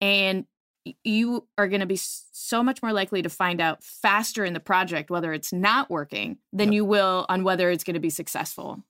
And 0.01 0.45
you 1.03 1.47
are 1.57 1.67
going 1.67 1.81
to 1.81 1.85
be 1.85 1.99
so 1.99 2.63
much 2.63 2.81
more 2.81 2.93
likely 2.93 3.21
to 3.21 3.29
find 3.29 3.61
out 3.61 3.83
faster 3.83 4.45
in 4.45 4.53
the 4.53 4.59
project 4.59 5.09
whether 5.09 5.33
it's 5.33 5.51
not 5.51 5.89
working 5.89 6.37
than 6.53 6.69
yep. 6.69 6.75
you 6.75 6.85
will 6.85 7.25
on 7.29 7.43
whether 7.43 7.69
it's 7.69 7.83
going 7.83 7.95
to 7.95 7.99
be 7.99 8.09
successful. 8.09 8.83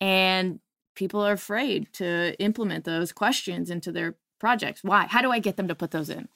And 0.00 0.60
people 0.94 1.20
are 1.20 1.32
afraid 1.32 1.92
to 1.94 2.34
implement 2.40 2.84
those 2.84 3.12
questions 3.12 3.70
into 3.70 3.92
their 3.92 4.16
projects. 4.40 4.82
Why? 4.82 5.06
How 5.06 5.22
do 5.22 5.30
I 5.30 5.38
get 5.38 5.56
them 5.56 5.68
to 5.68 5.74
put 5.74 5.92
those 5.92 6.10
in? 6.10 6.28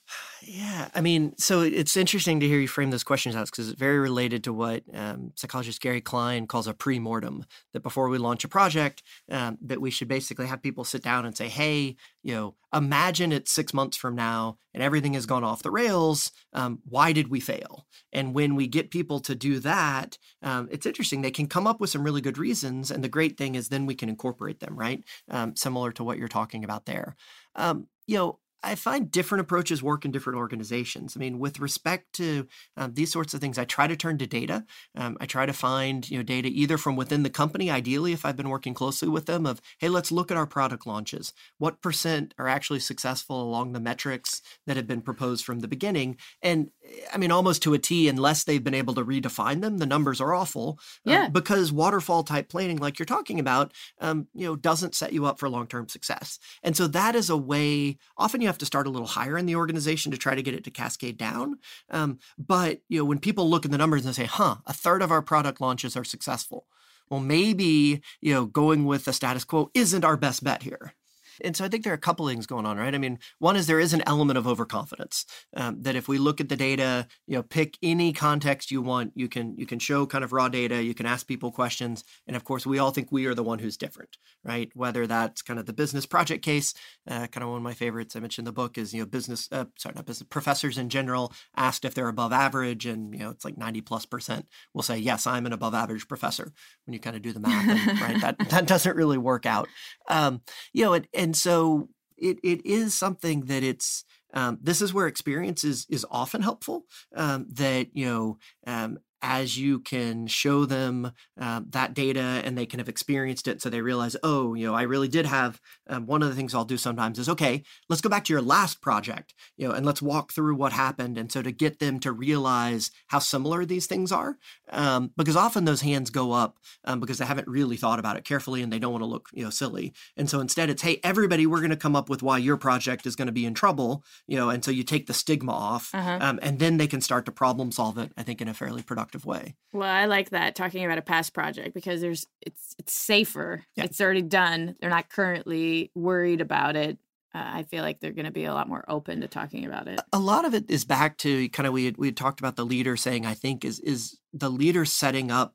Yeah, 0.43 0.89
I 0.95 1.01
mean, 1.01 1.35
so 1.39 1.63
it's 1.63 1.97
interesting 1.97 2.39
to 2.41 2.47
hear 2.47 2.61
you 2.61 2.69
frame 2.69 2.91
those 2.91 3.03
questions 3.03 3.35
out 3.35 3.47
because 3.47 3.71
it's 3.71 3.79
very 3.79 3.99
related 3.99 4.45
to 4.45 4.53
what 4.53 4.83
um, 4.93 5.33
psychologist 5.35 5.81
Gary 5.81 6.03
Klein 6.03 6.47
calls 6.47 6.69
a 6.69 6.75
pre-mortem. 6.75 7.47
That 7.73 7.83
before 7.83 8.09
we 8.09 8.19
launch 8.19 8.45
a 8.45 8.49
project, 8.49 9.03
um, 9.31 9.59
that 9.63 9.81
we 9.81 9.91
should 9.91 10.07
basically 10.07 10.47
have 10.47 10.63
people 10.63 10.85
sit 10.85 11.03
down 11.03 11.25
and 11.25 11.37
say, 11.37 11.49
"Hey, 11.49 11.97
you 12.23 12.35
know, 12.35 12.55
imagine 12.73 13.33
it's 13.33 13.51
six 13.51 13.73
months 13.73 13.97
from 13.97 14.15
now 14.15 14.59
and 14.75 14.83
everything 14.83 15.15
has 15.15 15.27
gone 15.27 15.45
off 15.45 15.63
the 15.63 15.71
rails. 15.71 16.31
Um, 16.53 16.81
why 16.85 17.13
did 17.13 17.29
we 17.29 17.41
fail?" 17.41 17.87
And 18.13 18.35
when 18.35 18.55
we 18.55 18.67
get 18.67 18.91
people 18.91 19.21
to 19.21 19.35
do 19.35 19.59
that, 19.61 20.19
um, 20.43 20.69
it's 20.71 20.87
interesting. 20.87 21.23
They 21.23 21.31
can 21.31 21.47
come 21.47 21.67
up 21.67 21.81
with 21.81 21.91
some 21.91 22.05
really 22.05 22.21
good 22.21 22.39
reasons, 22.39 22.91
and 22.91 23.03
the 23.03 23.09
great 23.09 23.39
thing 23.39 23.55
is 23.55 23.69
then 23.69 23.87
we 23.87 23.95
can 23.95 24.09
incorporate 24.09 24.61
them, 24.61 24.79
right? 24.79 25.03
Um, 25.31 25.57
similar 25.57 25.91
to 25.93 26.05
what 26.05 26.19
you're 26.19 26.29
talking 26.29 26.65
about 26.65 26.85
there. 26.85 27.17
Um, 27.57 27.89
you 28.07 28.17
know, 28.19 28.39
I 28.65 28.75
find 28.75 29.11
different 29.11 29.43
approaches 29.43 29.83
work 29.83 30.05
in 30.05 30.11
different 30.11 30.39
organizations. 30.39 31.17
I 31.17 31.21
mean, 31.21 31.39
with 31.39 31.61
respect 31.61 32.13
to 32.15 32.47
um, 32.77 32.95
these 32.95 33.13
sorts 33.13 33.35
of 33.35 33.41
things, 33.41 33.59
I 33.59 33.65
try 33.65 33.87
to 33.87 33.97
turn 33.97 34.19
to 34.19 34.27
data. 34.27 34.65
Um, 34.97 35.17
I 35.21 35.27
try 35.27 35.47
to 35.47 35.53
find 35.53 36.09
you 36.11 36.17
know 36.17 36.23
data 36.23 36.49
either 36.49 36.79
from 36.79 36.97
within 36.97 37.23
the 37.23 37.31
company, 37.31 37.71
ideally 37.71 38.13
if 38.13 38.25
I've 38.25 38.37
been 38.37 38.49
working 38.49 38.75
closely 38.75 39.09
with 39.09 39.27
them, 39.27 39.47
of 39.47 39.61
hey, 39.79 39.89
let's 39.89 40.11
look 40.11 40.31
at 40.31 40.37
our 40.37 40.47
product 40.47 40.87
launches. 40.87 41.33
What 41.59 41.83
percent 41.83 42.35
are 42.39 42.49
actually 42.49 42.81
successful 42.81 43.43
along 43.43 43.73
the 43.73 43.81
metrics 43.81 44.41
that 44.67 44.77
have 44.77 44.87
been 44.87 45.03
proposed 45.03 45.45
from 45.45 45.61
the 45.61 45.69
beginning? 45.69 46.17
And 46.43 46.71
I 47.13 47.19
mean, 47.19 47.31
almost 47.31 47.63
to 47.63 47.75
a 47.75 47.79
T, 47.79 48.09
unless 48.09 48.45
they've 48.45 48.65
been 48.65 48.75
able 48.75 48.95
to 48.95 49.05
redefine 49.05 49.61
them, 49.61 49.79
the 49.79 49.87
numbers 49.87 50.21
are 50.21 50.35
awful. 50.35 50.79
Um, 51.07 51.13
yeah. 51.13 51.29
because 51.29 51.73
waterfall 51.73 52.23
type 52.23 52.49
planning, 52.49 52.79
like 52.79 52.99
you're 52.99 53.07
talking 53.07 53.39
about, 53.39 53.73
um, 54.01 54.29
you 54.35 54.47
know, 54.47 54.57
doesn't 54.57 54.95
set 54.95 55.13
you 55.13 55.27
up 55.27 55.39
for 55.39 55.49
long 55.49 55.67
term 55.67 55.89
success. 55.89 56.39
And 56.63 56.77
so 56.77 56.87
that 56.89 57.15
is 57.15 57.31
a 57.31 57.37
way. 57.37 57.99
Often 58.17 58.41
you 58.41 58.49
have 58.49 58.54
to 58.59 58.67
start 58.67 58.87
a 58.87 58.91
little 58.91 59.07
higher 59.07 59.37
in 59.39 59.47
the 59.47 59.57
organization 59.57 60.13
to 60.13 60.19
try 60.19 60.35
to 60.35 60.43
get 60.43 60.55
it 60.55 60.65
to 60.65 60.71
cascade 60.71 61.17
down. 61.17 61.59
Um, 61.91 62.19
but 62.39 62.81
you 62.89 62.99
know, 62.99 63.05
when 63.05 63.19
people 63.19 63.49
look 63.49 63.65
at 63.65 63.71
the 63.71 63.79
numbers 63.79 64.05
and 64.05 64.15
say, 64.15 64.25
"Huh, 64.27 64.57
a 64.67 64.73
third 64.73 65.03
of 65.03 65.11
our 65.11 65.23
product 65.23 65.61
launches 65.61 65.97
are 65.97 66.05
successful," 66.05 66.67
well, 67.09 67.21
maybe 67.21 68.03
you 68.21 68.33
know, 68.35 68.47
going 68.47 68.85
with 68.85 69.05
the 69.05 69.13
status 69.13 69.45
quo 69.45 69.71
isn't 69.75 70.05
our 70.05 70.17
best 70.17 70.43
bet 70.45 70.63
here. 70.63 70.95
And 71.43 71.57
so 71.57 71.65
I 71.65 71.69
think 71.69 71.85
there 71.85 71.93
are 71.93 71.97
a 71.97 71.99
couple 71.99 72.27
things 72.29 72.47
going 72.47 72.67
on, 72.67 72.77
right? 72.77 72.95
I 72.95 72.99
mean, 72.99 73.19
one 73.39 73.57
is 73.57 73.67
there 73.67 73.81
is 73.81 73.93
an 73.93 74.03
element 74.07 74.39
of 74.39 74.47
overconfidence 74.47 75.27
um, 75.57 75.83
that 75.83 75.97
if 75.97 76.09
we 76.09 76.19
look 76.19 76.41
at 76.41 76.49
the 76.49 76.57
data, 76.57 77.07
you 77.27 77.37
know, 77.37 77.43
pick 77.43 77.77
any 77.83 78.13
context 78.13 78.71
you 78.71 78.83
want, 78.83 79.13
you 79.15 79.29
can 79.29 79.57
you 79.57 79.67
can 79.67 79.79
show 79.79 80.07
kind 80.07 80.25
of 80.25 80.33
raw 80.33 80.49
data, 80.49 80.83
you 80.83 80.95
can 80.95 81.07
ask 81.07 81.27
people 81.27 81.51
questions, 81.51 82.05
and 82.27 82.37
of 82.37 82.45
course, 82.45 82.67
we 82.67 82.79
all 82.79 82.91
think 82.91 83.11
we 83.11 83.27
are 83.27 83.35
the 83.35 83.43
one 83.43 83.59
who's 83.59 83.77
different, 83.77 84.17
right? 84.45 84.71
Whether 84.75 85.07
that's 85.07 85.43
kind 85.43 85.59
of 85.59 85.67
the 85.67 85.73
business 85.73 86.07
project 86.07 86.45
case, 86.45 86.75
uh, 87.09 87.27
kind 87.27 87.43
of 87.43 87.49
one 87.49 87.59
of 87.59 87.63
my 87.63 87.75
favorites 87.75 88.17
I 88.17 88.21
mentioned 88.21 88.47
in 88.47 88.53
the 88.53 88.53
book 88.53 88.79
is 88.79 88.93
you 88.93 89.01
know 89.01 89.07
business, 89.07 89.49
uh, 89.53 89.67
sorry, 89.79 89.95
not 89.95 90.07
business 90.07 90.27
professors 90.29 90.79
in 90.79 90.89
general 90.89 91.33
asked 91.57 91.85
if 91.85 91.95
they're 91.95 92.09
above 92.09 92.33
average, 92.33 92.87
and 92.87 93.15
you 93.15 93.21
know 93.21 93.31
it's 93.31 93.45
like 93.45 93.57
ninety 93.57 93.81
plus 93.81 94.07
percent 94.07 94.47
will 94.73 94.83
say 94.83 94.99
yes, 94.99 95.27
I'm 95.27 95.47
an 95.47 95.53
above 95.53 95.75
average 95.75 96.09
professor. 96.09 96.53
When 96.87 96.93
you 96.93 97.01
kind 97.01 97.17
of 97.17 97.23
do 97.23 97.33
the 97.33 97.41
math, 97.41 97.69
and, 97.69 98.01
right, 98.01 98.21
that 98.21 98.39
that 98.51 98.67
doesn't 98.67 98.97
really 98.97 99.19
work 99.19 99.47
out. 99.47 99.69
Um, 100.09 100.43
you 100.73 100.85
know, 100.85 100.95
and, 100.95 101.07
and 101.25 101.35
so 101.35 101.89
it 102.19 102.39
it 102.43 102.65
is 102.67 102.95
something 102.95 103.47
that 103.47 103.63
it's 103.63 104.05
um, 104.35 104.59
this 104.61 104.83
is 104.83 104.93
where 104.93 105.07
experience 105.07 105.65
is 105.65 105.87
is 105.89 106.05
often 106.11 106.43
helpful. 106.43 106.85
Um, 107.17 107.47
that 107.55 107.89
you 107.95 108.07
know 108.07 108.39
um, 108.67 108.99
as 109.25 109.57
you 109.59 109.81
can 109.81 110.27
show 110.27 110.67
them 110.67 111.11
uh, 111.41 111.63
that 111.71 111.95
data 111.95 112.43
and 112.45 112.59
they 112.59 112.67
can 112.67 112.79
have 112.79 112.91
experienced 112.91 113.49
it 113.49 113.63
so 113.63 113.71
they 113.71 113.81
realize 113.81 114.15
oh 114.23 114.53
you 114.53 114.67
know 114.67 114.75
i 114.75 114.83
really 114.83 115.09
did 115.09 115.25
have 115.25 115.63
um, 115.89 116.05
one 116.07 116.23
of 116.23 116.29
the 116.29 116.35
things 116.35 116.55
i'll 116.55 116.67
do 116.67 116.77
sometimes 116.77 117.19
is 117.19 117.29
okay 117.29 117.63
let's 117.89 118.03
go 118.03 118.11
back 118.11 118.23
to 118.23 118.35
your 118.35 118.43
last 118.43 118.83
project 118.83 119.33
you 119.57 119.67
know 119.67 119.73
and 119.73 119.87
let's 119.87 120.03
walk 120.03 120.31
through 120.31 120.55
what 120.55 120.75
happened 120.75 121.17
and 121.17 121.33
so 121.33 121.41
to 121.41 121.51
get 121.51 121.79
them 121.79 121.99
to 121.99 122.13
realize 122.13 122.91
how 123.07 123.19
similar 123.19 123.65
these 123.65 123.87
things 123.87 124.13
are 124.13 124.37
um, 124.71 125.11
because 125.17 125.37
often 125.37 125.65
those 125.65 125.81
hands 125.81 126.11
go 126.11 126.33
up 126.33 126.59
um, 126.85 127.01
because 127.01 127.17
they 127.17 127.25
haven't 127.25 127.49
really 127.49 127.79
thought 127.79 127.99
about 127.99 128.19
it 128.19 128.25
carefully 128.25 128.61
and 128.61 128.71
they 128.71 128.79
don't 128.79 128.93
want 128.93 129.03
to 129.03 129.09
look 129.09 129.31
you 129.33 129.43
know 129.43 129.51
silly 129.51 129.95
and 130.19 130.29
so 130.29 130.39
instead 130.39 130.69
it's 130.69 130.83
hey 130.83 131.01
everybody 131.03 131.47
we're 131.47 131.61
going 131.61 131.71
to 131.71 131.77
come 131.77 131.97
up 131.97 132.11
with 132.11 132.23
why 132.23 132.37
your 132.37 132.59
project 132.59 133.07
is 133.07 133.17
going 133.17 133.27
to 133.27 133.33
be 133.33 133.47
in 133.47 133.55
trouble 133.55 134.05
you 134.27 134.37
know 134.37 134.51
and 134.51 134.63
so 134.63 134.71
you 134.71 134.83
take 134.83 135.07
the 135.07 135.15
stigma 135.15 135.53
off 135.53 135.95
uh-huh. 135.95 136.19
Um, 136.21 136.39
and 136.43 136.59
then 136.59 136.77
they 136.77 136.87
can 136.87 137.01
start 137.01 137.25
to 137.25 137.33
problem 137.33 137.73
solve 137.73 137.97
it 137.97 138.13
i 138.19 138.23
think 138.23 138.43
in 138.43 138.49
a 138.49 138.55
fairly 138.55 138.83
productive 138.83 139.14
productive 139.15 139.27
way. 139.27 139.55
Well, 139.73 139.89
I 139.89 140.07
like 140.07 140.31
that 140.31 140.55
talking 140.55 140.85
about 140.85 140.99
a 140.99 141.03
past 141.03 141.33
project 141.33 141.75
because 141.75 142.01
there's 142.01 142.27
it's 142.41 142.75
it's 142.79 142.93
safer. 142.93 143.65
Yeah. 143.77 143.85
It's 143.85 144.01
already 144.01 144.23
done. 144.23 144.77
They're 144.81 144.91
not 144.91 145.09
currently 145.09 145.91
worried 145.95 146.41
about 146.41 146.77
it. 146.77 146.99
Uh, 147.35 147.43
I 147.43 147.63
feel 147.65 147.83
like 147.83 147.99
they're 147.99 148.13
going 148.13 148.27
to 148.27 148.31
be 148.31 148.45
a 148.45 148.55
lot 148.55 148.69
more 148.69 148.85
open 148.87 149.21
to 149.23 149.29
talking 149.29 149.65
about 149.65 149.89
it. 149.89 150.01
A 150.13 150.21
lot 150.21 150.45
of 150.45 150.55
it 150.55 150.71
is 150.71 150.85
back 150.85 151.19
to 151.19 151.49
kind 151.49 151.67
of 151.67 151.73
we 151.73 151.87
had, 151.87 151.97
we 151.97 152.07
had 152.07 152.17
talked 152.17 152.39
about 152.39 152.55
the 152.55 152.65
leader 152.65 152.97
saying 152.97 153.27
I 153.27 153.35
think 153.35 153.65
is 153.65 153.81
is 153.81 154.19
the 154.33 154.51
leader 154.51 154.85
setting 154.85 155.31
up 155.31 155.55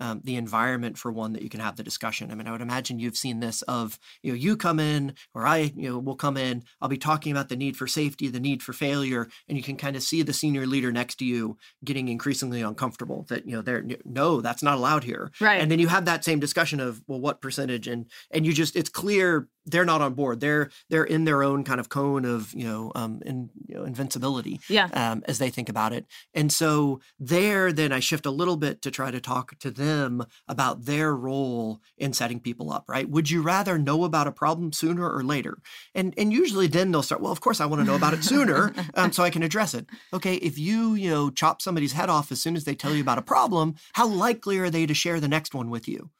um, 0.00 0.20
the 0.24 0.36
environment 0.36 0.98
for 0.98 1.10
one 1.10 1.32
that 1.32 1.42
you 1.42 1.48
can 1.48 1.60
have 1.60 1.76
the 1.76 1.82
discussion. 1.82 2.30
I 2.30 2.34
mean, 2.34 2.46
I 2.46 2.52
would 2.52 2.60
imagine 2.60 2.98
you've 2.98 3.16
seen 3.16 3.40
this 3.40 3.62
of, 3.62 3.98
you 4.22 4.32
know, 4.32 4.36
you 4.36 4.56
come 4.56 4.80
in 4.80 5.14
or 5.34 5.46
I, 5.46 5.72
you 5.76 5.88
know, 5.88 5.98
will 5.98 6.16
come 6.16 6.36
in, 6.36 6.64
I'll 6.80 6.88
be 6.88 6.98
talking 6.98 7.32
about 7.32 7.48
the 7.48 7.56
need 7.56 7.76
for 7.76 7.86
safety, 7.86 8.28
the 8.28 8.40
need 8.40 8.62
for 8.62 8.72
failure, 8.72 9.28
and 9.48 9.56
you 9.56 9.62
can 9.62 9.76
kind 9.76 9.96
of 9.96 10.02
see 10.02 10.22
the 10.22 10.32
senior 10.32 10.66
leader 10.66 10.92
next 10.92 11.16
to 11.16 11.24
you 11.24 11.56
getting 11.84 12.08
increasingly 12.08 12.60
uncomfortable 12.60 13.24
that, 13.28 13.46
you 13.46 13.52
know, 13.52 13.62
they're, 13.62 13.84
no, 14.04 14.40
that's 14.40 14.62
not 14.62 14.76
allowed 14.76 15.04
here. 15.04 15.30
Right. 15.40 15.60
And 15.60 15.70
then 15.70 15.78
you 15.78 15.88
have 15.88 16.04
that 16.04 16.24
same 16.24 16.40
discussion 16.40 16.80
of, 16.80 17.02
well, 17.06 17.20
what 17.20 17.40
percentage? 17.40 17.88
And, 17.88 18.06
and 18.30 18.46
you 18.46 18.52
just, 18.52 18.76
it's 18.76 18.88
clear 18.88 19.48
they're 19.66 19.84
not 19.84 20.00
on 20.00 20.14
board. 20.14 20.40
They're 20.40 20.70
they're 20.88 21.04
in 21.04 21.24
their 21.24 21.42
own 21.42 21.64
kind 21.64 21.80
of 21.80 21.88
cone 21.88 22.24
of 22.24 22.54
you 22.54 22.64
know 22.64 22.92
um 22.94 23.20
in, 23.26 23.50
you 23.66 23.74
know, 23.74 23.84
invincibility. 23.84 24.60
Yeah. 24.68 24.88
Um, 24.92 25.22
as 25.26 25.38
they 25.38 25.50
think 25.50 25.68
about 25.68 25.92
it, 25.92 26.06
and 26.34 26.52
so 26.52 27.00
there, 27.18 27.72
then 27.72 27.92
I 27.92 28.00
shift 28.00 28.26
a 28.26 28.30
little 28.30 28.56
bit 28.56 28.82
to 28.82 28.90
try 28.90 29.10
to 29.10 29.20
talk 29.20 29.58
to 29.58 29.70
them 29.70 30.24
about 30.48 30.84
their 30.84 31.14
role 31.14 31.80
in 31.98 32.12
setting 32.12 32.40
people 32.40 32.72
up. 32.72 32.84
Right? 32.88 33.08
Would 33.08 33.30
you 33.30 33.42
rather 33.42 33.78
know 33.78 34.04
about 34.04 34.26
a 34.26 34.32
problem 34.32 34.72
sooner 34.72 35.08
or 35.08 35.22
later? 35.22 35.58
And 35.94 36.14
and 36.16 36.32
usually 36.32 36.68
then 36.68 36.92
they'll 36.92 37.02
start. 37.02 37.20
Well, 37.20 37.32
of 37.32 37.40
course 37.40 37.60
I 37.60 37.66
want 37.66 37.80
to 37.80 37.86
know 37.86 37.96
about 37.96 38.14
it 38.14 38.24
sooner, 38.24 38.72
um, 38.94 39.12
so 39.12 39.22
I 39.22 39.30
can 39.30 39.42
address 39.42 39.74
it. 39.74 39.86
Okay, 40.12 40.36
if 40.36 40.58
you 40.58 40.94
you 40.94 41.10
know 41.10 41.30
chop 41.30 41.60
somebody's 41.60 41.92
head 41.92 42.08
off 42.08 42.30
as 42.30 42.40
soon 42.40 42.56
as 42.56 42.64
they 42.64 42.74
tell 42.74 42.94
you 42.94 43.02
about 43.02 43.18
a 43.18 43.22
problem, 43.22 43.74
how 43.94 44.06
likely 44.06 44.58
are 44.58 44.70
they 44.70 44.86
to 44.86 44.94
share 44.94 45.20
the 45.20 45.28
next 45.28 45.54
one 45.54 45.70
with 45.70 45.88
you? 45.88 46.10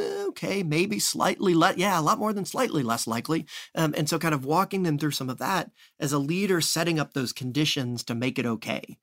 Okay, 0.00 0.62
maybe 0.62 0.98
slightly 0.98 1.54
less, 1.54 1.76
yeah, 1.76 1.98
a 1.98 2.02
lot 2.02 2.18
more 2.18 2.32
than 2.32 2.44
slightly 2.44 2.82
less 2.82 3.06
likely. 3.06 3.46
Um, 3.74 3.94
and 3.96 4.08
so, 4.08 4.18
kind 4.18 4.34
of 4.34 4.44
walking 4.44 4.82
them 4.82 4.98
through 4.98 5.12
some 5.12 5.30
of 5.30 5.38
that 5.38 5.70
as 5.98 6.12
a 6.12 6.18
leader, 6.18 6.60
setting 6.60 6.98
up 6.98 7.14
those 7.14 7.32
conditions 7.32 8.02
to 8.04 8.14
make 8.14 8.38
it 8.38 8.46
okay. 8.46 8.98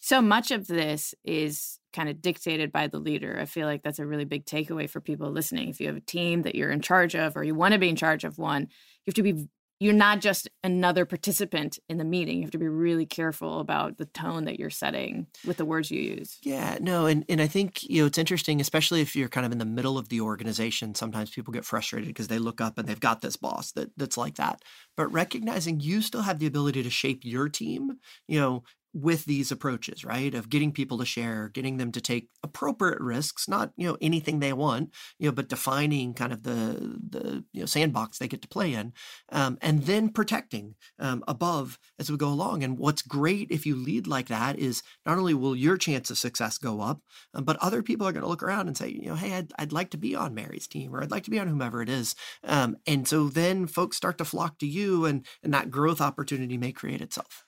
So 0.00 0.22
much 0.22 0.50
of 0.50 0.66
this 0.66 1.14
is 1.24 1.78
kind 1.92 2.08
of 2.08 2.22
dictated 2.22 2.72
by 2.72 2.86
the 2.86 2.98
leader. 2.98 3.38
I 3.38 3.44
feel 3.44 3.66
like 3.66 3.82
that's 3.82 3.98
a 3.98 4.06
really 4.06 4.24
big 4.24 4.46
takeaway 4.46 4.88
for 4.88 5.00
people 5.00 5.30
listening. 5.30 5.68
If 5.68 5.80
you 5.80 5.88
have 5.88 5.96
a 5.96 6.00
team 6.00 6.42
that 6.42 6.54
you're 6.54 6.70
in 6.70 6.80
charge 6.80 7.14
of 7.14 7.36
or 7.36 7.44
you 7.44 7.54
want 7.54 7.72
to 7.72 7.78
be 7.78 7.88
in 7.88 7.96
charge 7.96 8.24
of 8.24 8.38
one, 8.38 8.62
you 8.62 8.68
have 9.08 9.14
to 9.14 9.22
be 9.22 9.48
you're 9.80 9.94
not 9.94 10.20
just 10.20 10.46
another 10.62 11.06
participant 11.06 11.78
in 11.88 11.96
the 11.96 12.04
meeting. 12.04 12.36
You 12.36 12.42
have 12.42 12.50
to 12.50 12.58
be 12.58 12.68
really 12.68 13.06
careful 13.06 13.60
about 13.60 13.96
the 13.96 14.04
tone 14.04 14.44
that 14.44 14.60
you're 14.60 14.68
setting 14.68 15.26
with 15.46 15.56
the 15.56 15.64
words 15.64 15.90
you 15.90 16.02
use. 16.02 16.36
Yeah, 16.42 16.76
no, 16.82 17.06
and, 17.06 17.24
and 17.30 17.40
I 17.40 17.46
think, 17.46 17.82
you 17.84 18.02
know, 18.02 18.06
it's 18.06 18.18
interesting, 18.18 18.60
especially 18.60 19.00
if 19.00 19.16
you're 19.16 19.30
kind 19.30 19.46
of 19.46 19.52
in 19.52 19.58
the 19.58 19.64
middle 19.64 19.96
of 19.96 20.10
the 20.10 20.20
organization. 20.20 20.94
Sometimes 20.94 21.30
people 21.30 21.52
get 21.52 21.64
frustrated 21.64 22.08
because 22.08 22.28
they 22.28 22.38
look 22.38 22.60
up 22.60 22.76
and 22.76 22.86
they've 22.86 23.00
got 23.00 23.22
this 23.22 23.36
boss 23.36 23.72
that 23.72 23.90
that's 23.96 24.18
like 24.18 24.34
that. 24.34 24.60
But 24.98 25.10
recognizing 25.12 25.80
you 25.80 26.02
still 26.02 26.22
have 26.22 26.38
the 26.40 26.46
ability 26.46 26.82
to 26.82 26.90
shape 26.90 27.20
your 27.24 27.48
team, 27.48 27.92
you 28.28 28.38
know, 28.38 28.64
with 28.92 29.24
these 29.24 29.52
approaches, 29.52 30.04
right? 30.04 30.34
Of 30.34 30.48
getting 30.48 30.72
people 30.72 30.98
to 30.98 31.04
share, 31.04 31.48
getting 31.48 31.76
them 31.76 31.92
to 31.92 32.00
take 32.00 32.28
appropriate 32.42 33.00
risks, 33.00 33.48
not, 33.48 33.72
you 33.76 33.86
know, 33.86 33.96
anything 34.00 34.40
they 34.40 34.52
want, 34.52 34.90
you 35.18 35.28
know, 35.28 35.32
but 35.32 35.48
defining 35.48 36.14
kind 36.14 36.32
of 36.32 36.42
the 36.42 36.98
the 37.08 37.44
you 37.52 37.60
know 37.60 37.66
sandbox 37.66 38.18
they 38.18 38.28
get 38.28 38.42
to 38.42 38.48
play 38.48 38.74
in, 38.74 38.92
um, 39.30 39.58
and 39.60 39.84
then 39.84 40.08
protecting 40.08 40.74
um, 40.98 41.22
above 41.28 41.78
as 41.98 42.10
we 42.10 42.16
go 42.16 42.28
along. 42.28 42.64
And 42.64 42.78
what's 42.78 43.02
great 43.02 43.50
if 43.50 43.64
you 43.64 43.76
lead 43.76 44.06
like 44.06 44.28
that 44.28 44.58
is 44.58 44.82
not 45.06 45.18
only 45.18 45.34
will 45.34 45.54
your 45.54 45.76
chance 45.76 46.10
of 46.10 46.18
success 46.18 46.58
go 46.58 46.80
up, 46.80 47.00
um, 47.34 47.44
but 47.44 47.56
other 47.58 47.82
people 47.82 48.06
are 48.08 48.12
going 48.12 48.24
to 48.24 48.28
look 48.28 48.42
around 48.42 48.66
and 48.66 48.76
say, 48.76 48.88
you 48.88 49.08
know, 49.08 49.14
hey, 49.14 49.34
I'd, 49.34 49.52
I'd 49.58 49.72
like 49.72 49.90
to 49.90 49.98
be 49.98 50.16
on 50.16 50.34
Mary's 50.34 50.66
team, 50.66 50.94
or 50.94 51.02
I'd 51.02 51.10
like 51.10 51.24
to 51.24 51.30
be 51.30 51.38
on 51.38 51.48
whomever 51.48 51.80
it 51.82 51.88
is. 51.88 52.14
Um, 52.42 52.76
and 52.86 53.06
so 53.06 53.28
then 53.28 53.66
folks 53.66 53.96
start 53.96 54.18
to 54.18 54.24
flock 54.24 54.58
to 54.58 54.66
you, 54.66 55.04
and 55.04 55.24
and 55.42 55.54
that 55.54 55.70
growth 55.70 56.00
opportunity 56.00 56.58
may 56.58 56.72
create 56.72 57.00
itself. 57.00 57.44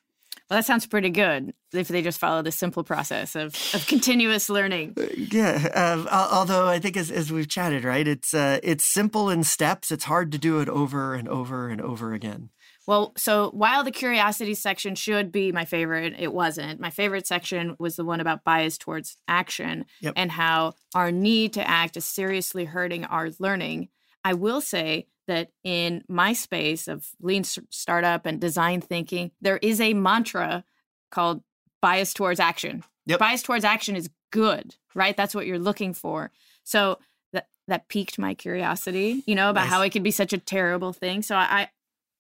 Well, 0.48 0.58
that 0.58 0.66
sounds 0.66 0.86
pretty 0.86 1.10
good 1.10 1.54
if 1.72 1.88
they 1.88 2.02
just 2.02 2.18
follow 2.18 2.42
the 2.42 2.52
simple 2.52 2.84
process 2.84 3.34
of, 3.34 3.54
of 3.74 3.86
continuous 3.86 4.48
learning. 4.50 4.94
Uh, 4.98 5.06
yeah. 5.16 5.68
Uh, 5.74 6.28
although 6.30 6.66
I 6.66 6.78
think 6.78 6.96
as, 6.96 7.10
as 7.10 7.32
we've 7.32 7.48
chatted, 7.48 7.84
right, 7.84 8.06
it's 8.06 8.34
uh, 8.34 8.60
it's 8.62 8.84
simple 8.84 9.30
in 9.30 9.44
steps. 9.44 9.90
It's 9.90 10.04
hard 10.04 10.32
to 10.32 10.38
do 10.38 10.60
it 10.60 10.68
over 10.68 11.14
and 11.14 11.28
over 11.28 11.68
and 11.68 11.80
over 11.80 12.12
again. 12.12 12.50
Well, 12.86 13.12
so 13.16 13.50
while 13.50 13.84
the 13.84 13.92
curiosity 13.92 14.54
section 14.54 14.94
should 14.96 15.30
be 15.30 15.52
my 15.52 15.64
favorite, 15.64 16.14
it 16.18 16.32
wasn't. 16.32 16.80
My 16.80 16.90
favorite 16.90 17.26
section 17.26 17.76
was 17.78 17.94
the 17.96 18.04
one 18.04 18.20
about 18.20 18.44
bias 18.44 18.76
towards 18.76 19.16
action 19.28 19.84
yep. 20.00 20.14
and 20.16 20.32
how 20.32 20.74
our 20.94 21.12
need 21.12 21.52
to 21.54 21.68
act 21.68 21.96
is 21.96 22.04
seriously 22.04 22.64
hurting 22.64 23.04
our 23.04 23.30
learning. 23.38 23.88
I 24.24 24.34
will 24.34 24.60
say 24.60 25.06
that 25.28 25.50
in 25.64 26.04
my 26.08 26.32
space 26.32 26.88
of 26.88 27.08
lean 27.20 27.44
startup 27.44 28.26
and 28.26 28.40
design 28.40 28.80
thinking, 28.80 29.30
there 29.40 29.58
is 29.58 29.80
a 29.80 29.94
mantra 29.94 30.64
called 31.10 31.42
bias 31.80 32.12
towards 32.14 32.40
action. 32.40 32.82
Yep. 33.06 33.18
Bias 33.18 33.42
towards 33.42 33.64
action 33.64 33.96
is 33.96 34.10
good, 34.30 34.76
right? 34.94 35.16
That's 35.16 35.34
what 35.34 35.46
you're 35.46 35.58
looking 35.58 35.94
for. 35.94 36.30
So 36.64 36.98
that 37.32 37.48
that 37.68 37.88
piqued 37.88 38.18
my 38.18 38.34
curiosity, 38.34 39.22
you 39.26 39.34
know, 39.34 39.50
about 39.50 39.62
nice. 39.62 39.70
how 39.70 39.82
it 39.82 39.90
could 39.90 40.02
be 40.02 40.10
such 40.10 40.32
a 40.32 40.38
terrible 40.38 40.92
thing. 40.92 41.22
So 41.22 41.36
I 41.36 41.68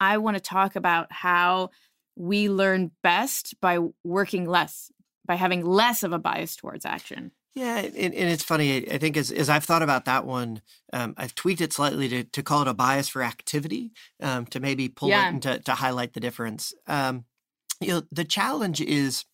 I 0.00 0.18
want 0.18 0.36
to 0.36 0.42
talk 0.42 0.76
about 0.76 1.12
how 1.12 1.70
we 2.16 2.48
learn 2.48 2.90
best 3.02 3.54
by 3.60 3.78
working 4.04 4.46
less, 4.46 4.90
by 5.24 5.36
having 5.36 5.64
less 5.64 6.02
of 6.02 6.12
a 6.12 6.18
bias 6.18 6.56
towards 6.56 6.84
action. 6.84 7.32
Yeah, 7.54 7.78
and, 7.80 7.94
and, 7.96 8.30
it's 8.30 8.42
funny. 8.42 8.90
I 8.90 8.96
think 8.96 9.16
as, 9.16 9.30
as 9.30 9.50
I've 9.50 9.64
thought 9.64 9.82
about 9.82 10.06
that 10.06 10.24
one, 10.24 10.62
um, 10.94 11.12
I've 11.18 11.34
tweaked 11.34 11.60
it 11.60 11.74
slightly 11.74 12.08
to, 12.08 12.24
to 12.24 12.42
call 12.42 12.62
it 12.62 12.68
a 12.68 12.72
bias 12.72 13.10
for 13.10 13.22
activity, 13.22 13.92
um, 14.22 14.46
to 14.46 14.60
maybe 14.60 14.88
pull 14.88 15.10
yeah. 15.10 15.26
it 15.26 15.28
and 15.28 15.42
to, 15.42 15.58
to 15.58 15.74
highlight 15.74 16.14
the 16.14 16.20
difference. 16.20 16.72
Um, 16.86 17.26
you 17.78 17.88
know, 17.88 18.02
the 18.10 18.24
challenge 18.24 18.80
is 18.80 19.26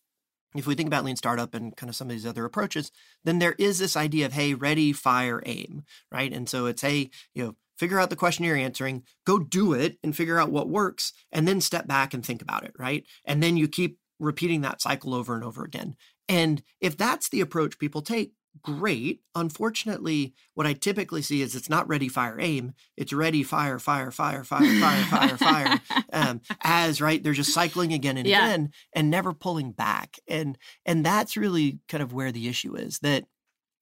if 0.56 0.66
we 0.66 0.74
think 0.74 0.88
about 0.88 1.04
lean 1.04 1.16
startup 1.16 1.54
and 1.54 1.76
kind 1.76 1.88
of 1.88 1.94
some 1.94 2.08
of 2.08 2.12
these 2.12 2.26
other 2.26 2.44
approaches, 2.44 2.90
then 3.24 3.38
there 3.38 3.54
is 3.58 3.78
this 3.78 3.96
idea 3.96 4.26
of 4.26 4.32
hey, 4.32 4.54
ready, 4.54 4.92
fire, 4.92 5.42
aim, 5.46 5.84
right? 6.10 6.32
And 6.32 6.48
so 6.48 6.66
it's 6.66 6.82
hey, 6.82 7.10
you 7.34 7.44
know, 7.44 7.56
figure 7.76 8.00
out 8.00 8.10
the 8.10 8.16
question 8.16 8.44
you're 8.44 8.56
answering, 8.56 9.04
go 9.24 9.38
do 9.38 9.72
it, 9.72 9.98
and 10.02 10.16
figure 10.16 10.40
out 10.40 10.50
what 10.50 10.68
works, 10.68 11.12
and 11.30 11.46
then 11.46 11.60
step 11.60 11.86
back 11.86 12.12
and 12.12 12.26
think 12.26 12.42
about 12.42 12.64
it, 12.64 12.72
right? 12.78 13.04
And 13.24 13.42
then 13.42 13.56
you 13.56 13.68
keep 13.68 13.98
repeating 14.18 14.62
that 14.62 14.82
cycle 14.82 15.14
over 15.14 15.34
and 15.34 15.44
over 15.44 15.62
again. 15.64 15.96
And 16.28 16.62
if 16.80 16.96
that's 16.96 17.28
the 17.28 17.40
approach 17.40 17.78
people 17.78 18.02
take, 18.02 18.32
great. 18.62 19.20
Unfortunately, 19.34 20.34
what 20.54 20.66
I 20.66 20.72
typically 20.72 21.22
see 21.22 21.42
is 21.42 21.54
it's 21.54 21.70
not 21.70 21.88
ready, 21.88 22.08
fire, 22.08 22.38
aim. 22.40 22.74
It's 22.96 23.12
ready, 23.12 23.42
fire, 23.42 23.78
fire, 23.78 24.10
fire, 24.10 24.44
fire, 24.44 24.74
fire, 24.74 25.04
fire, 25.04 25.36
fire. 25.36 25.80
Um, 26.10 26.40
as 26.62 27.00
right, 27.00 27.22
they're 27.22 27.32
just 27.34 27.52
cycling 27.52 27.92
again 27.92 28.16
and 28.16 28.26
yeah. 28.26 28.46
again 28.46 28.70
and 28.94 29.10
never 29.10 29.32
pulling 29.32 29.72
back. 29.72 30.18
And 30.26 30.56
and 30.86 31.04
that's 31.04 31.36
really 31.36 31.80
kind 31.88 32.02
of 32.02 32.12
where 32.12 32.32
the 32.32 32.48
issue 32.48 32.74
is 32.76 32.98
that 33.00 33.24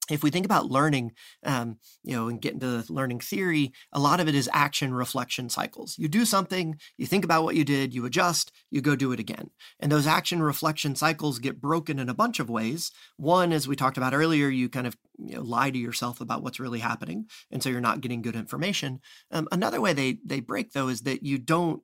if 0.09 0.23
we 0.23 0.29
think 0.29 0.45
about 0.45 0.71
learning, 0.71 1.11
um, 1.43 1.77
you 2.03 2.15
know, 2.15 2.27
and 2.27 2.41
get 2.41 2.53
into 2.53 2.67
the 2.67 2.93
learning 2.93 3.19
theory, 3.19 3.73
a 3.91 3.99
lot 3.99 4.19
of 4.19 4.27
it 4.27 4.35
is 4.35 4.49
action 4.53 4.93
reflection 4.93 5.49
cycles. 5.49 5.95
You 5.97 6.07
do 6.07 6.25
something, 6.25 6.77
you 6.97 7.05
think 7.05 7.25
about 7.25 7.43
what 7.43 7.55
you 7.55 7.63
did, 7.63 7.93
you 7.93 8.05
adjust, 8.05 8.51
you 8.71 8.81
go 8.81 8.95
do 8.95 9.11
it 9.11 9.19
again. 9.19 9.49
And 9.79 9.91
those 9.91 10.07
action 10.07 10.41
reflection 10.41 10.95
cycles 10.95 11.39
get 11.39 11.61
broken 11.61 11.99
in 11.99 12.09
a 12.09 12.13
bunch 12.13 12.39
of 12.39 12.49
ways. 12.49 12.91
One, 13.17 13.51
as 13.51 13.67
we 13.67 13.75
talked 13.75 13.97
about 13.97 14.13
earlier, 14.13 14.49
you 14.49 14.69
kind 14.69 14.87
of 14.87 14.97
you 15.17 15.35
know, 15.35 15.41
lie 15.41 15.71
to 15.71 15.77
yourself 15.77 16.21
about 16.21 16.43
what's 16.43 16.59
really 16.59 16.79
happening, 16.79 17.25
and 17.51 17.61
so 17.61 17.69
you're 17.69 17.81
not 17.81 18.01
getting 18.01 18.21
good 18.21 18.35
information. 18.35 18.99
Um, 19.31 19.47
another 19.51 19.81
way 19.81 19.93
they 19.93 20.19
they 20.25 20.39
break 20.39 20.73
though 20.73 20.87
is 20.87 21.01
that 21.01 21.23
you 21.23 21.37
don't 21.37 21.81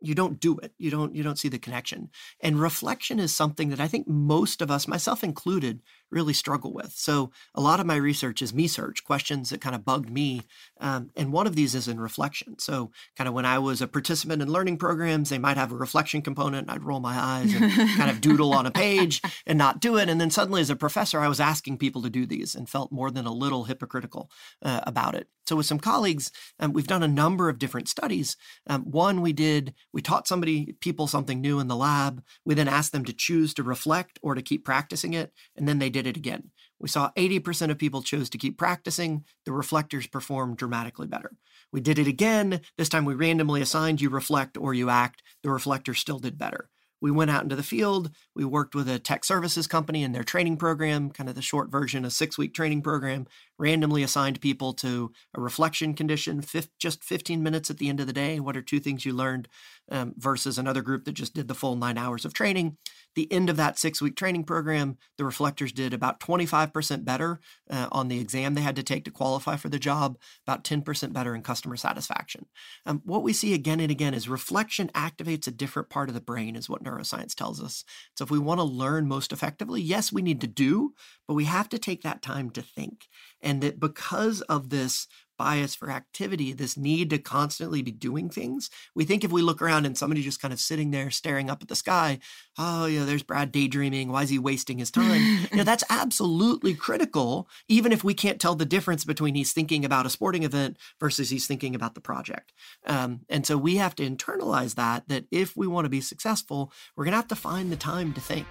you 0.00 0.14
don't 0.14 0.38
do 0.40 0.56
it 0.58 0.72
you 0.78 0.90
don't 0.90 1.14
you 1.14 1.22
don't 1.22 1.38
see 1.38 1.48
the 1.48 1.58
connection 1.58 2.08
and 2.40 2.60
reflection 2.60 3.18
is 3.18 3.34
something 3.34 3.68
that 3.68 3.80
i 3.80 3.88
think 3.88 4.06
most 4.06 4.62
of 4.62 4.70
us 4.70 4.86
myself 4.86 5.24
included 5.24 5.80
really 6.10 6.32
struggle 6.32 6.72
with. 6.72 6.92
So 6.92 7.30
a 7.54 7.60
lot 7.60 7.80
of 7.80 7.86
my 7.86 7.96
research 7.96 8.42
is 8.42 8.54
me 8.54 8.66
search 8.68 9.04
questions 9.04 9.50
that 9.50 9.60
kind 9.60 9.74
of 9.74 9.84
bugged 9.84 10.10
me 10.10 10.42
um, 10.80 11.10
and 11.16 11.32
one 11.32 11.46
of 11.46 11.56
these 11.56 11.74
is 11.74 11.88
in 11.88 12.00
reflection. 12.00 12.58
So 12.58 12.90
kind 13.16 13.28
of 13.28 13.34
when 13.34 13.44
i 13.44 13.58
was 13.58 13.80
a 13.80 13.88
participant 13.88 14.42
in 14.42 14.50
learning 14.50 14.76
programs 14.76 15.28
they 15.28 15.38
might 15.38 15.56
have 15.56 15.72
a 15.72 15.76
reflection 15.76 16.22
component 16.22 16.70
i'd 16.70 16.82
roll 16.82 17.00
my 17.00 17.18
eyes 17.18 17.52
and 17.52 17.72
kind 17.96 18.10
of 18.10 18.20
doodle 18.20 18.54
on 18.54 18.66
a 18.66 18.70
page 18.70 19.20
and 19.46 19.58
not 19.58 19.80
do 19.80 19.96
it 19.96 20.08
and 20.08 20.20
then 20.20 20.30
suddenly 20.30 20.60
as 20.60 20.70
a 20.70 20.76
professor 20.76 21.20
i 21.20 21.28
was 21.28 21.40
asking 21.40 21.76
people 21.76 22.02
to 22.02 22.10
do 22.10 22.26
these 22.26 22.54
and 22.54 22.68
felt 22.68 22.92
more 22.92 23.10
than 23.10 23.26
a 23.26 23.32
little 23.32 23.64
hypocritical 23.64 24.30
uh, 24.62 24.80
about 24.86 25.14
it. 25.14 25.28
So 25.46 25.56
with 25.56 25.66
some 25.66 25.78
colleagues 25.78 26.30
um, 26.58 26.72
we've 26.72 26.86
done 26.86 27.02
a 27.02 27.08
number 27.08 27.48
of 27.48 27.58
different 27.58 27.88
studies. 27.88 28.36
Um, 28.66 28.82
one 28.82 29.20
we 29.20 29.32
did 29.32 29.74
we 29.92 30.02
taught 30.02 30.28
somebody, 30.28 30.74
people 30.80 31.06
something 31.06 31.40
new 31.40 31.58
in 31.58 31.68
the 31.68 31.76
lab. 31.76 32.22
We 32.44 32.54
then 32.54 32.68
asked 32.68 32.92
them 32.92 33.04
to 33.06 33.12
choose 33.12 33.54
to 33.54 33.62
reflect 33.62 34.18
or 34.22 34.34
to 34.34 34.42
keep 34.42 34.64
practicing 34.64 35.14
it, 35.14 35.32
and 35.56 35.66
then 35.66 35.78
they 35.78 35.90
did 35.90 35.97
it 36.06 36.16
again. 36.16 36.50
We 36.78 36.88
saw 36.88 37.10
80% 37.16 37.70
of 37.70 37.78
people 37.78 38.02
chose 38.02 38.30
to 38.30 38.38
keep 38.38 38.56
practicing. 38.56 39.24
The 39.44 39.52
reflectors 39.52 40.06
performed 40.06 40.56
dramatically 40.56 41.06
better. 41.06 41.32
We 41.72 41.80
did 41.80 41.98
it 41.98 42.06
again. 42.06 42.60
This 42.76 42.88
time 42.88 43.04
we 43.04 43.14
randomly 43.14 43.60
assigned 43.60 44.00
you 44.00 44.10
reflect 44.10 44.56
or 44.56 44.74
you 44.74 44.88
act. 44.90 45.22
The 45.42 45.50
reflectors 45.50 45.98
still 45.98 46.18
did 46.18 46.38
better. 46.38 46.68
We 47.00 47.10
went 47.10 47.30
out 47.30 47.42
into 47.44 47.56
the 47.56 47.62
field. 47.62 48.10
We 48.34 48.44
worked 48.44 48.74
with 48.74 48.88
a 48.88 48.98
tech 48.98 49.24
services 49.24 49.66
company 49.66 50.02
in 50.02 50.12
their 50.12 50.24
training 50.24 50.56
program, 50.56 51.10
kind 51.10 51.28
of 51.28 51.36
the 51.36 51.42
short 51.42 51.70
version, 51.70 52.04
a 52.04 52.10
six 52.10 52.36
week 52.36 52.54
training 52.54 52.82
program, 52.82 53.26
randomly 53.58 54.02
assigned 54.02 54.40
people 54.40 54.72
to 54.74 55.12
a 55.34 55.40
reflection 55.40 55.94
condition, 55.94 56.42
just 56.78 57.04
15 57.04 57.42
minutes 57.42 57.70
at 57.70 57.78
the 57.78 57.88
end 57.88 58.00
of 58.00 58.06
the 58.06 58.12
day. 58.12 58.40
What 58.40 58.56
are 58.56 58.62
two 58.62 58.80
things 58.80 59.04
you 59.04 59.12
learned 59.12 59.48
um, 59.90 60.14
versus 60.16 60.58
another 60.58 60.82
group 60.82 61.04
that 61.04 61.12
just 61.12 61.34
did 61.34 61.48
the 61.48 61.54
full 61.54 61.76
nine 61.76 61.98
hours 61.98 62.24
of 62.24 62.34
training? 62.34 62.76
The 63.18 63.32
end 63.32 63.50
of 63.50 63.56
that 63.56 63.80
six 63.80 64.00
week 64.00 64.14
training 64.14 64.44
program, 64.44 64.96
the 65.16 65.24
reflectors 65.24 65.72
did 65.72 65.92
about 65.92 66.20
25% 66.20 67.04
better 67.04 67.40
uh, 67.68 67.88
on 67.90 68.06
the 68.06 68.20
exam 68.20 68.54
they 68.54 68.60
had 68.60 68.76
to 68.76 68.84
take 68.84 69.04
to 69.06 69.10
qualify 69.10 69.56
for 69.56 69.68
the 69.68 69.80
job, 69.80 70.18
about 70.46 70.62
10% 70.62 71.12
better 71.12 71.34
in 71.34 71.42
customer 71.42 71.76
satisfaction. 71.76 72.46
Um, 72.86 73.02
what 73.04 73.24
we 73.24 73.32
see 73.32 73.54
again 73.54 73.80
and 73.80 73.90
again 73.90 74.14
is 74.14 74.28
reflection 74.28 74.88
activates 74.94 75.48
a 75.48 75.50
different 75.50 75.90
part 75.90 76.08
of 76.08 76.14
the 76.14 76.20
brain, 76.20 76.54
is 76.54 76.68
what 76.68 76.84
neuroscience 76.84 77.34
tells 77.34 77.60
us. 77.60 77.82
So 78.16 78.22
if 78.22 78.30
we 78.30 78.38
want 78.38 78.60
to 78.60 78.64
learn 78.64 79.08
most 79.08 79.32
effectively, 79.32 79.82
yes, 79.82 80.12
we 80.12 80.22
need 80.22 80.40
to 80.42 80.46
do, 80.46 80.94
but 81.26 81.34
we 81.34 81.46
have 81.46 81.68
to 81.70 81.78
take 81.80 82.02
that 82.02 82.22
time 82.22 82.50
to 82.50 82.62
think. 82.62 83.08
And 83.42 83.60
that 83.64 83.80
because 83.80 84.42
of 84.42 84.70
this 84.70 85.08
bias 85.38 85.74
for 85.74 85.90
activity, 85.90 86.52
this 86.52 86.76
need 86.76 87.08
to 87.10 87.18
constantly 87.18 87.80
be 87.80 87.90
doing 87.90 88.28
things, 88.28 88.68
we 88.94 89.04
think 89.04 89.24
if 89.24 89.32
we 89.32 89.40
look 89.40 89.62
around 89.62 89.86
and 89.86 89.96
somebody 89.96 90.22
just 90.22 90.42
kind 90.42 90.52
of 90.52 90.60
sitting 90.60 90.90
there 90.90 91.10
staring 91.10 91.48
up 91.48 91.62
at 91.62 91.68
the 91.68 91.76
sky, 91.76 92.18
oh, 92.58 92.86
yeah, 92.86 93.04
there's 93.04 93.22
Brad 93.22 93.52
daydreaming. 93.52 94.10
Why 94.10 94.24
is 94.24 94.30
he 94.30 94.38
wasting 94.38 94.78
his 94.78 94.90
time? 94.90 95.46
you 95.50 95.56
know, 95.56 95.64
that's 95.64 95.84
absolutely 95.88 96.74
critical, 96.74 97.48
even 97.68 97.92
if 97.92 98.04
we 98.04 98.12
can't 98.12 98.40
tell 98.40 98.54
the 98.54 98.66
difference 98.66 99.04
between 99.04 99.34
he's 99.34 99.52
thinking 99.52 99.84
about 99.84 100.06
a 100.06 100.10
sporting 100.10 100.42
event 100.42 100.76
versus 101.00 101.30
he's 101.30 101.46
thinking 101.46 101.74
about 101.74 101.94
the 101.94 102.00
project. 102.00 102.52
Um, 102.84 103.20
and 103.28 103.46
so 103.46 103.56
we 103.56 103.76
have 103.76 103.94
to 103.96 104.08
internalize 104.08 104.74
that, 104.74 105.08
that 105.08 105.24
if 105.30 105.56
we 105.56 105.66
want 105.66 105.84
to 105.84 105.90
be 105.90 106.00
successful, 106.00 106.72
we're 106.96 107.04
going 107.04 107.12
to 107.12 107.18
have 107.18 107.28
to 107.28 107.36
find 107.36 107.70
the 107.70 107.76
time 107.76 108.12
to 108.14 108.20
think. 108.20 108.46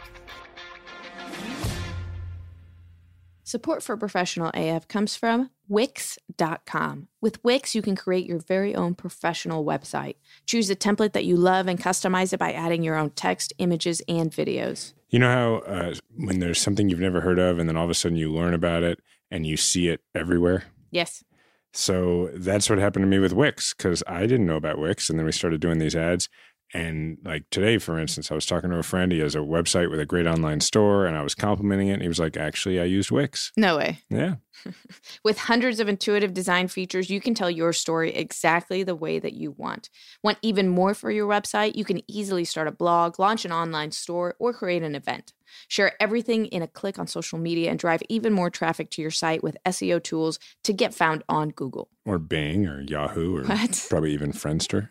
Support 3.48 3.82
for 3.82 3.95
Professional 3.95 4.52
AF 4.54 4.89
comes 4.89 5.16
from 5.16 5.52
Wix.com. 5.70 7.08
With 7.22 7.41
Wix, 7.45 7.74
you 7.74 7.82
can 7.82 7.95
create 7.95 8.26
your 8.26 8.39
very 8.39 8.76
own 8.76 8.93
professional 8.93 9.64
website. 9.64 10.16
Choose 10.45 10.70
a 10.70 10.76
template 10.76 11.14
that 11.14 11.24
you 11.24 11.38
love 11.38 11.68
and 11.68 11.80
customize 11.80 12.34
it 12.34 12.39
by 12.39 12.52
adding 12.52 12.84
your 12.84 12.98
own 12.98 13.12
text, 13.12 13.54
images, 13.58 14.02
and 14.10 14.34
videos. 14.34 14.91
You 15.08 15.20
know 15.20 15.32
how 15.32 15.74
uh, 15.74 15.93
when 16.18 16.39
there's 16.39 16.60
something 16.60 16.89
you've 16.89 17.00
never 17.00 17.22
heard 17.22 17.39
of, 17.39 17.58
and 17.58 17.70
then 17.70 17.78
all 17.78 17.86
of 17.86 17.89
a 17.89 17.93
sudden 17.93 18.18
you 18.18 18.30
learn 18.30 18.54
about 18.54 18.84
it 18.84 19.00
and 19.32 19.48
you 19.48 19.56
see 19.56 19.88
it 19.88 20.02
everywhere? 20.14 20.66
Yes. 20.91 21.24
So 21.72 22.30
that's 22.34 22.70
what 22.70 22.80
happened 22.80 23.04
to 23.04 23.08
me 23.08 23.20
with 23.20 23.32
Wix 23.32 23.74
because 23.74 24.04
I 24.08 24.26
didn't 24.26 24.45
know 24.45 24.58
about 24.58 24.78
Wix. 24.78 25.10
And 25.10 25.18
then 25.18 25.26
we 25.26 25.32
started 25.32 25.62
doing 25.62 25.80
these 25.80 25.95
ads. 25.95 26.28
And 26.74 27.18
like 27.24 27.45
today, 27.49 27.78
for 27.78 27.97
instance, 27.97 28.32
I 28.32 28.36
was 28.36 28.45
talking 28.45 28.70
to 28.70 28.78
a 28.78 28.84
friend. 28.84 29.11
He 29.11 29.20
has 29.20 29.36
a 29.36 29.39
website 29.39 29.89
with 29.89 29.99
a 29.99 30.05
great 30.05 30.28
online 30.28 30.59
store, 30.59 31.05
and 31.05 31.15
I 31.15 31.24
was 31.24 31.34
complimenting 31.34 31.88
it. 31.88 31.93
And 31.93 32.01
he 32.01 32.07
was 32.07 32.20
like, 32.20 32.36
Actually, 32.36 32.80
I 32.80 32.84
used 32.84 33.09
Wix. 33.09 33.51
No 33.55 33.78
way. 33.78 33.99
Yeah. 34.09 34.36
With 35.24 35.38
hundreds 35.38 35.80
of 35.80 35.88
intuitive 35.88 36.34
design 36.34 36.68
features, 36.68 37.09
you 37.09 37.22
can 37.22 37.34
tell 37.34 37.49
your 37.49 37.72
story 37.72 38.13
exactly 38.13 38.84
the 38.84 38.95
way 38.95 39.20
that 39.20 39.34
you 39.34 39.51
want. 39.51 39.89
Want 40.24 40.39
even 40.41 40.68
more 40.68 40.93
for 40.93 41.11
your 41.11 41.28
website? 41.28 41.76
You 41.76 41.86
can 41.86 42.01
easily 42.11 42.43
start 42.43 42.68
a 42.68 42.72
blog, 42.72 43.20
launch 43.20 43.45
an 43.45 43.51
online 43.51 43.91
store, 43.91 44.36
or 44.39 44.53
create 44.53 44.84
an 44.84 44.95
event. 44.95 45.34
Share 45.68 45.93
everything 46.02 46.45
in 46.48 46.62
a 46.62 46.68
click 46.68 46.98
on 47.00 47.08
social 47.08 47.38
media 47.39 47.70
and 47.70 47.80
drive 47.80 48.02
even 48.10 48.34
more 48.34 48.50
traffic 48.50 48.89
to 48.91 49.02
your 49.02 49.12
site 49.12 49.43
with 49.43 49.58
SEO 49.66 50.02
tools 50.04 50.39
to 50.64 50.74
get 50.74 50.93
found 50.93 51.24
on 51.30 51.50
Google. 51.50 51.89
Or 52.06 52.20
Bing 52.20 52.66
or 52.68 52.82
Yahoo 52.82 53.38
or 53.38 53.43
What? 53.45 53.86
probably 53.89 54.14
even 54.14 54.32
Friendster. 54.32 54.82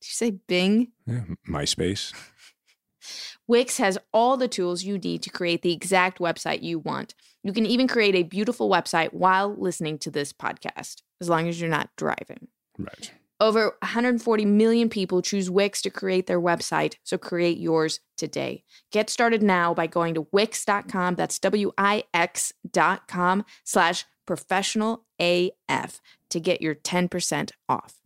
Did 0.00 0.08
you 0.08 0.12
say 0.12 0.30
Bing? 0.46 0.92
Yeah. 1.06 1.22
MySpace. 1.48 2.12
Wix 3.46 3.76
has 3.78 3.98
all 4.12 4.36
the 4.36 4.48
tools 4.48 4.82
you 4.84 4.96
need 4.98 5.22
to 5.22 5.30
create 5.30 5.62
the 5.62 5.72
exact 5.72 6.18
website 6.18 6.62
you 6.62 6.78
want. 6.78 7.14
You 7.42 7.52
can 7.52 7.66
even 7.66 7.86
create 7.86 8.14
a 8.14 8.22
beautiful 8.22 8.70
website 8.70 9.12
while 9.12 9.54
listening 9.58 9.98
to 9.98 10.10
this 10.10 10.32
podcast, 10.32 11.02
as 11.20 11.28
long 11.28 11.46
as 11.48 11.60
you're 11.60 11.68
not 11.68 11.90
driving. 11.96 12.48
Right. 12.78 13.12
Over 13.40 13.76
140 13.82 14.44
million 14.44 14.88
people 14.88 15.20
choose 15.20 15.50
Wix 15.50 15.82
to 15.82 15.90
create 15.90 16.26
their 16.26 16.40
website, 16.40 16.94
so 17.02 17.18
create 17.18 17.58
yours 17.58 18.00
today. 18.16 18.62
Get 18.92 19.10
started 19.10 19.42
now 19.42 19.74
by 19.74 19.88
going 19.88 20.14
to 20.14 20.28
wix.com, 20.32 21.16
that's 21.16 21.38
W-I-X 21.40 22.52
dot 22.70 23.08
com 23.08 23.44
slash 23.64 24.04
professional 24.24 25.04
AF 25.18 26.00
to 26.30 26.40
get 26.40 26.62
your 26.62 26.74
10% 26.76 27.50
off. 27.68 28.03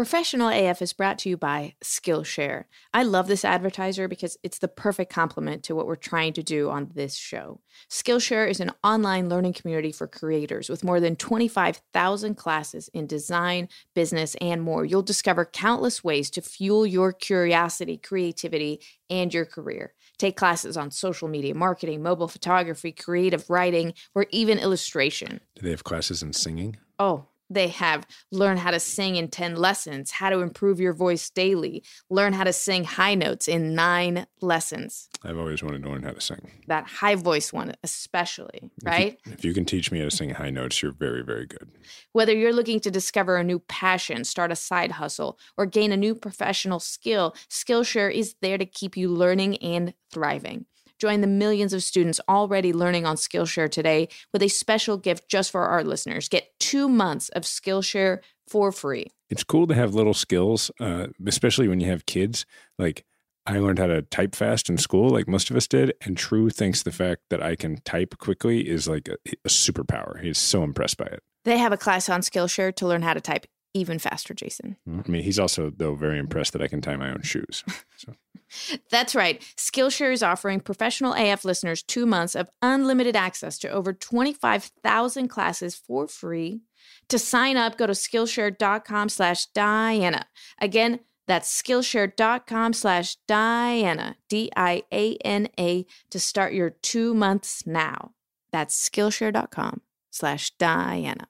Professional 0.00 0.48
AF 0.48 0.80
is 0.80 0.94
brought 0.94 1.18
to 1.18 1.28
you 1.28 1.36
by 1.36 1.74
Skillshare. 1.84 2.64
I 2.94 3.02
love 3.02 3.28
this 3.28 3.44
advertiser 3.44 4.08
because 4.08 4.38
it's 4.42 4.58
the 4.58 4.66
perfect 4.66 5.12
complement 5.12 5.62
to 5.64 5.74
what 5.74 5.86
we're 5.86 5.94
trying 5.94 6.32
to 6.32 6.42
do 6.42 6.70
on 6.70 6.90
this 6.94 7.16
show. 7.16 7.60
Skillshare 7.90 8.48
is 8.48 8.60
an 8.60 8.72
online 8.82 9.28
learning 9.28 9.52
community 9.52 9.92
for 9.92 10.06
creators 10.06 10.70
with 10.70 10.82
more 10.82 11.00
than 11.00 11.16
25,000 11.16 12.34
classes 12.36 12.88
in 12.94 13.06
design, 13.06 13.68
business, 13.94 14.36
and 14.40 14.62
more. 14.62 14.86
You'll 14.86 15.02
discover 15.02 15.44
countless 15.44 16.02
ways 16.02 16.30
to 16.30 16.40
fuel 16.40 16.86
your 16.86 17.12
curiosity, 17.12 17.98
creativity, 17.98 18.80
and 19.10 19.34
your 19.34 19.44
career. 19.44 19.92
Take 20.16 20.34
classes 20.34 20.78
on 20.78 20.92
social 20.92 21.28
media 21.28 21.54
marketing, 21.54 22.02
mobile 22.02 22.28
photography, 22.28 22.92
creative 22.92 23.50
writing, 23.50 23.92
or 24.14 24.24
even 24.30 24.58
illustration. 24.58 25.40
Do 25.56 25.60
they 25.60 25.70
have 25.72 25.84
classes 25.84 26.22
in 26.22 26.32
singing? 26.32 26.78
Oh, 26.98 27.26
they 27.50 27.68
have 27.68 28.06
learn 28.30 28.56
how 28.56 28.70
to 28.70 28.80
sing 28.80 29.16
in 29.16 29.28
10 29.28 29.56
lessons, 29.56 30.12
how 30.12 30.30
to 30.30 30.38
improve 30.38 30.80
your 30.80 30.92
voice 30.92 31.28
daily, 31.28 31.82
learn 32.08 32.32
how 32.32 32.44
to 32.44 32.52
sing 32.52 32.84
high 32.84 33.14
notes 33.14 33.48
in 33.48 33.74
nine 33.74 34.26
lessons. 34.40 35.08
I've 35.22 35.38
always 35.38 35.62
wanted 35.62 35.82
to 35.82 35.90
learn 35.90 36.04
how 36.04 36.12
to 36.12 36.20
sing. 36.20 36.50
That 36.68 36.86
high 36.86 37.16
voice 37.16 37.52
one, 37.52 37.74
especially, 37.82 38.70
right? 38.82 39.18
If 39.24 39.26
you, 39.26 39.32
if 39.32 39.44
you 39.44 39.54
can 39.54 39.64
teach 39.64 39.90
me 39.90 39.98
how 39.98 40.06
to 40.06 40.10
sing 40.10 40.30
high 40.30 40.50
notes, 40.50 40.80
you're 40.80 40.92
very, 40.92 41.22
very 41.22 41.46
good. 41.46 41.70
Whether 42.12 42.34
you're 42.34 42.52
looking 42.52 42.80
to 42.80 42.90
discover 42.90 43.36
a 43.36 43.44
new 43.44 43.58
passion, 43.58 44.24
start 44.24 44.52
a 44.52 44.56
side 44.56 44.92
hustle, 44.92 45.38
or 45.58 45.66
gain 45.66 45.92
a 45.92 45.96
new 45.96 46.14
professional 46.14 46.80
skill, 46.80 47.34
Skillshare 47.50 48.12
is 48.12 48.36
there 48.40 48.58
to 48.58 48.64
keep 48.64 48.96
you 48.96 49.08
learning 49.08 49.56
and 49.58 49.92
thriving. 50.10 50.66
Join 51.00 51.22
the 51.22 51.26
millions 51.26 51.72
of 51.72 51.82
students 51.82 52.20
already 52.28 52.74
learning 52.74 53.06
on 53.06 53.16
Skillshare 53.16 53.70
today 53.70 54.08
with 54.34 54.42
a 54.42 54.48
special 54.48 54.98
gift 54.98 55.28
just 55.28 55.50
for 55.50 55.66
our 55.66 55.82
listeners. 55.82 56.28
Get 56.28 56.50
two 56.60 56.88
months 56.88 57.30
of 57.30 57.44
Skillshare 57.44 58.18
for 58.46 58.70
free. 58.70 59.06
It's 59.30 59.42
cool 59.42 59.66
to 59.66 59.74
have 59.74 59.94
little 59.94 60.12
skills, 60.12 60.70
uh, 60.78 61.06
especially 61.26 61.68
when 61.68 61.80
you 61.80 61.88
have 61.88 62.04
kids. 62.04 62.44
Like 62.78 63.06
I 63.46 63.58
learned 63.58 63.78
how 63.78 63.86
to 63.86 64.02
type 64.02 64.34
fast 64.34 64.68
in 64.68 64.76
school, 64.76 65.08
like 65.08 65.26
most 65.26 65.50
of 65.50 65.56
us 65.56 65.66
did. 65.66 65.94
And 66.02 66.18
True 66.18 66.50
thinks 66.50 66.82
the 66.82 66.92
fact 66.92 67.22
that 67.30 67.42
I 67.42 67.56
can 67.56 67.80
type 67.82 68.18
quickly 68.18 68.68
is 68.68 68.86
like 68.86 69.08
a, 69.08 69.16
a 69.44 69.48
superpower. 69.48 70.22
He's 70.22 70.38
so 70.38 70.62
impressed 70.62 70.98
by 70.98 71.06
it. 71.06 71.22
They 71.44 71.56
have 71.56 71.72
a 71.72 71.78
class 71.78 72.10
on 72.10 72.20
Skillshare 72.20 72.74
to 72.76 72.86
learn 72.86 73.00
how 73.00 73.14
to 73.14 73.20
type 73.22 73.46
even 73.74 73.98
faster, 73.98 74.34
Jason. 74.34 74.76
I 74.86 75.08
mean, 75.08 75.22
he's 75.22 75.38
also 75.38 75.70
though 75.74 75.94
very 75.94 76.18
impressed 76.18 76.52
that 76.52 76.62
I 76.62 76.68
can 76.68 76.80
tie 76.80 76.96
my 76.96 77.10
own 77.10 77.22
shoes. 77.22 77.64
So 77.96 78.14
That's 78.90 79.14
right. 79.14 79.40
Skillshare 79.56 80.12
is 80.12 80.22
offering 80.22 80.60
professional 80.60 81.14
AF 81.14 81.44
listeners 81.44 81.82
two 81.82 82.06
months 82.06 82.34
of 82.34 82.50
unlimited 82.62 83.16
access 83.16 83.58
to 83.60 83.70
over 83.70 83.92
25,000 83.92 85.28
classes 85.28 85.74
for 85.74 86.08
free. 86.08 86.60
To 87.08 87.18
sign 87.18 87.56
up, 87.56 87.76
go 87.76 87.86
to 87.86 87.92
Skillshare.com 87.92 89.08
slash 89.08 89.46
Diana. 89.46 90.26
Again, 90.60 91.00
that's 91.26 91.62
Skillshare.com 91.62 92.72
slash 92.72 93.16
Diana, 93.28 94.16
D 94.28 94.50
I 94.56 94.82
A 94.92 95.16
N 95.18 95.48
A, 95.58 95.86
to 96.10 96.18
start 96.18 96.52
your 96.52 96.70
two 96.70 97.14
months 97.14 97.66
now. 97.66 98.12
That's 98.50 98.88
Skillshare.com 98.88 99.82
slash 100.10 100.50
Diana. 100.58 101.28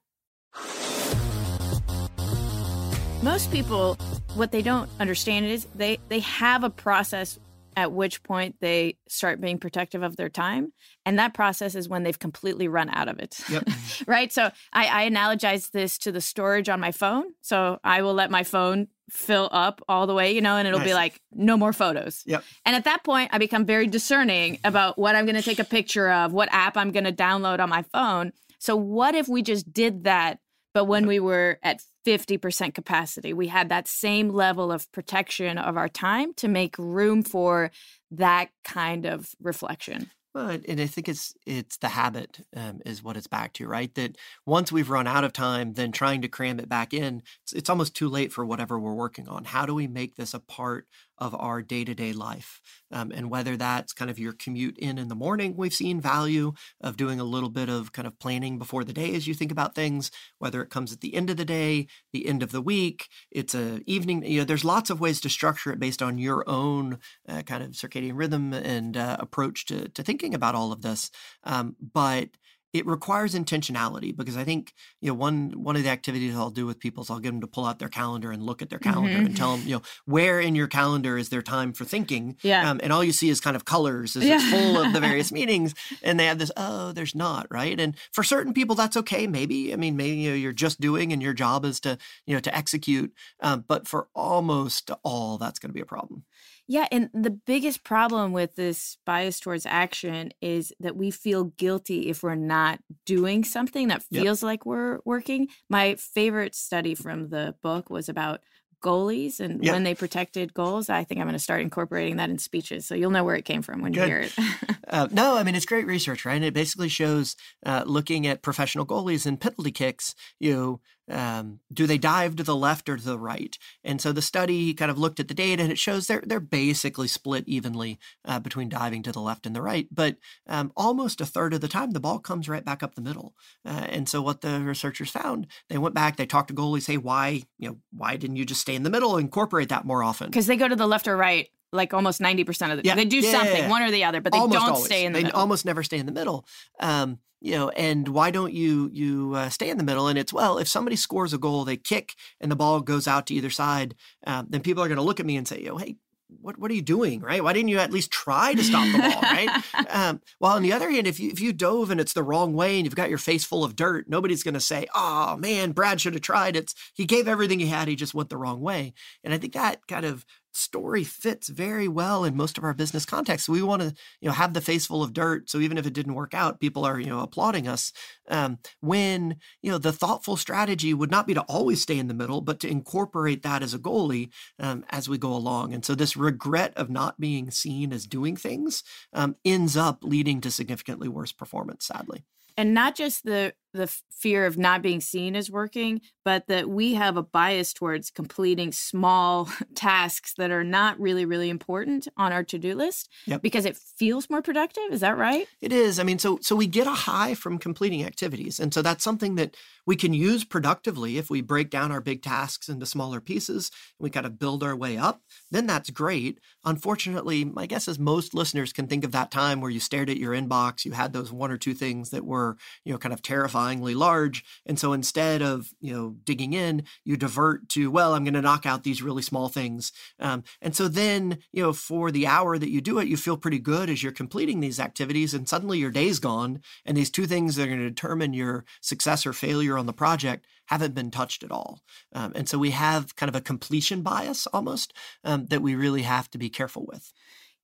Most 3.23 3.53
people, 3.53 3.97
what 4.35 4.51
they 4.51 4.63
don't 4.63 4.89
understand 4.99 5.45
is 5.45 5.67
they, 5.75 5.99
they 6.09 6.21
have 6.21 6.65
a 6.65 6.71
process 6.71 7.39
at 7.77 7.93
which 7.93 8.23
point 8.23 8.57
they 8.61 8.97
start 9.09 9.43
being 9.43 9.59
protective 9.59 10.03
of 10.03 10.17
their 10.17 10.31
time. 10.31 10.73
And 11.05 11.19
that 11.19 11.35
process 11.35 11.75
is 11.75 11.87
when 11.87 12.03
they've 12.03 12.19
completely 12.19 12.67
run 12.67 12.89
out 12.89 13.09
of 13.09 13.19
it. 13.19 13.39
Yep. 13.51 13.69
right. 14.07 14.33
So 14.33 14.51
I, 14.73 15.05
I 15.05 15.11
analogize 15.11 15.71
this 15.71 15.99
to 15.99 16.13
the 16.13 16.21
storage 16.23 16.71
on 16.71 16.81
my 16.81 16.93
phone. 16.93 17.25
So 17.43 17.79
I 17.85 18.01
will 18.01 18.15
let 18.15 18.31
my 18.31 18.43
phone 18.43 18.89
fill 19.11 19.51
up 19.53 19.83
all 19.87 20.07
the 20.07 20.15
way, 20.15 20.33
you 20.33 20.41
know, 20.41 20.57
and 20.57 20.67
it'll 20.67 20.81
be 20.81 20.95
like, 20.95 21.21
no 21.33 21.59
more 21.59 21.75
photos. 21.75 22.23
Yep. 22.27 22.43
And 22.65 22.75
at 22.75 22.85
that 22.85 23.05
point, 23.05 23.31
I 23.33 23.39
become 23.39 23.67
very 23.67 23.87
discerning 23.87 24.59
about 24.65 24.99
what 24.99 25.15
I'm 25.15 25.27
going 25.27 25.37
to 25.37 25.43
take 25.43 25.59
a 25.59 25.65
picture 25.65 26.11
of, 26.11 26.33
what 26.33 26.49
app 26.53 26.77
I'm 26.77 26.91
going 26.91 27.05
to 27.05 27.13
download 27.13 27.61
on 27.61 27.69
my 27.69 27.83
phone. 27.83 28.33
So, 28.59 28.77
what 28.77 29.15
if 29.15 29.29
we 29.29 29.43
just 29.43 29.73
did 29.73 30.05
that, 30.05 30.39
but 30.75 30.85
when 30.85 31.07
we 31.07 31.19
were 31.19 31.59
at 31.63 31.83
50% 32.07 32.75
capacity, 32.75 33.33
we 33.33 33.49
had 33.49 33.69
that 33.69 33.89
same 33.89 34.31
level 34.31 34.73
of 34.73 34.91
protection 34.93 35.59
of 35.59 35.77
our 35.77 35.89
time 35.89 36.35
to 36.35 36.49
make 36.49 36.77
room 36.79 37.23
for 37.23 37.71
that 38.11 38.51
kind 38.65 39.07
of 39.07 39.29
reflection? 39.41 40.11
Well, 40.35 40.51
and- 40.51 40.81
I 40.81 40.87
think 40.87 41.09
it's 41.09 41.35
it's 41.45 41.77
the 41.79 41.89
habit 41.89 42.41
um, 42.55 42.81
is 42.87 43.03
what 43.03 43.17
it's 43.17 43.27
back 43.27 43.53
to, 43.55 43.67
right? 43.67 43.93
That 43.97 44.17
once 44.47 44.71
we've 44.71 44.89
run 44.89 45.09
out 45.09 45.25
of 45.25 45.33
time, 45.33 45.75
then 45.75 45.91
trying 45.91 46.23
to 46.23 46.29
cram 46.29 46.61
it 46.61 46.69
back 46.69 46.95
in, 46.95 47.23
it's, 47.43 47.53
it's 47.53 47.71
almost 47.71 47.97
too 47.97 48.09
late 48.09 48.33
for 48.33 48.45
whatever 48.45 48.79
we're 48.79 48.95
working 48.95 49.29
on. 49.29 49.45
How 49.45 49.67
do 49.67 49.75
we 49.75 49.89
make 49.89 50.15
this 50.15 50.33
a 50.33 50.39
part 50.39 50.87
of 51.21 51.35
our 51.35 51.63
day 51.63 51.85
to 51.85 51.95
day 51.95 52.13
life? 52.13 52.61
Um, 52.91 53.13
and 53.13 53.31
whether 53.31 53.57
that's 53.57 53.93
kind 53.93 54.11
of 54.11 54.19
your 54.19 54.33
commute 54.33 54.79
in 54.79 54.99
in 54.99 55.09
the 55.09 55.15
morning, 55.15 55.55
we've 55.57 55.75
seen 55.75 56.01
value 56.01 56.53
of 56.81 56.97
doing 56.97 57.21
a 57.21 57.25
little 57.25 57.51
bit 57.51 57.69
of 57.69 57.93
kind 57.93 58.09
of 58.09 58.19
planning 58.19 58.59
before 58.59 58.85
the 58.85 58.93
day 58.93 59.15
as 59.15 59.27
you 59.27 59.35
think 59.35 59.53
about 59.53 59.75
things. 59.75 60.11
Whether 60.39 60.63
it 60.63 60.71
comes 60.71 60.93
at 60.93 61.01
the 61.01 61.15
end 61.15 61.31
of 61.31 61.37
the 61.37 61.45
day, 61.45 61.87
the 62.13 62.27
end 62.27 62.43
of 62.43 62.53
the 62.53 62.63
week, 62.63 63.09
it's 63.31 63.55
a 63.55 63.81
evening. 63.87 64.25
You 64.25 64.41
know, 64.41 64.45
there's 64.45 64.65
lots 64.65 64.91
of 64.91 65.01
ways 65.01 65.21
to 65.21 65.29
structure 65.29 65.73
it 65.73 65.79
based 65.79 66.03
on 66.03 66.19
your 66.19 66.49
own 66.49 66.99
uh, 67.29 67.43
kind 67.43 67.63
of 67.63 67.71
circadian 67.71 68.17
rhythm 68.17 68.53
and 68.53 68.97
uh, 68.97 69.17
approach 69.21 69.67
to, 69.67 69.89
to 69.89 70.03
thinking 70.03 70.35
about 70.35 70.55
all 70.55 70.73
of 70.73 70.83
this. 70.83 71.11
Um, 71.45 71.77
but 71.81 72.31
it 72.73 72.87
requires 72.87 73.35
intentionality 73.35 74.17
because 74.17 74.37
I 74.37 74.45
think 74.45 74.73
you 75.01 75.09
know 75.09 75.15
one 75.15 75.51
one 75.63 75.77
of 75.77 75.83
the 75.83 75.89
activities 75.91 76.35
I'll 76.37 76.51
do 76.51 76.67
with 76.67 76.79
people 76.79 77.03
is 77.03 77.11
I'll 77.11 77.19
get 77.19 77.31
them 77.31 77.41
to 77.41 77.47
pull 77.47 77.65
out 77.67 77.79
their 77.79 77.89
calendar 77.89 78.31
and 78.31 78.43
look 78.43 78.63
at 78.63 78.71
their 78.71 78.79
calendar 78.79 79.19
Mhm. 79.19 79.27
and 79.27 79.37
tell 79.37 79.57
them 79.57 79.67
you 79.67 79.77
know 79.77 79.83
where 80.05 80.39
in 80.41 80.55
your 80.55 80.69
calendar 80.69 81.19
is 81.19 81.29
their 81.31 81.43
time 81.43 81.73
for 81.73 81.85
thinking. 81.85 82.37
Yeah. 82.43 82.71
Um, 82.71 82.81
and 82.83 82.93
all 82.93 83.03
you 83.03 83.13
see 83.13 83.29
is 83.29 83.41
kind 83.41 83.57
of 83.57 83.65
colors 83.65 84.15
as 84.17 84.25
Yeah. 84.25 84.37
it's 84.37 84.51
full 84.51 84.77
of 84.81 84.93
the 84.93 85.01
various 85.09 85.33
meetings, 85.33 85.75
and 86.03 86.19
they 86.21 86.27
have 86.27 86.39
this 86.39 86.53
oh 86.57 86.93
there's 86.93 87.15
not 87.15 87.47
right. 87.51 87.79
And 87.81 87.97
for 88.13 88.23
certain 88.23 88.55
people 88.55 88.77
that's 88.77 88.97
okay 88.99 89.27
maybe 89.27 89.73
I 89.73 89.77
mean 89.77 89.97
maybe 89.97 90.17
you 90.19 90.31
know, 90.31 90.37
you're 90.37 90.53
just 90.53 90.81
doing 90.81 91.13
and 91.13 91.21
your 91.23 91.35
job 91.35 91.65
is 91.65 91.81
to 91.81 91.99
you 92.27 92.35
know 92.35 92.41
to 92.41 92.57
execute. 92.57 93.13
Um, 93.41 93.65
but 93.67 93.89
for 93.89 94.09
almost 94.15 94.91
all 95.03 95.39
that's 95.39 95.59
going 95.59 95.71
to 95.71 95.75
be 95.75 95.81
a 95.81 95.87
problem. 95.87 96.25
Yeah, 96.71 96.87
and 96.93 97.11
the 97.13 97.31
biggest 97.33 97.83
problem 97.83 98.31
with 98.31 98.55
this 98.55 98.97
bias 99.05 99.41
towards 99.41 99.67
action 99.67 100.31
is 100.41 100.73
that 100.79 100.95
we 100.97 101.11
feel 101.11 101.47
guilty 101.59 102.09
if 102.09 102.23
we're 102.23 102.37
not 102.37 102.79
doing 103.05 103.43
something 103.43 103.89
that 103.89 104.05
Yep. 104.13 104.23
feels 104.23 104.43
like 104.45 104.65
we're 104.65 105.01
working. 105.05 105.49
My 105.69 105.97
favorite 105.97 106.55
study 106.55 106.95
from 106.95 107.31
the 107.31 107.57
book 107.61 107.91
was 107.91 108.09
about 108.09 108.45
goalies 108.85 109.41
and 109.41 109.65
Yep. 109.65 109.73
when 109.75 109.83
they 109.83 109.97
protected 109.97 110.55
goals. 110.55 110.89
I 110.89 111.03
think 111.03 111.21
I'm 111.21 111.27
going 111.27 111.33
to 111.33 111.41
start 111.41 111.61
incorporating 111.61 112.19
that 112.19 112.31
in 112.31 112.39
speeches, 112.39 112.87
so 112.87 112.95
you'll 112.95 113.11
know 113.11 113.25
where 113.25 113.35
it 113.35 113.45
came 113.45 113.63
from 113.63 113.83
when 113.83 113.93
you 113.93 114.03
hear 114.05 114.21
it. 114.21 114.33
Uh, 114.89 115.07
no, 115.13 115.37
I 115.37 115.45
mean 115.45 115.55
it's 115.55 115.67
great 115.67 115.87
research, 115.87 116.25
right? 116.25 116.35
And 116.35 116.45
it 116.45 116.53
basically 116.53 116.89
shows 116.89 117.37
uh, 117.65 117.85
looking 117.87 118.27
at 118.27 118.43
professional 118.43 118.85
goalies 118.85 119.25
and 119.25 119.41
penalty 119.41 119.71
kicks. 119.71 120.17
You 120.41 120.53
know, 120.57 120.81
um, 121.11 121.61
do 121.73 121.87
they 121.87 121.99
dive 121.99 122.37
to 122.37 122.43
the 122.43 122.57
left 122.57 122.89
or 122.89 122.97
to 122.97 123.05
the 123.05 123.19
right? 123.19 123.59
And 123.85 124.01
so 124.01 124.13
the 124.13 124.23
study 124.23 124.75
kind 124.75 124.91
of 124.91 124.99
looked 124.99 125.21
at 125.21 125.29
the 125.29 125.35
data, 125.35 125.63
and 125.63 125.73
it 125.73 125.79
shows 125.79 126.07
they're 126.07 126.23
they're 126.25 126.41
basically 126.41 127.09
split 127.09 127.45
evenly 127.47 127.99
uh, 128.25 128.41
between 128.41 128.69
diving 128.69 129.03
to 129.05 129.13
the 129.13 129.21
left 129.21 129.47
and 129.47 129.55
the 129.55 129.63
right. 129.63 129.89
But 129.91 130.17
um, 130.47 130.73
almost 130.77 131.21
a 131.21 131.27
third 131.27 131.55
of 131.55 131.61
the 131.61 131.69
time, 131.69 131.91
the 131.91 132.01
ball 132.01 132.19
comes 132.19 132.49
right 132.49 132.65
back 132.65 132.83
up 132.83 132.95
the 132.95 133.01
middle. 133.01 133.35
Uh, 133.65 133.87
and 133.89 134.09
so 134.09 134.23
what 134.23 134.41
the 134.41 134.61
researchers 134.61 135.11
found, 135.11 135.47
they 135.69 135.79
went 135.79 135.95
back, 135.95 136.17
they 136.17 136.27
talked 136.27 136.49
to 136.49 136.55
goalies, 136.55 136.83
say 136.83 136.97
why 136.97 137.43
you 137.59 137.69
know 137.69 137.77
why 137.93 138.17
didn't 138.17 138.37
you 138.37 138.45
just 138.45 138.61
stay 138.61 138.75
in 138.75 138.83
the 138.83 138.91
middle, 138.91 139.17
and 139.17 139.25
incorporate 139.25 139.69
that 139.69 139.85
more 139.85 140.03
often? 140.03 140.29
Because 140.29 140.47
they 140.47 140.57
go 140.57 140.69
to 140.69 140.77
the 140.77 140.87
left 140.87 141.09
or 141.09 141.17
right 141.17 141.49
like 141.73 141.95
almost 141.95 142.21
90% 142.21 142.73
of 142.73 142.79
the 142.79 142.83
yeah. 142.85 142.95
they 142.95 143.05
do 143.05 143.19
yeah, 143.19 143.31
something 143.31 143.65
yeah, 143.65 143.69
one 143.69 143.83
or 143.83 143.91
the 143.91 144.05
other 144.05 144.21
but 144.21 144.33
they 144.33 144.39
almost 144.39 144.61
don't 144.61 144.71
always. 144.71 144.85
stay 144.85 145.05
in 145.05 145.13
the 145.13 145.19
they 145.19 145.25
middle. 145.25 145.41
almost 145.41 145.65
never 145.65 145.83
stay 145.83 145.99
in 145.99 146.07
the 146.07 146.13
middle 146.13 146.47
um, 146.81 147.19
you 147.41 147.53
know 147.53 147.69
and 147.71 148.09
why 148.09 148.31
don't 148.31 148.53
you 148.53 148.91
you 148.93 149.33
uh, 149.35 149.49
stay 149.49 149.71
in 149.71 149.79
the 149.79 149.85
middle 149.85 150.09
and 150.09 150.19
it's 150.19 150.33
well 150.33 150.59
if 150.59 150.69
somebody 150.69 150.97
scores 150.97 151.33
a 151.33 151.39
goal 151.39 151.65
they 151.65 151.77
kick 151.77 152.15
and 152.41 152.51
the 152.51 152.57
ball 152.57 152.81
goes 152.81 153.07
out 153.07 153.27
to 153.27 153.35
either 153.35 153.51
side 153.51 153.95
um, 154.27 154.47
then 154.51 154.61
people 154.61 154.83
are 154.83 154.89
going 154.89 154.97
to 154.97 155.03
look 155.03 155.21
at 155.21 155.27
me 155.27 155.37
and 155.37 155.47
say 155.47 155.67
oh 155.69 155.77
hey 155.77 155.97
what 156.41 156.59
what 156.59 156.71
are 156.71 156.75
you 156.75 156.83
doing, 156.83 157.21
right? 157.21 157.43
Why 157.43 157.53
didn't 157.53 157.69
you 157.69 157.79
at 157.79 157.93
least 157.93 158.11
try 158.11 158.55
to 158.55 158.63
stop 158.63 158.87
the 158.87 158.99
ball, 158.99 159.23
right? 159.23 159.49
Um, 159.91 160.21
well, 160.39 160.53
on 160.53 160.63
the 160.63 160.73
other 160.73 160.91
hand, 160.91 161.07
if 161.07 161.19
you 161.19 161.31
if 161.31 161.41
you 161.41 161.53
dove 161.53 161.91
and 161.91 162.01
it's 162.01 162.13
the 162.13 162.23
wrong 162.23 162.53
way 162.53 162.77
and 162.77 162.85
you've 162.85 162.95
got 162.95 163.09
your 163.09 163.19
face 163.19 163.45
full 163.45 163.65
of 163.65 163.75
dirt, 163.75 164.09
nobody's 164.09 164.43
going 164.43 164.55
to 164.55 164.61
say, 164.61 164.87
"Oh 164.95 165.37
man, 165.37 165.73
Brad 165.73 166.01
should 166.01 166.13
have 166.15 166.23
tried." 166.23 166.55
It's 166.55 166.75
he 166.95 167.07
gave 167.07 167.27
everything 167.27 167.59
he 167.59 167.67
had, 167.67 167.89
he 167.89 167.97
just 167.97 168.15
went 168.15 168.29
the 168.29 168.37
wrong 168.37 168.61
way. 168.61 168.93
And 169.25 169.35
I 169.35 169.39
think 169.39 169.55
that 169.55 169.87
kind 169.87 170.05
of 170.05 170.25
story 170.53 171.05
fits 171.05 171.49
very 171.49 171.89
well 171.89 172.25
in 172.25 172.37
most 172.37 172.59
of 172.59 172.65
our 172.65 172.75
business 172.75 173.05
contexts. 173.05 173.49
We 173.49 173.63
want 173.63 173.83
to, 173.83 173.95
you 174.21 174.29
know, 174.29 174.35
have 174.35 174.55
the 174.55 174.61
face 174.61 174.87
full 174.87 175.03
of 175.03 175.13
dirt. 175.13 175.49
So 175.49 175.59
even 175.59 175.79
if 175.79 175.87
it 175.87 175.93
didn't 175.93 176.15
work 176.15 176.35
out, 176.35 176.61
people 176.61 176.85
are, 176.85 176.99
you 176.99 177.07
know, 177.07 177.21
applauding 177.21 177.69
us. 177.69 177.93
Um, 178.29 178.59
when 178.81 179.37
you 179.63 179.71
know 179.71 179.79
the 179.79 179.93
thoughtful 179.93 180.37
strategy 180.37 180.95
would 180.95 181.11
not 181.11 181.27
be 181.27 181.35
to 181.35 181.43
always 181.43 181.83
stay 181.83 181.99
in 181.99 182.09
the 182.09 182.15
middle, 182.15 182.41
but 182.41 182.61
to 182.61 182.69
incorporate 182.69 183.43
that 183.43 183.63
as 183.63 183.75
a 183.75 183.79
goalie 183.79 184.31
um, 184.59 184.85
as 184.91 185.09
we 185.09 185.19
go 185.19 185.33
along. 185.33 185.75
And 185.75 185.85
so 185.85 185.95
this 185.95 186.17
regret 186.17 186.73
of 186.77 186.91
not 186.91 187.21
being 187.21 187.51
seen 187.51 187.93
as 187.93 188.07
doing 188.07 188.37
things 188.37 188.83
um, 189.13 189.37
ends 189.45 189.77
up 189.77 189.99
leading 190.03 190.41
to 190.43 190.51
significantly 190.51 191.09
worse 191.09 191.33
performance. 191.33 191.87
Sadly 191.87 192.25
and 192.61 192.75
not 192.75 192.95
just 192.95 193.25
the 193.25 193.55
the 193.73 193.87
fear 194.11 194.47
of 194.47 194.59
not 194.59 194.83
being 194.83 195.01
seen 195.01 195.35
as 195.35 195.51
working 195.51 196.01
but 196.25 196.47
that 196.49 196.69
we 196.69 196.95
have 196.95 197.17
a 197.17 197.23
bias 197.23 197.73
towards 197.73 198.11
completing 198.11 198.73
small 198.73 199.49
tasks 199.75 200.35
that 200.37 200.51
are 200.51 200.65
not 200.65 200.99
really 201.01 201.25
really 201.25 201.49
important 201.49 202.07
on 202.17 202.33
our 202.33 202.43
to-do 202.43 202.75
list 202.75 203.09
yep. 203.27 203.43
because 203.43 203.65
it 203.65 203.77
feels 203.77 204.29
more 204.29 204.43
productive 204.43 204.85
is 204.91 205.01
that 205.01 205.17
right 205.17 205.47
it 205.61 205.73
is 205.73 205.99
i 205.99 206.03
mean 206.03 206.19
so 206.19 206.39
so 206.43 206.55
we 206.55 206.67
get 206.67 206.87
a 206.87 206.91
high 206.91 207.35
from 207.35 207.59
completing 207.59 208.05
activities 208.05 208.61
and 208.61 208.75
so 208.75 208.83
that's 208.83 209.05
something 209.05 209.37
that 209.37 209.57
we 209.91 209.97
can 209.97 210.15
use 210.15 210.45
productively 210.45 211.19
if 211.19 211.31
we 211.31 211.41
break 211.41 211.69
down 211.69 211.91
our 211.91 212.01
big 212.01 212.23
tasks 212.23 212.69
into 212.69 212.87
smaller 212.87 213.21
pieces 213.21 213.73
and 213.99 214.05
we 214.05 214.09
kind 214.09 214.25
of 214.25 214.39
build 214.39 214.63
our 214.63 214.77
way 214.77 214.97
up 214.97 215.23
then 215.51 215.67
that's 215.67 215.91
great. 215.91 216.39
Unfortunately 216.65 217.45
my 217.45 217.67
guess 217.67 217.89
is 217.89 217.99
most 217.99 218.33
listeners 218.33 218.73
can 218.73 218.87
think 218.87 219.03
of 219.03 219.11
that 219.11 219.33
time 219.33 219.61
where 219.61 219.71
you 219.71 219.81
stared 219.81 220.09
at 220.09 220.17
your 220.17 220.33
inbox 220.33 220.85
you 220.85 220.93
had 220.93 221.13
those 221.13 221.33
one 221.33 221.51
or 221.51 221.57
two 221.57 221.75
things 221.75 222.11
that 222.11 222.25
were 222.25 222.57
you 222.85 222.93
know 222.93 222.99
kind 222.99 223.13
of 223.13 223.21
terrifyingly 223.21 223.97
large 223.97 224.45
and 224.65 224.79
so 224.79 224.93
instead 224.93 225.43
of 225.43 225.71
you 225.81 225.93
know 225.93 226.15
digging 226.23 226.53
in 226.53 226.85
you 227.05 227.17
divert 227.17 227.69
to 227.69 227.91
well 227.91 228.15
i'm 228.15 228.23
going 228.23 228.35
to 228.35 228.41
knock 228.41 228.67
out 228.67 228.85
these 228.85 229.03
really 229.03 229.23
small 229.23 229.49
things. 229.49 229.91
Um, 230.21 230.45
and 230.63 230.77
so 230.77 230.87
then 230.87 231.39
you 231.51 231.65
know 231.65 231.73
for 231.73 232.13
the 232.13 232.29
hour 232.29 232.59
that 232.59 232.71
you 232.71 232.81
do 232.81 233.01
it 233.01 233.09
you 233.09 233.17
feel 233.17 233.37
pretty 233.37 233.59
good 233.59 233.91
as 233.91 234.05
you're 234.05 234.13
completing 234.13 234.61
these 234.61 234.79
activities 234.79 235.35
and 235.35 235.49
suddenly 235.49 235.81
your 235.81 235.91
day's 235.91 236.21
gone 236.21 236.61
and 236.85 236.97
these 236.97 237.11
two 237.11 237.27
things 237.27 237.57
that 237.57 237.65
are 237.65 237.67
going 237.67 237.81
to 237.81 237.89
determine 237.89 238.35
your 238.35 238.65
success 238.81 239.27
or 239.27 239.33
failure 239.33 239.80
on 239.81 239.87
the 239.87 239.93
project 239.93 240.47
haven't 240.67 240.95
been 240.95 241.11
touched 241.11 241.43
at 241.43 241.51
all. 241.51 241.81
Um, 242.13 242.33
and 242.37 242.49
so 242.49 242.57
we 242.57 242.71
have 242.71 243.17
kind 243.17 243.29
of 243.29 243.35
a 243.35 243.41
completion 243.41 244.03
bias 244.03 244.47
almost 244.49 244.93
um, 245.25 245.47
that 245.47 245.63
we 245.63 245.75
really 245.75 246.03
have 246.03 246.31
to 246.31 246.39
be 246.39 246.49
careful 246.49 246.87
with. 246.87 247.13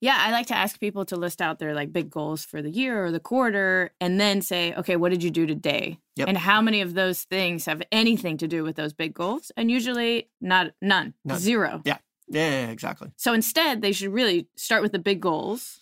Yeah, 0.00 0.16
I 0.18 0.30
like 0.30 0.48
to 0.48 0.56
ask 0.56 0.78
people 0.78 1.06
to 1.06 1.16
list 1.16 1.40
out 1.40 1.58
their 1.58 1.74
like 1.74 1.92
big 1.92 2.10
goals 2.10 2.44
for 2.44 2.60
the 2.60 2.70
year 2.70 3.04
or 3.04 3.10
the 3.10 3.20
quarter 3.20 3.92
and 4.00 4.20
then 4.20 4.42
say, 4.42 4.74
okay, 4.74 4.96
what 4.96 5.10
did 5.10 5.22
you 5.22 5.30
do 5.30 5.46
today? 5.46 5.98
Yep. 6.16 6.28
And 6.28 6.36
how 6.36 6.60
many 6.60 6.82
of 6.82 6.94
those 6.94 7.22
things 7.22 7.64
have 7.64 7.82
anything 7.90 8.36
to 8.38 8.48
do 8.48 8.62
with 8.62 8.76
those 8.76 8.92
big 8.92 9.14
goals? 9.14 9.52
And 9.56 9.70
usually 9.70 10.28
not 10.40 10.72
none, 10.82 11.14
none. 11.24 11.38
zero. 11.38 11.80
Yeah. 11.84 11.98
yeah. 12.28 12.50
Yeah, 12.50 12.70
exactly. 12.70 13.10
So 13.16 13.32
instead, 13.32 13.80
they 13.80 13.92
should 13.92 14.12
really 14.12 14.48
start 14.56 14.82
with 14.82 14.92
the 14.92 14.98
big 14.98 15.20
goals 15.20 15.78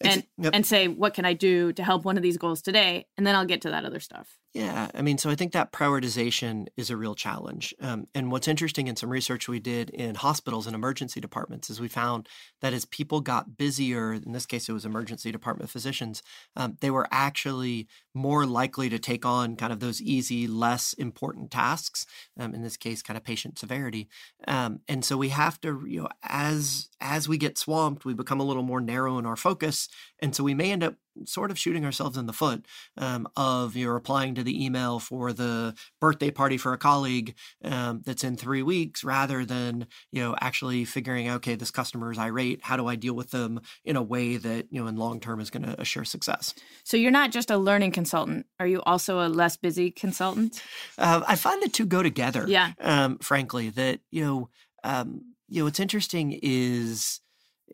and 0.00 0.24
yep. 0.36 0.54
and 0.54 0.64
say 0.64 0.88
what 0.88 1.14
can 1.14 1.24
I 1.24 1.32
do 1.32 1.72
to 1.72 1.82
help 1.82 2.04
one 2.04 2.16
of 2.16 2.22
these 2.22 2.36
goals 2.36 2.62
today 2.62 3.06
and 3.16 3.26
then 3.26 3.34
I'll 3.34 3.44
get 3.44 3.62
to 3.62 3.70
that 3.70 3.84
other 3.84 4.00
stuff. 4.00 4.38
Yeah, 4.58 4.90
I 4.92 5.02
mean, 5.02 5.18
so 5.18 5.30
I 5.30 5.36
think 5.36 5.52
that 5.52 5.70
prioritization 5.70 6.66
is 6.76 6.90
a 6.90 6.96
real 6.96 7.14
challenge. 7.14 7.72
Um, 7.80 8.08
and 8.12 8.32
what's 8.32 8.48
interesting 8.48 8.88
in 8.88 8.96
some 8.96 9.08
research 9.08 9.46
we 9.46 9.60
did 9.60 9.90
in 9.90 10.16
hospitals 10.16 10.66
and 10.66 10.74
emergency 10.74 11.20
departments 11.20 11.70
is 11.70 11.80
we 11.80 11.86
found 11.86 12.28
that 12.60 12.72
as 12.72 12.84
people 12.84 13.20
got 13.20 13.56
busier, 13.56 14.14
in 14.14 14.32
this 14.32 14.46
case 14.46 14.68
it 14.68 14.72
was 14.72 14.84
emergency 14.84 15.30
department 15.30 15.70
physicians, 15.70 16.24
um, 16.56 16.76
they 16.80 16.90
were 16.90 17.06
actually 17.12 17.86
more 18.14 18.46
likely 18.46 18.88
to 18.88 18.98
take 18.98 19.24
on 19.24 19.54
kind 19.54 19.72
of 19.72 19.78
those 19.78 20.02
easy, 20.02 20.48
less 20.48 20.92
important 20.94 21.52
tasks. 21.52 22.04
Um, 22.36 22.52
in 22.52 22.62
this 22.62 22.76
case, 22.76 23.00
kind 23.00 23.16
of 23.16 23.22
patient 23.22 23.60
severity. 23.60 24.08
Um, 24.48 24.80
and 24.88 25.04
so 25.04 25.16
we 25.16 25.28
have 25.28 25.60
to, 25.60 25.84
you 25.86 26.02
know, 26.02 26.08
as 26.22 26.88
as 27.00 27.28
we 27.28 27.38
get 27.38 27.58
swamped, 27.58 28.04
we 28.04 28.14
become 28.14 28.40
a 28.40 28.44
little 28.44 28.62
more 28.64 28.80
narrow 28.80 29.18
in 29.18 29.26
our 29.26 29.36
focus, 29.36 29.88
and 30.20 30.34
so 30.34 30.42
we 30.42 30.54
may 30.54 30.72
end 30.72 30.82
up 30.82 30.94
sort 31.24 31.50
of 31.50 31.58
shooting 31.58 31.84
ourselves 31.84 32.16
in 32.16 32.26
the 32.26 32.32
foot 32.32 32.66
um, 32.96 33.28
of 33.36 33.76
you're 33.76 33.94
replying 33.94 34.34
to 34.34 34.42
the 34.42 34.64
email 34.64 34.98
for 34.98 35.32
the 35.32 35.74
birthday 36.00 36.30
party 36.30 36.56
for 36.56 36.72
a 36.72 36.78
colleague 36.78 37.34
um, 37.64 38.02
that's 38.04 38.24
in 38.24 38.36
three 38.36 38.62
weeks 38.62 39.04
rather 39.04 39.44
than 39.44 39.86
you 40.12 40.22
know 40.22 40.36
actually 40.40 40.84
figuring 40.84 41.28
okay 41.30 41.54
this 41.54 41.70
customer 41.70 42.10
is 42.10 42.18
irate. 42.18 42.60
How 42.62 42.76
do 42.76 42.86
i 42.86 42.96
deal 42.96 43.14
with 43.14 43.30
them 43.30 43.60
in 43.84 43.96
a 43.96 44.02
way 44.02 44.36
that 44.36 44.66
you 44.70 44.80
know 44.80 44.86
in 44.86 44.96
long 44.96 45.20
term 45.20 45.40
is 45.40 45.50
going 45.50 45.64
to 45.64 45.80
assure 45.80 46.04
success? 46.04 46.54
So 46.84 46.96
you're 46.96 47.10
not 47.10 47.30
just 47.30 47.50
a 47.50 47.56
learning 47.56 47.92
consultant. 47.92 48.46
Are 48.60 48.66
you 48.66 48.82
also 48.82 49.20
a 49.20 49.28
less 49.28 49.56
busy 49.56 49.90
consultant? 49.90 50.62
Uh, 50.96 51.22
i 51.26 51.36
find 51.36 51.62
the 51.62 51.68
two 51.68 51.86
go 51.86 52.02
together 52.02 52.44
yeah. 52.46 52.72
um, 52.80 53.18
frankly 53.18 53.70
that 53.70 54.00
you 54.10 54.24
know 54.24 54.48
um, 54.84 55.22
you 55.48 55.60
know 55.60 55.64
what's 55.64 55.80
interesting 55.80 56.38
is 56.42 57.20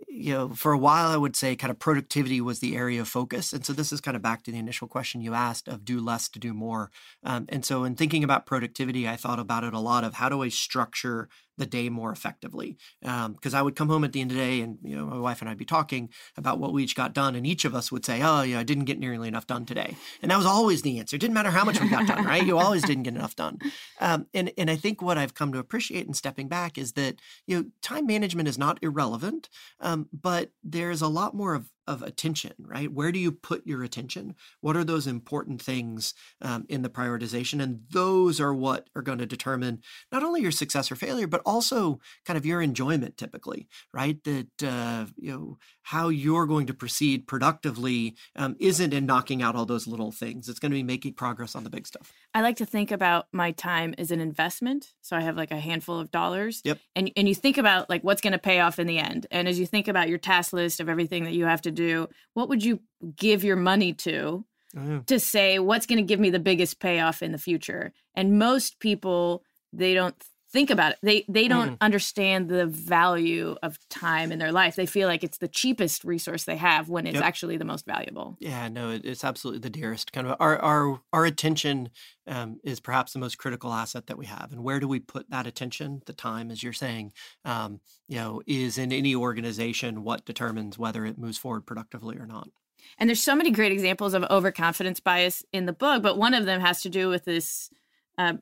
you 0.08 0.32
know, 0.32 0.48
for 0.50 0.72
a 0.72 0.78
while, 0.78 1.08
I 1.08 1.16
would 1.16 1.36
say 1.36 1.56
kind 1.56 1.70
of 1.70 1.78
productivity 1.78 2.40
was 2.40 2.60
the 2.60 2.76
area 2.76 3.00
of 3.00 3.08
focus. 3.08 3.52
And 3.52 3.64
so 3.64 3.72
this 3.72 3.92
is 3.92 4.00
kind 4.00 4.16
of 4.16 4.22
back 4.22 4.42
to 4.44 4.52
the 4.52 4.58
initial 4.58 4.88
question 4.88 5.20
you 5.20 5.34
asked 5.34 5.68
of 5.68 5.84
do 5.84 6.00
less 6.00 6.28
to 6.30 6.38
do 6.38 6.54
more. 6.54 6.90
Um, 7.22 7.46
and 7.48 7.64
so 7.64 7.84
in 7.84 7.94
thinking 7.94 8.24
about 8.24 8.46
productivity, 8.46 9.08
I 9.08 9.16
thought 9.16 9.38
about 9.38 9.64
it 9.64 9.74
a 9.74 9.80
lot 9.80 10.04
of 10.04 10.14
how 10.14 10.28
do 10.28 10.42
I 10.42 10.48
structure 10.48 11.28
the 11.56 11.66
day 11.66 11.88
more 11.88 12.12
effectively. 12.12 12.76
Because 13.00 13.54
um, 13.54 13.54
I 13.54 13.62
would 13.62 13.76
come 13.76 13.88
home 13.88 14.04
at 14.04 14.12
the 14.12 14.20
end 14.20 14.30
of 14.30 14.36
the 14.36 14.42
day, 14.42 14.60
and 14.60 14.78
you 14.82 14.96
know, 14.96 15.06
my 15.06 15.18
wife 15.18 15.40
and 15.40 15.48
I'd 15.48 15.58
be 15.58 15.64
talking 15.64 16.10
about 16.36 16.58
what 16.58 16.72
we 16.72 16.82
each 16.82 16.96
got 16.96 17.12
done, 17.12 17.34
and 17.34 17.46
each 17.46 17.64
of 17.64 17.74
us 17.74 17.90
would 17.92 18.04
say, 18.04 18.20
"Oh, 18.22 18.42
yeah, 18.42 18.60
I 18.60 18.62
didn't 18.62 18.84
get 18.84 18.98
nearly 18.98 19.28
enough 19.28 19.46
done 19.46 19.66
today," 19.66 19.96
and 20.22 20.30
that 20.30 20.36
was 20.36 20.46
always 20.46 20.82
the 20.82 20.98
answer. 20.98 21.16
It 21.16 21.20
didn't 21.20 21.34
matter 21.34 21.50
how 21.50 21.64
much 21.64 21.80
we 21.80 21.88
got 21.88 22.06
done, 22.06 22.24
right? 22.24 22.44
You 22.44 22.58
always 22.58 22.82
didn't 22.82 23.04
get 23.04 23.14
enough 23.14 23.36
done. 23.36 23.58
Um, 24.00 24.26
and 24.34 24.52
and 24.58 24.70
I 24.70 24.76
think 24.76 25.00
what 25.00 25.18
I've 25.18 25.34
come 25.34 25.52
to 25.52 25.58
appreciate 25.58 26.06
in 26.06 26.14
stepping 26.14 26.48
back 26.48 26.78
is 26.78 26.92
that 26.92 27.16
you 27.46 27.56
know, 27.56 27.64
time 27.82 28.06
management 28.06 28.48
is 28.48 28.58
not 28.58 28.78
irrelevant, 28.82 29.48
um, 29.80 30.08
but 30.12 30.50
there's 30.62 31.02
a 31.02 31.08
lot 31.08 31.34
more 31.34 31.54
of 31.54 31.68
of 31.86 32.02
attention, 32.02 32.52
right? 32.58 32.92
Where 32.92 33.12
do 33.12 33.18
you 33.18 33.32
put 33.32 33.66
your 33.66 33.82
attention? 33.82 34.34
What 34.60 34.76
are 34.76 34.84
those 34.84 35.06
important 35.06 35.60
things 35.60 36.14
um, 36.40 36.64
in 36.68 36.82
the 36.82 36.88
prioritization? 36.88 37.62
And 37.62 37.80
those 37.90 38.40
are 38.40 38.54
what 38.54 38.88
are 38.94 39.02
going 39.02 39.18
to 39.18 39.26
determine 39.26 39.82
not 40.10 40.22
only 40.22 40.40
your 40.40 40.50
success 40.50 40.90
or 40.90 40.96
failure, 40.96 41.26
but 41.26 41.42
also 41.44 42.00
kind 42.24 42.36
of 42.36 42.46
your 42.46 42.62
enjoyment 42.62 43.16
typically, 43.16 43.68
right? 43.92 44.22
That, 44.24 44.62
uh, 44.62 45.06
you 45.16 45.32
know, 45.32 45.58
how 45.82 46.08
you're 46.08 46.46
going 46.46 46.66
to 46.66 46.74
proceed 46.74 47.26
productively 47.26 48.16
um, 48.36 48.56
isn't 48.58 48.94
in 48.94 49.04
knocking 49.04 49.42
out 49.42 49.54
all 49.54 49.66
those 49.66 49.86
little 49.86 50.10
things. 50.10 50.48
It's 50.48 50.58
going 50.58 50.72
to 50.72 50.76
be 50.76 50.82
making 50.82 51.14
progress 51.14 51.54
on 51.54 51.62
the 51.62 51.70
big 51.70 51.86
stuff. 51.86 52.12
I 52.32 52.40
like 52.40 52.56
to 52.56 52.66
think 52.66 52.90
about 52.90 53.26
my 53.32 53.52
time 53.52 53.94
as 53.98 54.10
an 54.10 54.20
investment. 54.20 54.94
So 55.02 55.16
I 55.16 55.20
have 55.20 55.36
like 55.36 55.50
a 55.50 55.60
handful 55.60 56.00
of 56.00 56.10
dollars. 56.10 56.62
Yep. 56.64 56.78
And, 56.96 57.10
and 57.16 57.28
you 57.28 57.34
think 57.34 57.58
about 57.58 57.90
like 57.90 58.02
what's 58.02 58.22
going 58.22 58.32
to 58.32 58.38
pay 58.38 58.60
off 58.60 58.78
in 58.78 58.86
the 58.86 58.98
end. 58.98 59.26
And 59.30 59.46
as 59.46 59.58
you 59.58 59.66
think 59.66 59.86
about 59.86 60.08
your 60.08 60.18
task 60.18 60.54
list 60.54 60.80
of 60.80 60.88
everything 60.88 61.24
that 61.24 61.34
you 61.34 61.44
have 61.44 61.60
to 61.62 61.70
do, 61.74 62.08
what 62.32 62.48
would 62.48 62.64
you 62.64 62.80
give 63.16 63.44
your 63.44 63.56
money 63.56 63.92
to? 63.92 64.44
Oh, 64.76 65.02
to 65.06 65.20
say 65.20 65.58
what's 65.60 65.86
going 65.86 65.98
to 65.98 66.02
give 66.02 66.18
me 66.18 66.30
the 66.30 66.40
biggest 66.40 66.80
payoff 66.80 67.22
in 67.22 67.30
the 67.30 67.38
future. 67.38 67.92
And 68.14 68.38
most 68.38 68.80
people, 68.80 69.44
they 69.72 69.94
don't 69.94 70.16
think 70.54 70.70
about 70.70 70.92
it. 70.92 70.98
They 71.02 71.24
they 71.28 71.48
don't 71.48 71.72
mm. 71.72 71.76
understand 71.80 72.48
the 72.48 72.64
value 72.64 73.56
of 73.62 73.76
time 73.88 74.30
in 74.30 74.38
their 74.38 74.52
life. 74.52 74.76
They 74.76 74.86
feel 74.86 75.08
like 75.08 75.24
it's 75.24 75.38
the 75.38 75.48
cheapest 75.48 76.04
resource 76.04 76.44
they 76.44 76.56
have 76.56 76.88
when 76.88 77.08
it's 77.08 77.16
yep. 77.16 77.24
actually 77.24 77.56
the 77.56 77.64
most 77.64 77.84
valuable. 77.84 78.36
Yeah, 78.38 78.68
no, 78.68 78.90
it's 78.90 79.24
absolutely 79.24 79.60
the 79.60 79.70
dearest. 79.70 80.12
Kind 80.12 80.28
of 80.28 80.36
our 80.38 80.56
our 80.60 81.00
our 81.12 81.26
attention 81.26 81.90
um, 82.28 82.60
is 82.62 82.78
perhaps 82.78 83.12
the 83.12 83.18
most 83.18 83.36
critical 83.36 83.72
asset 83.72 84.06
that 84.06 84.16
we 84.16 84.26
have. 84.26 84.52
And 84.52 84.62
where 84.62 84.78
do 84.78 84.86
we 84.86 85.00
put 85.00 85.28
that 85.30 85.48
attention? 85.48 86.02
The 86.06 86.12
time, 86.12 86.52
as 86.52 86.62
you're 86.62 86.72
saying, 86.72 87.12
um, 87.44 87.80
you 88.08 88.16
know, 88.16 88.40
is 88.46 88.78
in 88.78 88.92
any 88.92 89.16
organization 89.16 90.04
what 90.04 90.24
determines 90.24 90.78
whether 90.78 91.04
it 91.04 91.18
moves 91.18 91.36
forward 91.36 91.66
productively 91.66 92.16
or 92.16 92.26
not. 92.26 92.48
And 92.96 93.10
there's 93.10 93.22
so 93.22 93.34
many 93.34 93.50
great 93.50 93.72
examples 93.72 94.14
of 94.14 94.22
overconfidence 94.30 95.00
bias 95.00 95.44
in 95.52 95.66
the 95.66 95.72
book, 95.72 96.02
but 96.02 96.16
one 96.16 96.34
of 96.34 96.44
them 96.44 96.60
has 96.60 96.80
to 96.82 96.88
do 96.88 97.08
with 97.08 97.24
this 97.24 97.70
uh, 98.18 98.34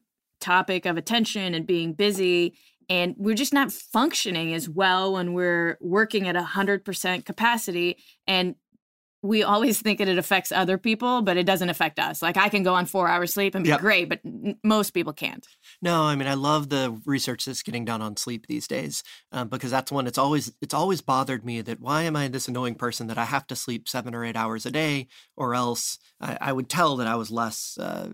topic 0.42 0.84
of 0.84 0.96
attention 0.96 1.54
and 1.54 1.66
being 1.66 1.94
busy 1.94 2.54
and 2.88 3.14
we're 3.16 3.34
just 3.34 3.54
not 3.54 3.72
functioning 3.72 4.52
as 4.52 4.68
well 4.68 5.14
when 5.14 5.32
we're 5.32 5.78
working 5.80 6.28
at 6.28 6.36
100% 6.36 7.24
capacity 7.24 7.96
and 8.26 8.54
we 9.22 9.44
always 9.44 9.80
think 9.80 9.98
that 10.00 10.08
it 10.08 10.18
affects 10.18 10.50
other 10.50 10.76
people, 10.76 11.22
but 11.22 11.36
it 11.36 11.46
doesn't 11.46 11.70
affect 11.70 12.00
us. 12.00 12.20
Like 12.20 12.36
I 12.36 12.48
can 12.48 12.64
go 12.64 12.74
on 12.74 12.86
four 12.86 13.08
hours 13.08 13.32
sleep 13.32 13.54
and 13.54 13.62
be 13.62 13.70
yep. 13.70 13.80
great, 13.80 14.08
but 14.08 14.20
n- 14.24 14.58
most 14.64 14.90
people 14.90 15.12
can't. 15.12 15.46
No, 15.80 16.02
I 16.02 16.16
mean 16.16 16.26
I 16.26 16.34
love 16.34 16.68
the 16.68 17.00
research 17.06 17.44
that's 17.44 17.62
getting 17.62 17.84
done 17.84 18.02
on 18.02 18.16
sleep 18.16 18.46
these 18.48 18.66
days 18.66 19.04
um, 19.30 19.48
because 19.48 19.70
that's 19.70 19.92
one. 19.92 20.08
It's 20.08 20.18
always 20.18 20.52
it's 20.60 20.74
always 20.74 21.00
bothered 21.00 21.44
me 21.44 21.60
that 21.60 21.80
why 21.80 22.02
am 22.02 22.16
I 22.16 22.26
this 22.26 22.48
annoying 22.48 22.74
person 22.74 23.06
that 23.06 23.18
I 23.18 23.24
have 23.24 23.46
to 23.46 23.56
sleep 23.56 23.88
seven 23.88 24.14
or 24.14 24.24
eight 24.24 24.36
hours 24.36 24.66
a 24.66 24.70
day, 24.72 25.06
or 25.36 25.54
else 25.54 25.98
I, 26.20 26.38
I 26.40 26.52
would 26.52 26.68
tell 26.68 26.96
that 26.96 27.06
I 27.06 27.14
was 27.14 27.30
less 27.30 27.78
uh, 27.78 28.08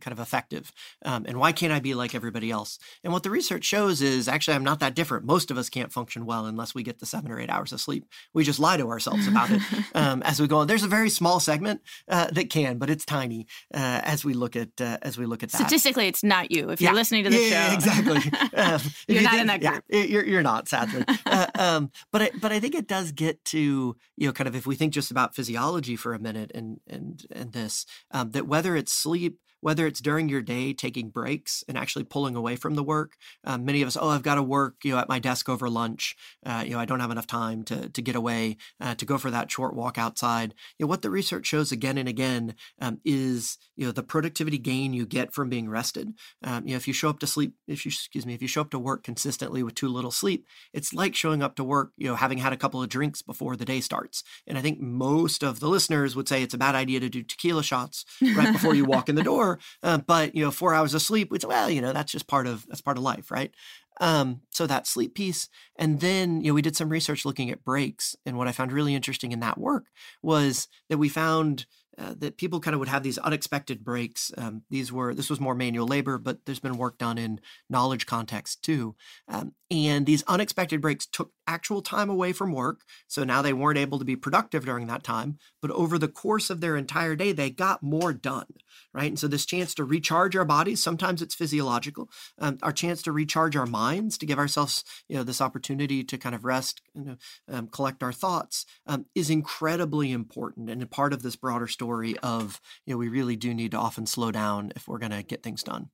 kind 0.00 0.12
of 0.12 0.20
effective. 0.20 0.72
Um, 1.04 1.24
and 1.26 1.38
why 1.38 1.50
can't 1.50 1.72
I 1.72 1.80
be 1.80 1.94
like 1.94 2.14
everybody 2.14 2.52
else? 2.52 2.78
And 3.02 3.12
what 3.12 3.24
the 3.24 3.30
research 3.30 3.64
shows 3.64 4.00
is 4.00 4.28
actually 4.28 4.54
I'm 4.54 4.64
not 4.64 4.80
that 4.80 4.94
different. 4.94 5.24
Most 5.24 5.50
of 5.50 5.58
us 5.58 5.68
can't 5.68 5.92
function 5.92 6.24
well 6.24 6.46
unless 6.46 6.72
we 6.72 6.84
get 6.84 7.00
the 7.00 7.06
seven 7.06 7.32
or 7.32 7.40
eight 7.40 7.50
hours 7.50 7.72
of 7.72 7.80
sleep. 7.80 8.06
We 8.32 8.44
just 8.44 8.60
lie 8.60 8.76
to 8.76 8.88
ourselves 8.88 9.26
about 9.26 9.50
it 9.50 9.60
um, 9.94 10.22
as 10.22 10.40
we 10.40 10.48
There's 10.64 10.84
a 10.84 10.88
very 10.88 11.10
small 11.10 11.40
segment 11.40 11.80
uh, 12.08 12.28
that 12.32 12.50
can, 12.50 12.78
but 12.78 12.90
it's 12.90 13.04
tiny 13.04 13.46
uh, 13.74 14.00
as 14.04 14.24
we 14.24 14.34
look 14.34 14.56
at 14.56 14.80
uh, 14.80 14.98
as 15.02 15.18
we 15.18 15.26
look 15.26 15.42
at 15.42 15.50
that. 15.50 15.58
Statistically, 15.58 16.06
it's 16.06 16.22
not 16.22 16.50
you. 16.50 16.70
If 16.70 16.80
you're 16.80 16.94
listening 16.94 17.24
to 17.24 17.30
the 17.30 17.38
yeah, 17.38 17.68
show, 17.68 17.74
exactly. 17.74 18.32
Um, 18.54 18.80
you're 19.08 19.18
you 19.18 19.22
not 19.22 19.30
think, 19.30 19.40
in 19.40 19.46
that 19.48 19.60
group. 19.60 19.84
Yeah, 19.88 20.02
you're 20.02 20.24
you're 20.24 20.42
not 20.42 20.68
sadly. 20.68 21.04
Uh, 21.26 21.46
um, 21.58 21.90
but 22.12 22.22
I, 22.22 22.30
but 22.40 22.52
I 22.52 22.60
think 22.60 22.74
it 22.74 22.86
does 22.86 23.12
get 23.12 23.44
to 23.46 23.96
you 24.16 24.26
know 24.26 24.32
kind 24.32 24.46
of 24.46 24.54
if 24.54 24.66
we 24.66 24.76
think 24.76 24.92
just 24.92 25.10
about 25.10 25.34
physiology 25.34 25.96
for 25.96 26.14
a 26.14 26.18
minute 26.18 26.50
and 26.54 26.80
and 26.86 27.24
and 27.30 27.52
this 27.52 27.86
um, 28.10 28.30
that 28.32 28.46
whether 28.46 28.76
it's 28.76 28.92
sleep 28.92 29.38
whether 29.62 29.86
it's 29.86 30.00
during 30.00 30.28
your 30.28 30.42
day 30.42 30.74
taking 30.74 31.08
breaks 31.08 31.64
and 31.68 31.78
actually 31.78 32.04
pulling 32.04 32.34
away 32.36 32.56
from 32.56 32.74
the 32.74 32.82
work. 32.82 33.16
Um, 33.44 33.64
many 33.64 33.80
of 33.80 33.86
us, 33.86 33.96
oh, 33.98 34.08
I've 34.08 34.24
got 34.24 34.34
to 34.34 34.42
work, 34.42 34.74
you 34.82 34.92
know, 34.92 34.98
at 34.98 35.08
my 35.08 35.20
desk 35.20 35.48
over 35.48 35.70
lunch. 35.70 36.16
Uh, 36.44 36.64
you 36.66 36.72
know, 36.72 36.80
I 36.80 36.84
don't 36.84 37.00
have 37.00 37.12
enough 37.12 37.28
time 37.28 37.62
to 37.64 37.88
to 37.88 38.02
get 38.02 38.16
away, 38.16 38.56
uh, 38.80 38.94
to 38.96 39.06
go 39.06 39.16
for 39.16 39.30
that 39.30 39.50
short 39.50 39.74
walk 39.74 39.98
outside. 39.98 40.54
You 40.78 40.84
know, 40.84 40.90
what 40.90 41.02
the 41.02 41.10
research 41.10 41.46
shows 41.46 41.72
again 41.72 41.96
and 41.96 42.08
again 42.08 42.54
um, 42.80 43.00
is, 43.04 43.56
you 43.76 43.86
know, 43.86 43.92
the 43.92 44.02
productivity 44.02 44.58
gain 44.58 44.92
you 44.92 45.06
get 45.06 45.32
from 45.32 45.48
being 45.48 45.68
rested. 45.68 46.12
Um, 46.42 46.66
you 46.66 46.72
know, 46.72 46.76
if 46.76 46.88
you 46.88 46.92
show 46.92 47.08
up 47.08 47.20
to 47.20 47.26
sleep, 47.26 47.54
if 47.68 47.86
you 47.86 47.90
excuse 47.90 48.26
me, 48.26 48.34
if 48.34 48.42
you 48.42 48.48
show 48.48 48.62
up 48.62 48.70
to 48.70 48.78
work 48.80 49.04
consistently 49.04 49.62
with 49.62 49.76
too 49.76 49.88
little 49.88 50.10
sleep, 50.10 50.44
it's 50.72 50.92
like 50.92 51.14
showing 51.14 51.42
up 51.42 51.54
to 51.56 51.64
work, 51.64 51.92
you 51.96 52.08
know, 52.08 52.16
having 52.16 52.38
had 52.38 52.52
a 52.52 52.56
couple 52.56 52.82
of 52.82 52.88
drinks 52.88 53.22
before 53.22 53.54
the 53.54 53.64
day 53.64 53.80
starts. 53.80 54.24
And 54.48 54.58
I 54.58 54.60
think 54.60 54.80
most 54.80 55.44
of 55.44 55.60
the 55.60 55.68
listeners 55.68 56.16
would 56.16 56.28
say 56.28 56.42
it's 56.42 56.54
a 56.54 56.58
bad 56.58 56.74
idea 56.74 56.98
to 56.98 57.08
do 57.08 57.22
tequila 57.22 57.62
shots 57.62 58.04
right 58.34 58.52
before 58.52 58.74
you 58.74 58.84
walk 58.84 59.08
in 59.08 59.14
the 59.14 59.22
door 59.22 59.51
uh, 59.82 59.98
but 59.98 60.34
you 60.34 60.44
know, 60.44 60.50
four 60.50 60.74
hours 60.74 60.94
of 60.94 61.02
sleep, 61.02 61.30
which 61.30 61.44
well, 61.44 61.70
you 61.70 61.80
know, 61.80 61.92
that's 61.92 62.12
just 62.12 62.26
part 62.26 62.46
of 62.46 62.66
that's 62.68 62.80
part 62.80 62.96
of 62.96 63.02
life, 63.02 63.30
right? 63.30 63.52
Um, 64.00 64.40
so 64.50 64.66
that 64.66 64.86
sleep 64.86 65.14
piece, 65.14 65.48
and 65.76 66.00
then 66.00 66.40
you 66.40 66.48
know, 66.50 66.54
we 66.54 66.62
did 66.62 66.76
some 66.76 66.88
research 66.88 67.24
looking 67.24 67.50
at 67.50 67.64
breaks, 67.64 68.16
and 68.24 68.38
what 68.38 68.48
I 68.48 68.52
found 68.52 68.72
really 68.72 68.94
interesting 68.94 69.32
in 69.32 69.40
that 69.40 69.58
work 69.58 69.86
was 70.22 70.68
that 70.88 70.98
we 70.98 71.08
found 71.08 71.66
uh, 71.98 72.14
that 72.18 72.38
people 72.38 72.58
kind 72.58 72.74
of 72.74 72.80
would 72.80 72.88
have 72.88 73.02
these 73.02 73.18
unexpected 73.18 73.84
breaks. 73.84 74.32
Um, 74.38 74.62
these 74.70 74.90
were 74.90 75.14
this 75.14 75.28
was 75.28 75.40
more 75.40 75.54
manual 75.54 75.86
labor, 75.86 76.16
but 76.16 76.38
there's 76.46 76.58
been 76.58 76.78
work 76.78 76.96
done 76.96 77.18
in 77.18 77.40
knowledge 77.68 78.06
context 78.06 78.62
too. 78.62 78.96
Um, 79.28 79.52
and 79.70 80.06
these 80.06 80.24
unexpected 80.26 80.80
breaks 80.80 81.06
took 81.06 81.32
actual 81.46 81.82
time 81.82 82.10
away 82.10 82.32
from 82.32 82.52
work, 82.52 82.82
so 83.08 83.24
now 83.24 83.42
they 83.42 83.52
weren't 83.52 83.78
able 83.78 83.98
to 83.98 84.04
be 84.04 84.16
productive 84.16 84.64
during 84.64 84.86
that 84.86 85.02
time. 85.02 85.38
But 85.60 85.70
over 85.72 85.98
the 85.98 86.08
course 86.08 86.50
of 86.50 86.60
their 86.60 86.76
entire 86.76 87.16
day, 87.16 87.32
they 87.32 87.50
got 87.50 87.82
more 87.82 88.12
done, 88.12 88.46
right? 88.92 89.08
And 89.08 89.18
so 89.18 89.28
this 89.28 89.46
chance 89.46 89.74
to 89.74 89.84
recharge 89.84 90.36
our 90.36 90.44
bodies, 90.44 90.82
sometimes 90.82 91.22
it's 91.22 91.34
physiological, 91.34 92.08
um, 92.38 92.58
our 92.62 92.72
chance 92.72 93.02
to 93.02 93.12
recharge 93.12 93.56
our 93.56 93.66
minds, 93.66 94.18
to 94.18 94.26
give 94.26 94.38
ourselves, 94.38 94.84
you 95.08 95.16
know, 95.16 95.22
this 95.22 95.40
opportunity 95.40 96.04
to 96.04 96.18
kind 96.18 96.34
of 96.34 96.44
rest, 96.44 96.82
you 96.94 97.04
know, 97.04 97.16
um, 97.48 97.68
collect 97.68 98.02
our 98.02 98.12
thoughts, 98.12 98.66
um, 98.86 99.06
is 99.14 99.30
incredibly 99.30 100.12
important 100.12 100.70
and 100.70 100.90
part 100.90 101.12
of 101.12 101.22
this 101.22 101.36
broader 101.36 101.66
story 101.66 102.16
of, 102.18 102.60
you 102.86 102.94
know, 102.94 102.98
we 102.98 103.08
really 103.08 103.36
do 103.36 103.54
need 103.54 103.70
to 103.70 103.78
often 103.78 104.06
slow 104.06 104.30
down 104.30 104.72
if 104.76 104.86
we're 104.86 104.98
going 104.98 105.12
to 105.12 105.22
get 105.22 105.42
things 105.42 105.62
done. 105.62 105.90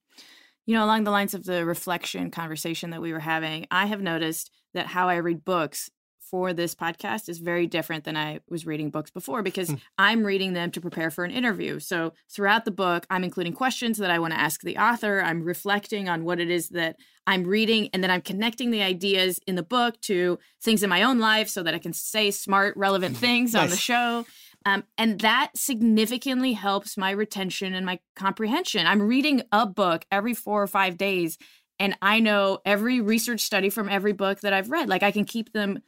You 0.69 0.75
know, 0.75 0.85
along 0.85 1.05
the 1.05 1.11
lines 1.11 1.33
of 1.33 1.45
the 1.45 1.64
reflection 1.64 2.31
conversation 2.31 2.91
that 2.91 3.01
we 3.01 3.14
were 3.14 3.21
having, 3.21 3.66
I 3.71 3.87
have 3.87 4.03
noticed 4.03 4.51
that 4.75 4.87
how 4.87 5.09
I 5.09 5.14
read 5.14 5.43
books 5.43 5.89
for 6.21 6.53
this 6.53 6.75
podcast 6.75 7.31
is 7.31 7.39
very 7.39 7.66
different 7.66 8.05
than 8.05 8.19
I 8.19 8.41
was 8.51 8.66
reading 8.66 8.91
books 8.91 9.11
before 9.11 9.43
because 9.43 9.71
mm. 9.71 9.81
I'm 9.97 10.27
reading 10.27 10.53
them 10.53 10.71
to 10.73 10.81
prepare 10.83 11.11
for 11.11 11.25
an 11.25 11.31
interview. 11.31 11.81
So 11.81 12.12
throughout 12.31 12.66
the 12.66 12.71
book, 12.71 13.07
I'm 13.09 13.25
including 13.25 13.55
questions 13.55 13.97
that 13.97 14.11
I 14.11 14.19
want 14.19 14.35
to 14.35 14.39
ask 14.39 14.61
the 14.61 14.77
author. 14.77 15.23
I'm 15.23 15.43
reflecting 15.43 16.07
on 16.07 16.25
what 16.25 16.39
it 16.39 16.51
is 16.51 16.69
that 16.69 16.97
I'm 17.27 17.45
reading, 17.45 17.89
and 17.95 18.03
then 18.03 18.11
I'm 18.11 18.21
connecting 18.21 18.71
the 18.71 18.83
ideas 18.83 19.41
in 19.47 19.55
the 19.55 19.62
book 19.62 19.99
to 20.03 20.39
things 20.62 20.83
in 20.83 20.91
my 20.91 21.03
own 21.03 21.19
life 21.19 21.49
so 21.49 21.62
that 21.62 21.75
I 21.75 21.79
can 21.79 21.95
say 21.95 22.31
smart, 22.31 22.77
relevant 22.77 23.16
things 23.16 23.55
nice. 23.55 23.62
on 23.62 23.71
the 23.71 23.77
show. 23.77 24.27
Um, 24.67 24.85
and 24.99 25.21
that 25.21 25.53
significantly 25.57 26.53
helps 26.53 26.97
my 26.97 27.11
retention 27.11 27.75
and 27.75 27.87
my 27.87 28.01
comprehension. 28.17 28.87
I'm 28.87 29.03
reading 29.03 29.43
a 29.53 29.67
book 29.67 30.05
every 30.11 30.35
four 30.35 30.63
or 30.63 30.67
five 30.67 30.99
days, 30.99 31.39
and 31.79 31.97
I 32.03 32.21
know 32.21 32.59
every 32.65 33.01
research 33.01 33.41
study 33.41 33.71
from 33.71 33.89
every 33.89 34.13
book 34.13 34.41
that 34.41 34.53
I've 34.53 34.71
read. 34.71 34.89
Like 34.89 35.03
I 35.03 35.13
can 35.13 35.25
keep 35.25 35.53
them 35.53 35.81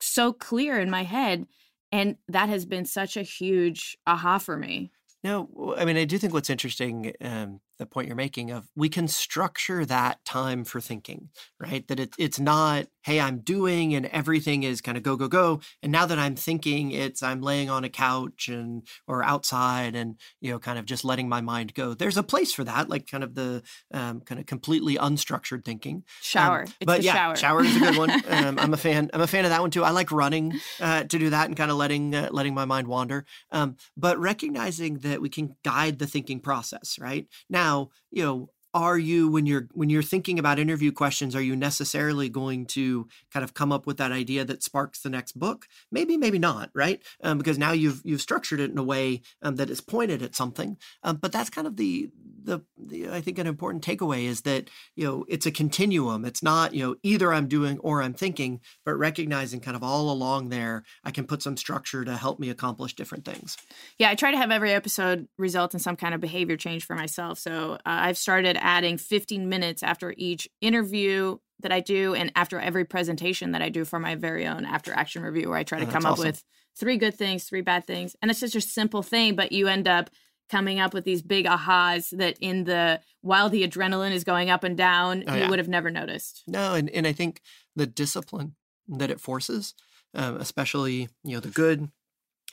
so 0.00 0.32
clear 0.32 0.78
in 0.78 0.90
my 0.90 1.02
head. 1.02 1.46
And 1.90 2.16
that 2.28 2.48
has 2.48 2.66
been 2.66 2.84
such 2.84 3.16
a 3.16 3.22
huge 3.22 3.96
aha 4.06 4.38
for 4.38 4.56
me. 4.56 4.90
No, 5.22 5.74
I 5.76 5.84
mean, 5.84 5.96
I 5.96 6.04
do 6.04 6.18
think 6.18 6.34
what's 6.34 6.50
interesting 6.50 7.12
um, 7.20 7.60
the 7.78 7.86
point 7.86 8.06
you're 8.06 8.16
making 8.16 8.50
of 8.50 8.68
we 8.76 8.88
can 8.88 9.08
structure 9.08 9.84
that 9.84 10.24
time 10.24 10.64
for 10.64 10.80
thinking, 10.80 11.28
right? 11.60 11.86
That 11.88 12.00
it, 12.00 12.14
it's 12.18 12.38
not, 12.38 12.86
hey, 13.02 13.20
I'm 13.20 13.38
doing 13.38 13.94
and 13.94 14.06
everything 14.06 14.62
is 14.62 14.80
kind 14.80 14.96
of 14.96 15.02
go, 15.02 15.16
go, 15.16 15.28
go. 15.28 15.60
And 15.82 15.90
now 15.90 16.06
that 16.06 16.18
I'm 16.18 16.36
thinking, 16.36 16.90
it's 16.90 17.22
I'm 17.22 17.40
laying 17.40 17.70
on 17.70 17.84
a 17.84 17.88
couch 17.88 18.48
and 18.48 18.86
or 19.06 19.24
outside 19.24 19.94
and, 19.94 20.16
you 20.40 20.50
know, 20.50 20.58
kind 20.58 20.78
of 20.78 20.84
just 20.84 21.04
letting 21.04 21.28
my 21.28 21.40
mind 21.40 21.74
go. 21.74 21.94
There's 21.94 22.16
a 22.16 22.22
place 22.22 22.52
for 22.52 22.64
that, 22.64 22.88
like 22.88 23.06
kind 23.06 23.24
of 23.24 23.34
the 23.34 23.62
um, 23.92 24.20
kind 24.20 24.40
of 24.40 24.46
completely 24.46 24.96
unstructured 24.96 25.64
thinking. 25.64 25.96
Um, 25.96 26.02
shower. 26.20 26.60
Um, 26.62 26.72
but 26.86 27.02
yeah, 27.02 27.14
shower. 27.14 27.36
shower 27.36 27.64
is 27.64 27.76
a 27.76 27.80
good 27.80 27.96
one. 27.96 28.10
um, 28.28 28.58
I'm 28.58 28.72
a 28.72 28.78
fan. 28.78 29.10
I'm 29.12 29.20
a 29.20 29.26
fan 29.26 29.44
of 29.44 29.50
that 29.50 29.60
one 29.60 29.70
too. 29.70 29.84
I 29.84 29.90
like 29.90 30.12
running 30.12 30.60
uh, 30.80 31.04
to 31.04 31.18
do 31.18 31.30
that 31.30 31.46
and 31.46 31.56
kind 31.56 31.70
of 31.70 31.76
letting 31.76 32.14
uh, 32.14 32.28
letting 32.30 32.54
my 32.54 32.64
mind 32.64 32.88
wander. 32.88 33.24
Um, 33.50 33.76
but 33.96 34.18
recognizing 34.18 34.98
that 34.98 35.20
we 35.20 35.28
can 35.28 35.56
guide 35.64 35.98
the 35.98 36.06
thinking 36.06 36.40
process, 36.40 36.98
right? 37.00 37.26
Now 37.50 37.63
now, 37.64 37.90
you 38.10 38.22
know, 38.24 38.48
are 38.74 38.98
you 38.98 39.28
when 39.28 39.46
you're 39.46 39.68
when 39.72 39.88
you're 39.88 40.02
thinking 40.02 40.38
about 40.38 40.58
interview 40.58 40.92
questions 40.92 41.34
are 41.34 41.40
you 41.40 41.54
necessarily 41.54 42.28
going 42.28 42.66
to 42.66 43.08
kind 43.32 43.44
of 43.44 43.54
come 43.54 43.72
up 43.72 43.86
with 43.86 43.96
that 43.98 44.12
idea 44.12 44.44
that 44.44 44.62
sparks 44.62 45.00
the 45.00 45.10
next 45.10 45.38
book? 45.38 45.68
Maybe 45.90 46.16
maybe 46.16 46.38
not 46.38 46.70
right? 46.74 47.00
Um, 47.22 47.38
because 47.38 47.56
now 47.56 47.72
you've 47.72 48.02
you've 48.04 48.20
structured 48.20 48.60
it 48.60 48.70
in 48.70 48.78
a 48.78 48.82
way 48.82 49.22
um, 49.42 49.56
that 49.56 49.70
is 49.70 49.80
pointed 49.80 50.22
at 50.22 50.34
something. 50.34 50.76
Um, 51.02 51.16
but 51.16 51.32
that's 51.32 51.50
kind 51.50 51.66
of 51.66 51.76
the, 51.76 52.10
the, 52.42 52.60
the 52.76 53.08
i 53.08 53.20
think 53.20 53.38
an 53.38 53.46
important 53.46 53.84
takeaway 53.84 54.24
is 54.24 54.42
that 54.42 54.68
you 54.96 55.04
know 55.04 55.24
it's 55.28 55.46
a 55.46 55.50
continuum. 55.50 56.24
It's 56.24 56.42
not 56.42 56.74
you 56.74 56.84
know 56.84 56.96
either 57.02 57.32
i'm 57.32 57.48
doing 57.48 57.78
or 57.78 58.02
i'm 58.02 58.14
thinking 58.14 58.60
but 58.84 58.94
recognizing 58.94 59.60
kind 59.60 59.76
of 59.76 59.82
all 59.82 60.10
along 60.10 60.48
there 60.48 60.84
i 61.04 61.10
can 61.10 61.26
put 61.26 61.42
some 61.42 61.56
structure 61.56 62.04
to 62.04 62.16
help 62.16 62.38
me 62.38 62.50
accomplish 62.50 62.94
different 62.94 63.24
things. 63.24 63.56
Yeah 63.98 64.10
i 64.10 64.14
try 64.14 64.30
to 64.30 64.36
have 64.36 64.50
every 64.50 64.72
episode 64.72 65.28
result 65.38 65.74
in 65.74 65.80
some 65.80 65.96
kind 65.96 66.14
of 66.14 66.20
behavior 66.20 66.56
change 66.56 66.84
for 66.84 66.96
myself. 66.96 67.38
So 67.38 67.74
uh, 67.74 67.78
i've 67.84 68.18
started 68.18 68.56
adding 68.64 68.98
15 68.98 69.48
minutes 69.48 69.82
after 69.82 70.14
each 70.16 70.48
interview 70.60 71.36
that 71.60 71.70
I 71.70 71.80
do 71.80 72.14
and 72.14 72.32
after 72.34 72.58
every 72.58 72.84
presentation 72.84 73.52
that 73.52 73.62
I 73.62 73.68
do 73.68 73.84
for 73.84 74.00
my 74.00 74.16
very 74.16 74.46
own 74.46 74.64
after 74.64 74.92
action 74.92 75.22
review, 75.22 75.50
where 75.50 75.58
I 75.58 75.62
try 75.62 75.78
to 75.78 75.86
oh, 75.86 75.90
come 75.90 76.04
awesome. 76.04 76.12
up 76.12 76.18
with 76.18 76.44
three 76.76 76.96
good 76.96 77.14
things, 77.14 77.44
three 77.44 77.60
bad 77.60 77.86
things. 77.86 78.16
And 78.20 78.30
it's 78.30 78.40
such 78.40 78.56
a 78.56 78.60
simple 78.60 79.02
thing, 79.02 79.36
but 79.36 79.52
you 79.52 79.68
end 79.68 79.86
up 79.86 80.10
coming 80.50 80.80
up 80.80 80.92
with 80.92 81.04
these 81.04 81.22
big 81.22 81.46
ahas 81.46 82.16
that 82.16 82.36
in 82.40 82.64
the 82.64 83.00
while 83.20 83.48
the 83.48 83.66
adrenaline 83.66 84.12
is 84.12 84.24
going 84.24 84.50
up 84.50 84.64
and 84.64 84.76
down, 84.76 85.24
oh, 85.26 85.34
you 85.34 85.40
yeah. 85.40 85.50
would 85.50 85.58
have 85.58 85.68
never 85.68 85.90
noticed. 85.90 86.42
No, 86.46 86.74
and, 86.74 86.90
and 86.90 87.06
I 87.06 87.12
think 87.12 87.40
the 87.76 87.86
discipline 87.86 88.56
that 88.88 89.10
it 89.10 89.20
forces, 89.20 89.74
um, 90.14 90.36
especially, 90.36 91.08
you 91.22 91.34
know, 91.34 91.40
the 91.40 91.48
good 91.48 91.88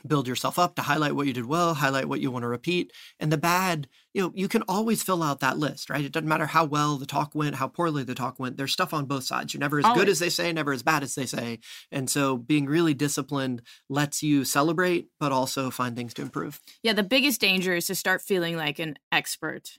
build 0.06 0.28
yourself 0.28 0.58
up 0.58 0.76
to 0.76 0.82
highlight 0.82 1.16
what 1.16 1.28
you 1.28 1.34
did 1.34 1.46
well, 1.46 1.74
highlight 1.74 2.08
what 2.08 2.22
you 2.22 2.32
want 2.32 2.44
to 2.44 2.48
repeat. 2.48 2.92
And 3.20 3.32
the 3.32 3.38
bad, 3.38 3.88
you 4.14 4.22
know, 4.22 4.32
you 4.36 4.48
can 4.48 4.64
always 4.68 5.04
fill 5.04 5.24
out 5.24 5.40
that 5.40 5.58
list, 5.58 5.90
right? 5.90 6.04
It 6.04 6.12
doesn't 6.12 6.28
matter 6.28 6.48
how 6.48 6.66
well 6.66 6.98
the 6.98 7.06
talk 7.06 7.34
went, 7.34 7.56
how 7.56 7.68
poorly 7.68 8.04
the 8.04 8.16
talk 8.16 8.40
went. 8.40 8.58
There's 8.58 8.74
stuff 8.74 8.94
on 8.94 9.06
both 9.06 9.24
sides. 9.24 9.54
You're 9.54 9.60
never 9.60 9.80
as 9.80 9.86
always. 9.86 10.02
good 10.02 10.10
as 10.10 10.20
they 10.20 10.30
say, 10.30 10.52
never 10.52 10.74
as 10.74 10.84
bad 10.84 11.04
as 11.04 11.16
they 11.16 11.26
say. 11.26 11.60
And 11.92 12.10
so 12.10 12.38
being 12.38 12.66
really 12.66 12.94
disciplined 12.94 13.62
lets 13.90 14.24
you 14.24 14.44
celebrate, 14.46 15.08
but 15.20 15.32
also 15.32 15.70
find 15.70 15.96
things 15.96 16.14
to 16.16 16.22
improve. 16.22 16.60
Yeah, 16.84 16.94
the 16.94 17.04
biggest 17.04 17.42
danger 17.42 17.74
is 17.76 17.88
to 17.88 17.96
start 17.96 18.22
feeling 18.22 18.58
like 18.58 18.80
an 18.80 18.98
expert. 19.12 19.70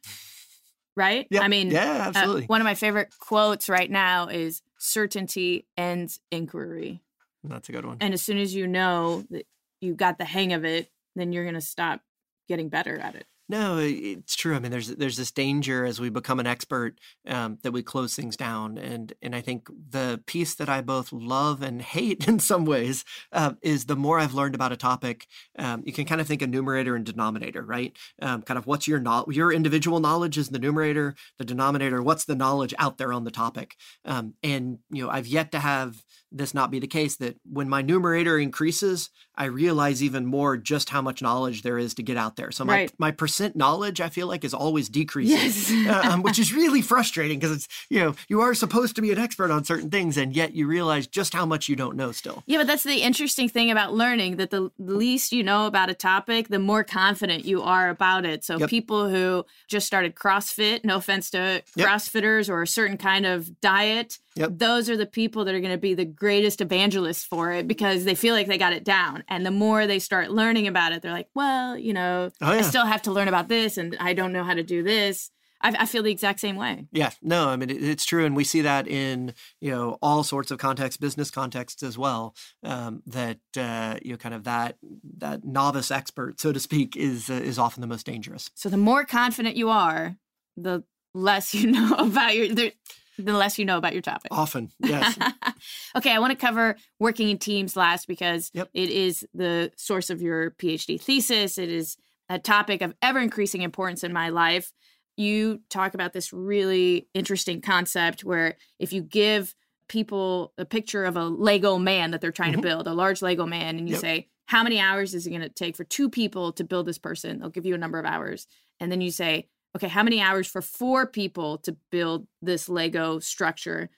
Right? 0.94 1.26
Yeah. 1.30 1.40
I 1.40 1.48
mean, 1.48 1.70
yeah, 1.70 1.90
uh, 1.90 2.08
absolutely. 2.08 2.42
Uh, 2.42 2.46
one 2.46 2.60
of 2.60 2.66
my 2.66 2.74
favorite 2.74 3.14
quotes 3.18 3.70
right 3.70 3.90
now 3.90 4.28
is 4.28 4.60
certainty 4.78 5.66
ends 5.76 6.20
inquiry. 6.30 7.00
That's 7.44 7.68
a 7.68 7.72
good 7.72 7.86
one. 7.86 7.96
And 8.00 8.14
as 8.14 8.22
soon 8.22 8.38
as 8.38 8.54
you 8.54 8.66
know 8.66 9.24
that 9.30 9.46
you 9.82 9.94
got 9.94 10.18
the 10.18 10.24
hang 10.24 10.52
of 10.52 10.64
it, 10.64 10.90
then 11.16 11.32
you're 11.32 11.44
going 11.44 11.54
to 11.54 11.60
stop 11.60 12.00
getting 12.48 12.68
better 12.68 12.98
at 12.98 13.14
it. 13.14 13.26
No, 13.48 13.76
it's 13.78 14.34
true. 14.34 14.54
I 14.54 14.60
mean, 14.60 14.70
there's 14.70 14.88
there's 14.88 15.18
this 15.18 15.30
danger 15.30 15.84
as 15.84 16.00
we 16.00 16.08
become 16.08 16.40
an 16.40 16.46
expert 16.46 16.98
um, 17.26 17.58
that 17.62 17.72
we 17.72 17.82
close 17.82 18.14
things 18.14 18.34
down, 18.34 18.78
and 18.78 19.12
and 19.20 19.34
I 19.34 19.42
think 19.42 19.68
the 19.90 20.22
piece 20.26 20.54
that 20.54 20.70
I 20.70 20.80
both 20.80 21.12
love 21.12 21.60
and 21.60 21.82
hate 21.82 22.26
in 22.28 22.38
some 22.38 22.64
ways 22.64 23.04
uh, 23.30 23.52
is 23.60 23.84
the 23.84 23.96
more 23.96 24.18
I've 24.18 24.32
learned 24.32 24.54
about 24.54 24.72
a 24.72 24.76
topic, 24.76 25.26
um, 25.58 25.82
you 25.84 25.92
can 25.92 26.06
kind 26.06 26.20
of 26.20 26.26
think 26.26 26.40
of 26.40 26.48
numerator 26.48 26.96
and 26.96 27.04
denominator, 27.04 27.62
right? 27.62 27.94
Um, 28.22 28.40
kind 28.40 28.56
of 28.56 28.66
what's 28.66 28.88
your 28.88 29.00
no- 29.00 29.26
your 29.28 29.52
individual 29.52 30.00
knowledge 30.00 30.38
is 30.38 30.48
the 30.48 30.58
numerator, 30.58 31.14
the 31.38 31.44
denominator. 31.44 32.00
What's 32.00 32.24
the 32.24 32.36
knowledge 32.36 32.72
out 32.78 32.96
there 32.96 33.12
on 33.12 33.24
the 33.24 33.30
topic? 33.30 33.76
Um, 34.06 34.34
and 34.42 34.78
you 34.88 35.04
know, 35.04 35.10
I've 35.10 35.26
yet 35.26 35.52
to 35.52 35.58
have 35.58 36.02
this 36.32 36.54
not 36.54 36.70
be 36.70 36.78
the 36.78 36.86
case 36.86 37.16
that 37.16 37.36
when 37.50 37.68
my 37.68 37.82
numerator 37.82 38.38
increases, 38.38 39.10
I 39.34 39.46
realize 39.46 40.02
even 40.02 40.26
more 40.26 40.56
just 40.56 40.90
how 40.90 41.00
much 41.00 41.22
knowledge 41.22 41.62
there 41.62 41.78
is 41.78 41.94
to 41.94 42.02
get 42.02 42.16
out 42.16 42.36
there. 42.36 42.50
So 42.50 42.64
my, 42.64 42.72
right. 42.72 42.92
my 42.98 43.10
percent 43.10 43.56
knowledge, 43.56 44.00
I 44.00 44.08
feel 44.08 44.26
like, 44.26 44.44
is 44.44 44.52
always 44.54 44.88
decreasing, 44.88 45.36
yes. 45.36 45.72
uh, 45.88 46.10
um, 46.10 46.22
which 46.22 46.38
is 46.38 46.52
really 46.54 46.82
frustrating 46.82 47.38
because 47.38 47.56
it's, 47.56 47.68
you 47.88 48.00
know, 48.00 48.14
you 48.28 48.40
are 48.40 48.54
supposed 48.54 48.96
to 48.96 49.02
be 49.02 49.10
an 49.12 49.18
expert 49.18 49.50
on 49.50 49.64
certain 49.64 49.90
things 49.90 50.16
and 50.16 50.34
yet 50.34 50.54
you 50.54 50.66
realize 50.66 51.06
just 51.06 51.32
how 51.32 51.46
much 51.46 51.68
you 51.68 51.76
don't 51.76 51.96
know 51.96 52.12
still. 52.12 52.42
Yeah, 52.46 52.58
but 52.58 52.66
that's 52.66 52.82
the 52.82 53.02
interesting 53.02 53.48
thing 53.48 53.70
about 53.70 53.94
learning 53.94 54.36
that 54.36 54.50
the 54.50 54.70
least 54.78 55.32
you 55.32 55.42
know 55.42 55.66
about 55.66 55.90
a 55.90 55.94
topic, 55.94 56.48
the 56.48 56.58
more 56.58 56.84
confident 56.84 57.44
you 57.44 57.62
are 57.62 57.88
about 57.88 58.24
it. 58.24 58.44
So 58.44 58.58
yep. 58.58 58.68
people 58.68 59.08
who 59.08 59.46
just 59.68 59.86
started 59.86 60.14
CrossFit, 60.14 60.84
no 60.84 60.96
offense 60.96 61.30
to 61.30 61.62
yep. 61.76 61.88
CrossFitters 61.88 62.48
or 62.48 62.62
a 62.62 62.66
certain 62.66 62.96
kind 62.96 63.26
of 63.26 63.60
diet, 63.60 64.18
Yep. 64.36 64.52
Those 64.54 64.88
are 64.88 64.96
the 64.96 65.06
people 65.06 65.44
that 65.44 65.54
are 65.54 65.60
going 65.60 65.72
to 65.72 65.78
be 65.78 65.94
the 65.94 66.04
greatest 66.04 66.60
evangelists 66.60 67.24
for 67.24 67.52
it 67.52 67.68
because 67.68 68.04
they 68.04 68.14
feel 68.14 68.34
like 68.34 68.46
they 68.46 68.58
got 68.58 68.72
it 68.72 68.84
down. 68.84 69.24
And 69.28 69.44
the 69.44 69.50
more 69.50 69.86
they 69.86 69.98
start 69.98 70.30
learning 70.30 70.66
about 70.66 70.92
it, 70.92 71.02
they're 71.02 71.12
like, 71.12 71.28
well, 71.34 71.76
you 71.76 71.92
know, 71.92 72.30
oh, 72.40 72.52
yeah. 72.52 72.58
I 72.58 72.62
still 72.62 72.86
have 72.86 73.02
to 73.02 73.12
learn 73.12 73.28
about 73.28 73.48
this 73.48 73.76
and 73.76 73.96
I 74.00 74.14
don't 74.14 74.32
know 74.32 74.44
how 74.44 74.54
to 74.54 74.62
do 74.62 74.82
this. 74.82 75.30
I, 75.62 75.74
I 75.80 75.86
feel 75.86 76.02
the 76.02 76.10
exact 76.10 76.40
same 76.40 76.56
way. 76.56 76.86
Yeah, 76.92 77.10
no, 77.22 77.48
I 77.48 77.56
mean, 77.56 77.70
it's 77.70 78.04
true. 78.04 78.24
And 78.24 78.34
we 78.34 78.44
see 78.44 78.62
that 78.62 78.88
in, 78.88 79.34
you 79.60 79.70
know, 79.70 79.98
all 80.02 80.24
sorts 80.24 80.50
of 80.50 80.58
contexts, 80.58 80.98
business 80.98 81.30
contexts 81.30 81.82
as 81.82 81.96
well, 81.96 82.34
um, 82.64 83.02
that, 83.06 83.38
uh, 83.56 83.98
you 84.02 84.12
know, 84.12 84.16
kind 84.16 84.34
of 84.34 84.44
that, 84.44 84.76
that 85.18 85.44
novice 85.44 85.90
expert, 85.90 86.40
so 86.40 86.52
to 86.52 86.60
speak, 86.60 86.96
is, 86.96 87.30
uh, 87.30 87.34
is 87.34 87.58
often 87.58 87.80
the 87.80 87.86
most 87.86 88.06
dangerous. 88.06 88.50
So 88.54 88.68
the 88.68 88.76
more 88.76 89.04
confident 89.04 89.56
you 89.56 89.70
are, 89.70 90.16
the 90.56 90.84
less 91.14 91.54
you 91.54 91.70
know 91.70 91.94
about 91.94 92.34
your, 92.34 92.54
there, 92.54 92.72
the 93.18 93.32
less 93.32 93.58
you 93.58 93.64
know 93.64 93.78
about 93.78 93.92
your 93.92 94.02
topic. 94.02 94.32
Often, 94.32 94.70
yes. 94.80 95.18
okay, 95.96 96.12
I 96.12 96.18
want 96.18 96.32
to 96.32 96.36
cover 96.36 96.76
working 96.98 97.28
in 97.28 97.38
teams 97.38 97.76
last 97.76 98.08
because 98.08 98.50
yep. 98.54 98.68
it 98.74 98.88
is 98.88 99.26
the 99.34 99.70
source 99.76 100.10
of 100.10 100.22
your 100.22 100.52
PhD 100.52 101.00
thesis. 101.00 101.58
It 101.58 101.68
is 101.68 101.96
a 102.28 102.38
topic 102.38 102.80
of 102.82 102.94
ever 103.02 103.18
increasing 103.18 103.62
importance 103.62 104.02
in 104.04 104.12
my 104.12 104.30
life. 104.30 104.72
You 105.16 105.60
talk 105.68 105.94
about 105.94 106.12
this 106.12 106.32
really 106.32 107.08
interesting 107.12 107.60
concept 107.60 108.24
where 108.24 108.56
if 108.78 108.92
you 108.92 109.02
give 109.02 109.54
people 109.88 110.54
a 110.56 110.64
picture 110.64 111.04
of 111.04 111.16
a 111.16 111.24
Lego 111.24 111.78
man 111.78 112.12
that 112.12 112.22
they're 112.22 112.32
trying 112.32 112.52
mm-hmm. 112.52 112.62
to 112.62 112.68
build, 112.68 112.86
a 112.86 112.94
large 112.94 113.20
Lego 113.20 113.44
man, 113.44 113.76
and 113.76 113.88
you 113.88 113.94
yep. 113.94 114.00
say, 114.00 114.28
How 114.46 114.62
many 114.62 114.80
hours 114.80 115.14
is 115.14 115.26
it 115.26 115.30
going 115.30 115.42
to 115.42 115.50
take 115.50 115.76
for 115.76 115.84
two 115.84 116.08
people 116.08 116.52
to 116.52 116.64
build 116.64 116.86
this 116.86 116.98
person? 116.98 117.40
They'll 117.40 117.50
give 117.50 117.66
you 117.66 117.74
a 117.74 117.78
number 117.78 117.98
of 117.98 118.06
hours. 118.06 118.46
And 118.80 118.90
then 118.90 119.02
you 119.02 119.10
say, 119.10 119.48
okay, 119.76 119.88
how 119.88 120.02
many 120.02 120.20
hours 120.20 120.46
for 120.46 120.60
four 120.60 121.06
people 121.06 121.58
to 121.58 121.76
build 121.90 122.26
this 122.40 122.68
Lego 122.68 123.18
structure? 123.18 123.90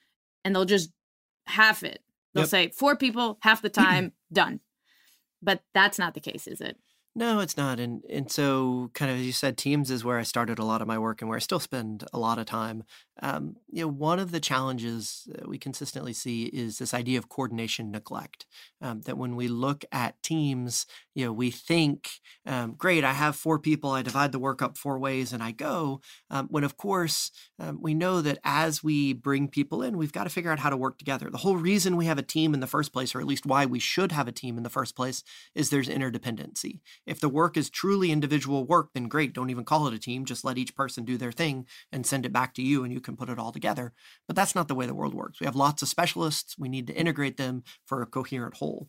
And 0.44 0.54
they'll 0.54 0.64
just 0.64 0.90
half 1.46 1.82
it. 1.82 2.00
They'll 2.34 2.42
yep. 2.42 2.50
say 2.50 2.68
four 2.70 2.96
people, 2.96 3.38
half 3.42 3.62
the 3.62 3.68
time, 3.70 4.12
done. 4.32 4.60
But 5.42 5.62
that's 5.74 5.98
not 5.98 6.14
the 6.14 6.20
case, 6.20 6.46
is 6.46 6.60
it? 6.60 6.76
No, 7.16 7.38
it's 7.40 7.56
not. 7.56 7.78
And 7.78 8.02
and 8.10 8.30
so 8.30 8.90
kind 8.92 9.10
of 9.10 9.18
as 9.18 9.26
you 9.26 9.32
said, 9.32 9.56
Teams 9.56 9.90
is 9.90 10.04
where 10.04 10.18
I 10.18 10.24
started 10.24 10.58
a 10.58 10.64
lot 10.64 10.82
of 10.82 10.88
my 10.88 10.98
work 10.98 11.22
and 11.22 11.28
where 11.28 11.36
I 11.36 11.40
still 11.40 11.60
spend 11.60 12.04
a 12.12 12.18
lot 12.18 12.38
of 12.38 12.46
time. 12.46 12.82
Um, 13.22 13.56
you 13.70 13.82
know, 13.82 13.88
one 13.88 14.18
of 14.18 14.32
the 14.32 14.40
challenges 14.40 15.28
we 15.44 15.56
consistently 15.56 16.12
see 16.12 16.44
is 16.46 16.78
this 16.78 16.92
idea 16.92 17.18
of 17.18 17.28
coordination 17.28 17.90
neglect. 17.90 18.46
Um, 18.80 19.02
that 19.02 19.16
when 19.16 19.36
we 19.36 19.48
look 19.48 19.84
at 19.92 20.22
teams, 20.22 20.86
you 21.14 21.24
know, 21.24 21.32
we 21.32 21.50
think, 21.50 22.10
um, 22.44 22.74
great, 22.74 23.04
I 23.04 23.12
have 23.12 23.36
four 23.36 23.58
people, 23.58 23.90
I 23.90 24.02
divide 24.02 24.32
the 24.32 24.38
work 24.38 24.60
up 24.60 24.76
four 24.76 24.98
ways 24.98 25.32
and 25.32 25.42
I 25.42 25.52
go. 25.52 26.00
Um, 26.30 26.48
when 26.50 26.64
of 26.64 26.76
course, 26.76 27.30
um, 27.58 27.78
we 27.80 27.94
know 27.94 28.20
that 28.20 28.38
as 28.44 28.82
we 28.82 29.12
bring 29.12 29.48
people 29.48 29.82
in, 29.82 29.96
we've 29.96 30.12
got 30.12 30.24
to 30.24 30.30
figure 30.30 30.50
out 30.50 30.58
how 30.58 30.70
to 30.70 30.76
work 30.76 30.98
together. 30.98 31.30
The 31.30 31.38
whole 31.38 31.56
reason 31.56 31.96
we 31.96 32.06
have 32.06 32.18
a 32.18 32.22
team 32.22 32.52
in 32.52 32.60
the 32.60 32.66
first 32.66 32.92
place, 32.92 33.14
or 33.14 33.20
at 33.20 33.26
least 33.26 33.46
why 33.46 33.64
we 33.64 33.78
should 33.78 34.12
have 34.12 34.28
a 34.28 34.32
team 34.32 34.56
in 34.56 34.64
the 34.64 34.70
first 34.70 34.96
place, 34.96 35.22
is 35.54 35.70
there's 35.70 35.88
interdependency. 35.88 36.80
If 37.06 37.20
the 37.20 37.28
work 37.28 37.56
is 37.56 37.70
truly 37.70 38.10
individual 38.10 38.64
work, 38.64 38.90
then 38.92 39.08
great, 39.08 39.32
don't 39.32 39.50
even 39.50 39.64
call 39.64 39.86
it 39.86 39.94
a 39.94 39.98
team, 39.98 40.24
just 40.24 40.44
let 40.44 40.58
each 40.58 40.74
person 40.74 41.04
do 41.04 41.16
their 41.16 41.32
thing 41.32 41.66
and 41.92 42.04
send 42.04 42.26
it 42.26 42.32
back 42.32 42.54
to 42.54 42.62
you 42.62 42.82
and 42.82 42.92
you 42.92 43.00
can 43.04 43.16
put 43.16 43.28
it 43.28 43.38
all 43.38 43.52
together. 43.52 43.92
But 44.26 44.34
that's 44.34 44.54
not 44.54 44.68
the 44.68 44.74
way 44.74 44.86
the 44.86 44.94
world 44.94 45.14
works. 45.14 45.40
We 45.40 45.46
have 45.46 45.56
lots 45.56 45.82
of 45.82 45.88
specialists, 45.88 46.56
we 46.58 46.68
need 46.68 46.86
to 46.88 46.94
integrate 46.94 47.36
them 47.36 47.62
for 47.86 48.02
a 48.02 48.06
coherent 48.06 48.56
whole. 48.56 48.88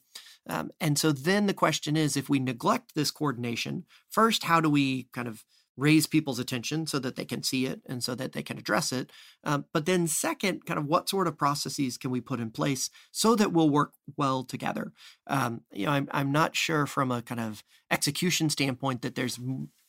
Um, 0.49 0.72
and 0.80 0.97
so 0.97 1.11
then 1.11 1.45
the 1.45 1.53
question 1.53 1.95
is 1.95 2.18
if 2.18 2.30
we 2.30 2.39
neglect 2.39 2.95
this 2.95 3.11
coordination, 3.11 3.86
first, 4.09 4.45
how 4.45 4.59
do 4.61 4.70
we 4.70 5.07
kind 5.13 5.28
of 5.28 5.43
raise 5.78 6.07
people's 6.07 6.39
attention 6.39 6.88
so 6.88 6.99
that 6.99 7.16
they 7.16 7.26
can 7.26 7.43
see 7.43 7.66
it 7.66 7.82
and 7.86 8.03
so 8.03 8.16
that 8.16 8.32
they 8.32 8.41
can 8.41 8.57
address 8.57 8.91
it. 8.91 9.11
Um, 9.43 9.66
but 9.74 9.86
then, 9.86 10.07
second, 10.07 10.66
kind 10.66 10.80
of 10.80 10.86
what 10.86 11.09
sort 11.09 11.28
of 11.28 11.38
processes 11.38 11.97
can 11.97 12.11
we 12.11 12.22
put 12.22 12.39
in 12.39 12.51
place 12.51 12.89
so 13.11 13.36
that 13.36 13.51
we'll 13.51 13.70
work 13.70 13.93
well 14.18 14.43
together? 14.43 14.93
Um, 15.28 15.61
you 15.72 15.86
know, 15.86 15.91
I'm, 15.91 16.07
I'm 16.11 16.32
not 16.32 16.55
sure 16.55 16.86
from 16.86 17.11
a 17.11 17.22
kind 17.22 17.41
of 17.41 17.63
execution 17.91 18.49
standpoint 18.49 19.01
that 19.01 19.16
there's 19.16 19.39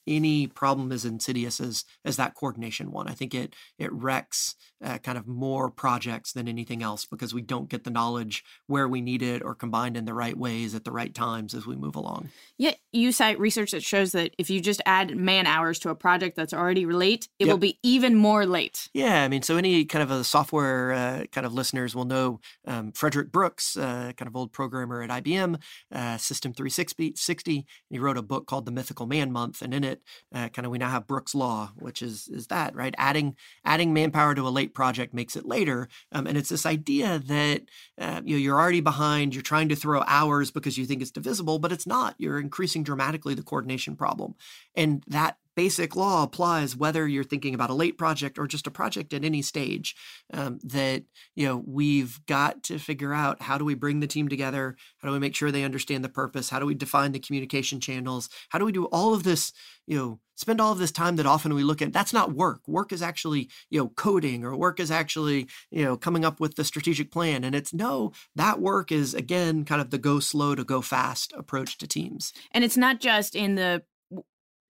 any 0.07 0.47
problem 0.47 0.93
as 0.93 1.05
insidious 1.05 1.61
as 1.61 1.85
as 2.05 2.17
that 2.17 2.35
coordination 2.35 2.91
one. 2.91 3.09
I 3.09 3.13
think 3.15 3.35
it 3.35 3.55
it 3.79 3.93
wrecks 3.93 4.55
uh, 4.85 4.99
kind 4.99 5.18
of 5.18 5.27
more 5.27 5.70
projects 5.70 6.33
than 6.33 6.49
anything 6.49 6.83
else 6.83 7.07
because 7.07 7.33
we 7.33 7.43
don't 7.43 7.68
get 7.68 7.85
the 7.85 7.91
knowledge 7.91 8.45
where 8.66 8.89
we 8.89 9.01
need 9.01 9.22
it 9.22 9.43
or 9.43 9.55
combined 9.55 9.97
in 9.97 10.05
the 10.05 10.14
right 10.14 10.37
ways 10.37 10.74
at 10.74 10.85
the 10.85 10.93
right 10.93 11.14
times 11.14 11.55
as 11.55 11.66
we 11.66 11.77
move 11.77 11.97
along. 11.97 12.29
Yeah, 12.59 12.74
you 12.93 13.12
cite 13.12 13.39
research 13.39 13.70
that 13.72 13.83
shows 13.83 14.12
that 14.12 14.35
if 14.39 14.51
you 14.51 14.61
just 14.61 14.83
add 14.87 15.16
man 15.16 15.47
hours 15.47 15.79
to 15.81 15.91
a 15.91 15.95
project 15.95 16.37
that's 16.37 16.53
already 16.53 16.87
late, 16.87 17.29
it 17.39 17.47
yep. 17.47 17.53
will 17.53 17.59
be 17.59 17.79
even 17.83 18.14
more 18.14 18.47
late. 18.47 18.89
Yeah, 18.93 19.22
I 19.22 19.29
mean, 19.29 19.43
so 19.43 19.57
any 19.57 19.85
kind 19.85 20.03
of 20.03 20.11
a 20.11 20.24
software 20.24 20.93
uh, 20.93 21.24
kind 21.33 21.47
of 21.47 21.55
listeners 21.55 21.95
will 21.95 22.05
know 22.05 22.41
um, 22.66 22.93
Frederick 22.93 23.33
Brooks, 23.33 23.77
uh, 23.77 24.12
kind 24.16 24.29
of 24.29 24.37
old 24.37 24.53
programmer 24.53 25.03
at 25.03 25.11
IBM, 25.11 25.61
uh, 25.93 26.16
System 26.18 26.53
360. 26.53 27.14
60, 27.16 27.66
he 27.91 27.99
wrote 27.99 28.16
a 28.16 28.22
book 28.22 28.47
called 28.47 28.66
The 28.66 28.72
Mythical 28.72 29.07
Man 29.07 29.33
Month, 29.33 29.62
and 29.62 29.72
in 29.72 29.85
it, 29.85 30.03
uh, 30.35 30.49
kind 30.49 30.66
of 30.66 30.72
we 30.72 30.79
now 30.79 30.91
have 30.91 31.07
Brooks 31.07 31.35
Law, 31.35 31.72
which 31.77 32.03
is 32.03 32.29
is 32.29 32.49
that 32.49 32.74
right? 32.74 32.95
Adding 32.99 33.37
adding 33.64 33.93
manpower 33.93 34.35
to 34.35 34.47
a 34.47 34.51
late 34.51 34.66
project 34.75 35.14
makes 35.14 35.37
it 35.37 35.47
later, 35.47 35.89
um, 36.12 36.27
and 36.27 36.37
it's 36.37 36.49
this 36.49 36.67
idea 36.67 37.19
that 37.19 37.62
uh, 37.99 38.21
you 38.25 38.37
know 38.37 38.41
you're 38.41 38.59
already 38.59 38.81
behind. 38.81 39.35
You're 39.35 39.43
trying 39.43 39.69
to 39.69 39.77
throw 39.77 40.03
hours 40.07 40.51
because 40.51 40.79
you 40.79 40.87
think 40.87 41.03
it's 41.03 41.11
divisible, 41.11 41.59
but 41.59 41.73
it's 41.73 41.87
not. 41.87 42.14
You're 42.19 42.41
increasing 42.41 42.83
dramatically 42.83 43.35
the 43.35 43.43
coordination 43.43 43.97
problem, 43.97 44.35
and 44.75 45.03
that 45.09 45.39
basic 45.57 45.97
law 45.97 46.23
applies 46.23 46.77
whether 46.77 47.09
you're 47.09 47.25
thinking 47.25 47.55
about 47.55 47.71
a 47.71 47.75
late 47.75 47.99
project 47.99 48.39
or 48.39 48.47
just 48.47 48.67
a 48.67 48.71
project 48.71 49.13
at 49.15 49.25
any 49.25 49.43
stage 49.43 49.97
um, 50.33 50.61
that 50.63 51.03
you 51.35 51.47
know 51.47 51.65
we've 51.67 52.25
got 52.27 52.63
to 52.63 52.79
figure 52.79 53.15
out 53.15 53.43
how 53.43 53.59
do 53.59 53.65
we 53.65 53.75
bring 53.75 54.01
the 54.01 54.07
team 54.07 54.29
together? 54.29 54.77
How 54.99 55.09
do 55.09 55.13
we 55.13 55.19
make 55.19 55.35
sure 55.35 55.51
they 55.51 55.65
understand 55.65 56.05
the 56.05 56.09
purpose? 56.09 56.51
How 56.51 56.61
do 56.61 56.67
we 56.67 56.75
define 56.75 57.13
the 57.13 57.19
communication 57.19 57.81
channels? 57.81 58.29
How 58.51 58.59
do 58.59 58.65
we 58.65 58.73
do 58.73 58.85
all 58.87 59.15
of 59.15 59.23
this 59.25 59.53
you 59.87 59.97
know 59.97 60.21
spend 60.37 60.61
all 60.61 60.73
of 60.73 60.79
this 60.79 60.93
time 60.93 61.17
that 61.17 61.25
often 61.25 61.55
we 61.55 61.65
look 61.65 61.81
at 61.81 61.93
that's 61.93 62.13
not 62.13 62.35
work. 62.35 62.61
Work 62.69 62.93
is 62.93 63.01
actually 63.03 63.49
you 63.71 63.81
know 63.81 63.89
coding 63.89 64.45
or 64.45 64.57
work 64.57 64.79
is 64.79 64.91
actually 64.91 65.49
you 65.71 65.85
know 65.85 65.97
coming 65.97 66.25
up 66.25 66.39
with 66.39 66.57
the 66.57 66.65
strategic 66.65 67.11
plan. 67.11 67.45
And 67.45 67.55
it's 67.55 67.73
no 67.73 68.13
that 68.35 68.61
work 68.61 68.93
is 68.93 69.15
again 69.15 69.65
kind 69.65 69.81
of 69.81 69.91
the 69.91 69.99
go 69.99 70.21
slow 70.21 70.55
to 70.55 70.65
go 70.65 70.83
fast 70.83 71.33
approach 71.37 71.79
to 71.79 71.87
teams. 71.87 72.33
And 72.53 72.63
it's 72.63 72.77
not 72.77 73.01
just 73.01 73.35
in 73.35 73.55
the 73.55 73.83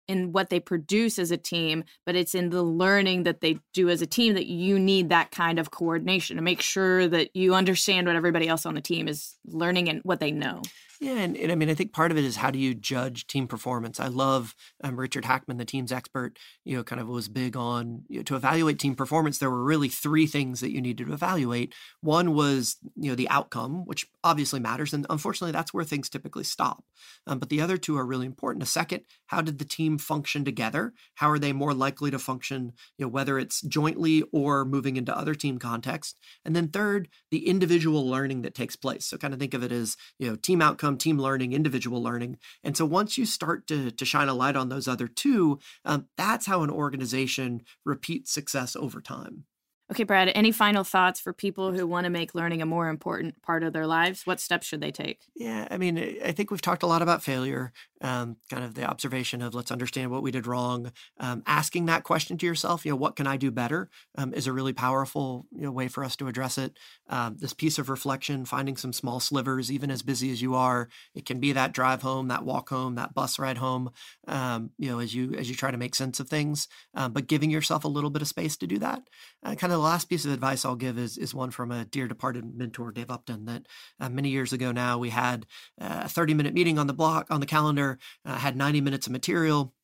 in 0.08 0.32
what 0.32 0.50
they 0.50 0.60
produce 0.60 1.18
as 1.18 1.30
a 1.30 1.36
team, 1.36 1.84
but 2.04 2.14
it's 2.14 2.34
in 2.34 2.50
the 2.50 2.62
learning 2.62 3.24
that 3.24 3.40
they 3.40 3.58
do 3.72 3.88
as 3.88 4.02
a 4.02 4.06
team 4.06 4.34
that 4.34 4.46
you 4.46 4.78
need 4.78 5.08
that 5.08 5.30
kind 5.30 5.58
of 5.58 5.70
coordination 5.70 6.36
to 6.36 6.42
make 6.42 6.62
sure 6.62 7.08
that 7.08 7.34
you 7.34 7.54
understand 7.54 8.06
what 8.06 8.16
everybody 8.16 8.48
else 8.48 8.66
on 8.66 8.74
the 8.74 8.80
team 8.80 9.08
is 9.08 9.36
learning 9.46 9.88
and 9.88 10.00
what 10.04 10.20
they 10.20 10.30
know. 10.30 10.62
Yeah, 11.00 11.18
and, 11.18 11.36
and, 11.36 11.52
I 11.52 11.54
mean, 11.54 11.68
I 11.68 11.74
think 11.74 11.92
part 11.92 12.10
of 12.10 12.16
it 12.16 12.24
is 12.24 12.36
how 12.36 12.50
do 12.50 12.58
you 12.58 12.74
judge 12.74 13.26
team 13.26 13.46
performance? 13.46 14.00
I 14.00 14.06
love 14.06 14.54
um, 14.82 14.98
Richard 14.98 15.26
Hackman, 15.26 15.58
the 15.58 15.64
team's 15.64 15.92
expert. 15.92 16.38
You 16.64 16.76
know, 16.76 16.84
kind 16.84 17.00
of 17.00 17.08
was 17.08 17.28
big 17.28 17.56
on 17.56 18.04
you 18.08 18.18
know, 18.18 18.22
to 18.24 18.36
evaluate 18.36 18.78
team 18.78 18.94
performance. 18.94 19.38
There 19.38 19.50
were 19.50 19.62
really 19.62 19.88
three 19.88 20.26
things 20.26 20.60
that 20.60 20.72
you 20.72 20.80
needed 20.80 21.06
to 21.06 21.12
evaluate. 21.12 21.74
One 22.00 22.32
was 22.32 22.76
you 22.96 23.10
know 23.10 23.14
the 23.14 23.28
outcome, 23.28 23.84
which 23.84 24.06
obviously 24.24 24.58
matters, 24.58 24.94
and 24.94 25.06
unfortunately, 25.10 25.52
that's 25.52 25.74
where 25.74 25.84
things 25.84 26.08
typically 26.08 26.44
stop. 26.44 26.82
Um, 27.26 27.38
but 27.38 27.50
the 27.50 27.60
other 27.60 27.76
two 27.76 27.98
are 27.98 28.06
really 28.06 28.26
important. 28.26 28.62
A 28.62 28.66
second, 28.66 29.02
how 29.26 29.42
did 29.42 29.58
the 29.58 29.64
team 29.66 29.98
function 29.98 30.44
together? 30.44 30.94
How 31.16 31.30
are 31.30 31.38
they 31.38 31.52
more 31.52 31.74
likely 31.74 32.10
to 32.10 32.18
function? 32.18 32.72
You 32.96 33.04
know, 33.04 33.10
whether 33.10 33.38
it's 33.38 33.60
jointly 33.60 34.22
or 34.32 34.64
moving 34.64 34.96
into 34.96 35.16
other 35.16 35.34
team 35.34 35.58
context. 35.58 36.16
And 36.44 36.56
then 36.56 36.68
third, 36.68 37.08
the 37.30 37.46
individual 37.46 38.08
learning 38.08 38.42
that 38.42 38.54
takes 38.54 38.76
place. 38.76 39.04
So 39.04 39.18
kind 39.18 39.34
of 39.34 39.40
think 39.40 39.52
of 39.52 39.62
it 39.62 39.72
as 39.72 39.96
you 40.18 40.28
know 40.28 40.36
team 40.36 40.62
outcome 40.62 40.85
team 40.94 41.18
learning, 41.18 41.52
individual 41.52 42.02
learning. 42.02 42.38
And 42.62 42.76
so 42.76 42.84
once 42.84 43.18
you 43.18 43.26
start 43.26 43.66
to, 43.66 43.90
to 43.90 44.04
shine 44.04 44.28
a 44.28 44.34
light 44.34 44.56
on 44.56 44.68
those 44.68 44.88
other 44.88 45.08
two, 45.08 45.58
um, 45.84 46.06
that's 46.16 46.46
how 46.46 46.62
an 46.62 46.70
organization 46.70 47.62
repeats 47.84 48.30
success 48.32 48.76
over 48.76 49.00
time. 49.00 49.44
Okay, 49.88 50.02
Brad, 50.02 50.32
any 50.34 50.50
final 50.50 50.82
thoughts 50.82 51.20
for 51.20 51.32
people 51.32 51.72
who 51.72 51.86
want 51.86 52.04
to 52.04 52.10
make 52.10 52.34
learning 52.34 52.60
a 52.60 52.66
more 52.66 52.88
important 52.88 53.40
part 53.42 53.62
of 53.62 53.72
their 53.72 53.86
lives? 53.86 54.26
What 54.26 54.40
steps 54.40 54.66
should 54.66 54.80
they 54.80 54.90
take? 54.90 55.20
Yeah, 55.36 55.68
I 55.70 55.78
mean, 55.78 55.96
I 56.24 56.32
think 56.32 56.50
we've 56.50 56.60
talked 56.60 56.82
a 56.82 56.88
lot 56.88 57.02
about 57.02 57.22
failure, 57.22 57.72
um, 58.00 58.36
kind 58.50 58.64
of 58.64 58.74
the 58.74 58.84
observation 58.84 59.42
of 59.42 59.54
let's 59.54 59.70
understand 59.70 60.10
what 60.10 60.24
we 60.24 60.32
did 60.32 60.46
wrong. 60.46 60.90
Um, 61.20 61.44
asking 61.46 61.86
that 61.86 62.02
question 62.02 62.36
to 62.38 62.46
yourself, 62.46 62.84
you 62.84 62.90
know, 62.90 62.96
what 62.96 63.14
can 63.14 63.28
I 63.28 63.36
do 63.36 63.52
better, 63.52 63.88
um, 64.16 64.34
is 64.34 64.48
a 64.48 64.52
really 64.52 64.72
powerful 64.72 65.46
you 65.52 65.62
know, 65.62 65.70
way 65.70 65.86
for 65.86 66.02
us 66.02 66.16
to 66.16 66.26
address 66.26 66.58
it. 66.58 66.76
Um, 67.08 67.36
this 67.38 67.52
piece 67.52 67.78
of 67.78 67.88
reflection, 67.88 68.44
finding 68.44 68.76
some 68.76 68.92
small 68.92 69.20
slivers, 69.20 69.70
even 69.70 69.92
as 69.92 70.02
busy 70.02 70.32
as 70.32 70.42
you 70.42 70.56
are, 70.56 70.88
it 71.14 71.26
can 71.26 71.38
be 71.38 71.52
that 71.52 71.72
drive 71.72 72.02
home, 72.02 72.26
that 72.28 72.44
walk 72.44 72.70
home, 72.70 72.96
that 72.96 73.14
bus 73.14 73.38
ride 73.38 73.58
home. 73.58 73.90
Um, 74.26 74.70
you 74.78 74.90
know, 74.90 74.98
as 74.98 75.14
you 75.14 75.34
as 75.34 75.48
you 75.48 75.54
try 75.54 75.70
to 75.70 75.76
make 75.76 75.94
sense 75.94 76.18
of 76.18 76.28
things, 76.28 76.66
um, 76.94 77.12
but 77.12 77.28
giving 77.28 77.50
yourself 77.50 77.84
a 77.84 77.88
little 77.88 78.10
bit 78.10 78.22
of 78.22 78.28
space 78.28 78.56
to 78.56 78.66
do 78.66 78.78
that. 78.78 79.02
Uh, 79.44 79.54
kind 79.54 79.72
of 79.72 79.75
the 79.76 79.82
last 79.82 80.08
piece 80.08 80.24
of 80.24 80.32
advice 80.32 80.64
I'll 80.64 80.74
give 80.74 80.98
is, 80.98 81.18
is 81.18 81.34
one 81.34 81.50
from 81.50 81.70
a 81.70 81.84
dear 81.84 82.08
departed 82.08 82.56
mentor, 82.56 82.92
Dave 82.92 83.10
Upton, 83.10 83.44
that 83.44 83.66
uh, 84.00 84.08
many 84.08 84.30
years 84.30 84.52
ago 84.52 84.72
now 84.72 84.96
we 84.96 85.10
had 85.10 85.44
uh, 85.78 86.02
a 86.04 86.08
30 86.08 86.32
minute 86.32 86.54
meeting 86.54 86.78
on 86.78 86.86
the 86.86 86.94
block, 86.94 87.26
on 87.30 87.40
the 87.40 87.46
calendar, 87.46 87.98
uh, 88.24 88.36
had 88.36 88.56
90 88.56 88.80
minutes 88.80 89.06
of 89.06 89.12
material. 89.12 89.74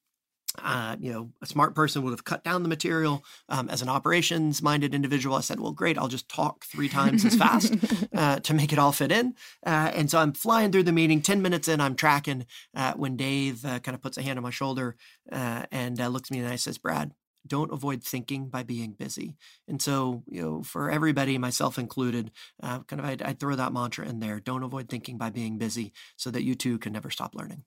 Uh, 0.62 0.97
you 1.01 1.11
know, 1.11 1.30
a 1.40 1.47
smart 1.47 1.74
person 1.74 2.03
would 2.03 2.11
have 2.11 2.24
cut 2.24 2.45
down 2.45 2.62
the 2.62 2.68
material. 2.68 3.24
Um, 3.49 3.68
as 3.68 3.80
an 3.80 3.88
operations 3.88 4.62
minded 4.62 4.95
individual, 4.95 5.36
I 5.36 5.40
said, 5.40 5.61
well, 5.61 5.72
great, 5.72 5.97
I'll 5.97 6.09
just 6.09 6.28
talk 6.28 6.64
three 6.64 6.88
times 6.88 7.24
as 7.24 7.36
fast 7.36 7.74
uh, 8.14 8.40
to 8.40 8.55
make 8.55 8.72
it 8.72 8.78
all 8.78 8.93
fit 8.93 9.12
in. 9.12 9.34
Uh, 9.64 9.93
and 9.95 10.11
so 10.11 10.18
I'm 10.18 10.32
flying 10.32 10.72
through 10.72 10.82
the 10.82 10.93
meeting. 10.93 11.22
10 11.22 11.40
minutes 11.40 11.68
in, 11.68 11.80
I'm 11.80 11.97
tracking 11.97 12.47
uh, 12.74 12.93
when 12.95 13.16
Dave 13.16 13.64
uh, 13.64 13.78
kind 13.78 13.95
of 13.95 14.03
puts 14.03 14.18
a 14.18 14.22
hand 14.22 14.38
on 14.38 14.43
my 14.43 14.51
shoulder 14.51 14.97
uh, 15.30 15.64
and 15.70 15.99
looks 15.99 16.30
at 16.30 16.32
me 16.32 16.40
and 16.40 16.49
I 16.49 16.57
says, 16.57 16.76
Brad, 16.76 17.12
don't 17.47 17.72
avoid 17.72 18.03
thinking 18.03 18.49
by 18.49 18.62
being 18.62 18.93
busy. 18.93 19.36
And 19.66 19.80
so, 19.80 20.22
you 20.26 20.43
know, 20.43 20.62
for 20.62 20.90
everybody, 20.90 21.38
myself 21.38 21.78
included, 21.78 22.30
uh, 22.62 22.80
kind 22.80 23.01
of, 23.01 23.07
I'd, 23.07 23.22
I'd, 23.22 23.40
throw 23.40 23.57
that 23.57 23.72
mantra 23.72 24.07
in 24.07 24.20
there. 24.20 24.40
Don't 24.40 24.62
avoid 24.62 24.88
thinking 24.88 25.18
by 25.18 25.30
being 25.30 25.59
busy 25.59 25.93
so 26.16 26.30
that 26.30 26.45
you 26.45 26.55
too 26.55 26.78
can 26.78 26.93
never 26.93 27.11
stop 27.11 27.34
learning. 27.34 27.64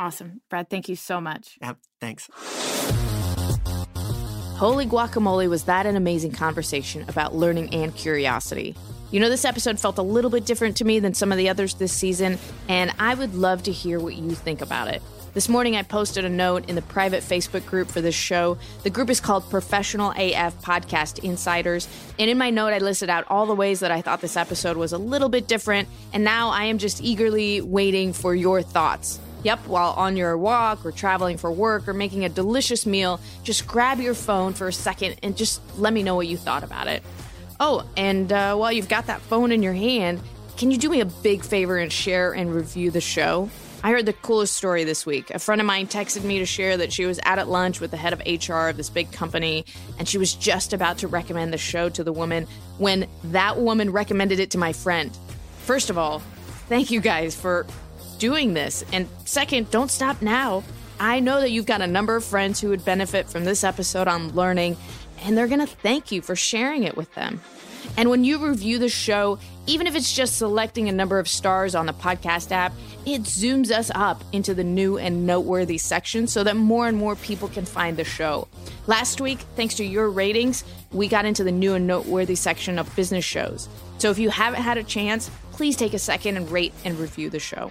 Awesome. 0.00 0.40
Brad, 0.48 0.70
thank 0.70 0.88
you 0.88 0.96
so 0.96 1.20
much. 1.20 1.58
Yeah, 1.60 1.74
thanks. 2.00 2.28
Holy 4.58 4.86
guacamole, 4.86 5.48
was 5.48 5.64
that 5.64 5.86
an 5.86 5.96
amazing 5.96 6.32
conversation 6.32 7.04
about 7.08 7.34
learning 7.34 7.72
and 7.74 7.94
curiosity? 7.94 8.74
You 9.10 9.20
know, 9.20 9.30
this 9.30 9.44
episode 9.44 9.78
felt 9.78 9.98
a 9.98 10.02
little 10.02 10.30
bit 10.30 10.44
different 10.46 10.76
to 10.78 10.84
me 10.84 11.00
than 11.00 11.14
some 11.14 11.32
of 11.32 11.38
the 11.38 11.48
others 11.48 11.74
this 11.74 11.92
season, 11.92 12.38
and 12.68 12.92
I 12.98 13.14
would 13.14 13.34
love 13.34 13.62
to 13.64 13.72
hear 13.72 14.00
what 14.00 14.16
you 14.16 14.32
think 14.32 14.60
about 14.60 14.88
it. 14.88 15.00
This 15.34 15.48
morning, 15.48 15.76
I 15.76 15.82
posted 15.82 16.24
a 16.24 16.28
note 16.28 16.68
in 16.70 16.74
the 16.74 16.82
private 16.82 17.22
Facebook 17.22 17.64
group 17.66 17.88
for 17.88 18.00
this 18.00 18.14
show. 18.14 18.56
The 18.82 18.90
group 18.90 19.10
is 19.10 19.20
called 19.20 19.48
Professional 19.50 20.10
AF 20.12 20.60
Podcast 20.62 21.22
Insiders. 21.22 21.86
And 22.18 22.30
in 22.30 22.38
my 22.38 22.48
note, 22.50 22.72
I 22.72 22.78
listed 22.78 23.10
out 23.10 23.24
all 23.28 23.44
the 23.44 23.54
ways 23.54 23.80
that 23.80 23.90
I 23.90 24.00
thought 24.00 24.22
this 24.22 24.38
episode 24.38 24.78
was 24.78 24.92
a 24.92 24.98
little 24.98 25.28
bit 25.28 25.46
different. 25.46 25.88
And 26.14 26.24
now 26.24 26.48
I 26.48 26.64
am 26.64 26.78
just 26.78 27.02
eagerly 27.02 27.60
waiting 27.60 28.14
for 28.14 28.34
your 28.34 28.62
thoughts. 28.62 29.20
Yep, 29.44 29.66
while 29.68 29.92
on 29.92 30.16
your 30.16 30.36
walk 30.36 30.84
or 30.84 30.92
traveling 30.92 31.36
for 31.36 31.52
work 31.52 31.86
or 31.86 31.92
making 31.92 32.24
a 32.24 32.28
delicious 32.28 32.86
meal, 32.86 33.20
just 33.44 33.66
grab 33.66 34.00
your 34.00 34.14
phone 34.14 34.54
for 34.54 34.66
a 34.66 34.72
second 34.72 35.16
and 35.22 35.36
just 35.36 35.60
let 35.78 35.92
me 35.92 36.02
know 36.02 36.16
what 36.16 36.26
you 36.26 36.36
thought 36.36 36.64
about 36.64 36.88
it. 36.88 37.02
Oh, 37.60 37.86
and 37.96 38.32
uh, 38.32 38.56
while 38.56 38.72
you've 38.72 38.88
got 38.88 39.06
that 39.06 39.20
phone 39.20 39.52
in 39.52 39.62
your 39.62 39.74
hand, 39.74 40.20
can 40.56 40.70
you 40.70 40.78
do 40.78 40.88
me 40.88 41.00
a 41.00 41.04
big 41.06 41.44
favor 41.44 41.76
and 41.76 41.92
share 41.92 42.32
and 42.32 42.52
review 42.52 42.90
the 42.90 43.00
show? 43.00 43.50
I 43.82 43.92
heard 43.92 44.06
the 44.06 44.12
coolest 44.12 44.56
story 44.56 44.82
this 44.82 45.06
week. 45.06 45.30
A 45.30 45.38
friend 45.38 45.60
of 45.60 45.66
mine 45.66 45.86
texted 45.86 46.24
me 46.24 46.40
to 46.40 46.46
share 46.46 46.76
that 46.76 46.92
she 46.92 47.06
was 47.06 47.20
out 47.22 47.38
at 47.38 47.48
lunch 47.48 47.80
with 47.80 47.92
the 47.92 47.96
head 47.96 48.12
of 48.12 48.20
HR 48.26 48.68
of 48.68 48.76
this 48.76 48.90
big 48.90 49.12
company, 49.12 49.64
and 49.98 50.08
she 50.08 50.18
was 50.18 50.34
just 50.34 50.72
about 50.72 50.98
to 50.98 51.08
recommend 51.08 51.52
the 51.52 51.58
show 51.58 51.88
to 51.90 52.02
the 52.02 52.12
woman 52.12 52.48
when 52.78 53.06
that 53.24 53.58
woman 53.58 53.90
recommended 53.90 54.40
it 54.40 54.50
to 54.50 54.58
my 54.58 54.72
friend. 54.72 55.16
First 55.58 55.90
of 55.90 55.98
all, 55.98 56.18
thank 56.68 56.90
you 56.90 57.00
guys 57.00 57.36
for 57.36 57.66
doing 58.18 58.52
this. 58.52 58.84
And 58.92 59.08
second, 59.24 59.70
don't 59.70 59.92
stop 59.92 60.22
now. 60.22 60.64
I 60.98 61.20
know 61.20 61.40
that 61.40 61.52
you've 61.52 61.66
got 61.66 61.80
a 61.80 61.86
number 61.86 62.16
of 62.16 62.24
friends 62.24 62.60
who 62.60 62.70
would 62.70 62.84
benefit 62.84 63.28
from 63.28 63.44
this 63.44 63.62
episode 63.62 64.08
on 64.08 64.34
learning, 64.34 64.76
and 65.22 65.38
they're 65.38 65.46
going 65.46 65.60
to 65.60 65.66
thank 65.66 66.10
you 66.10 66.20
for 66.20 66.34
sharing 66.34 66.82
it 66.82 66.96
with 66.96 67.14
them. 67.14 67.40
And 67.96 68.10
when 68.10 68.24
you 68.24 68.44
review 68.44 68.78
the 68.78 68.88
show, 68.88 69.38
even 69.68 69.86
if 69.86 69.94
it's 69.94 70.12
just 70.12 70.38
selecting 70.38 70.88
a 70.88 70.92
number 70.92 71.18
of 71.18 71.28
stars 71.28 71.74
on 71.74 71.84
the 71.84 71.92
podcast 71.92 72.50
app, 72.52 72.72
it 73.04 73.22
zooms 73.22 73.70
us 73.70 73.90
up 73.94 74.24
into 74.32 74.54
the 74.54 74.64
new 74.64 74.96
and 74.96 75.26
noteworthy 75.26 75.76
section 75.76 76.26
so 76.26 76.42
that 76.42 76.56
more 76.56 76.88
and 76.88 76.96
more 76.96 77.14
people 77.16 77.48
can 77.48 77.66
find 77.66 77.98
the 77.98 78.04
show. 78.04 78.48
Last 78.86 79.20
week, 79.20 79.40
thanks 79.56 79.74
to 79.74 79.84
your 79.84 80.10
ratings, 80.10 80.64
we 80.90 81.06
got 81.06 81.26
into 81.26 81.44
the 81.44 81.52
new 81.52 81.74
and 81.74 81.86
noteworthy 81.86 82.34
section 82.34 82.78
of 82.78 82.94
business 82.96 83.26
shows. 83.26 83.68
So 83.98 84.10
if 84.10 84.18
you 84.18 84.30
haven't 84.30 84.62
had 84.62 84.78
a 84.78 84.82
chance, 84.82 85.30
please 85.52 85.76
take 85.76 85.92
a 85.92 85.98
second 85.98 86.38
and 86.38 86.50
rate 86.50 86.72
and 86.86 86.98
review 86.98 87.28
the 87.28 87.38
show. 87.38 87.70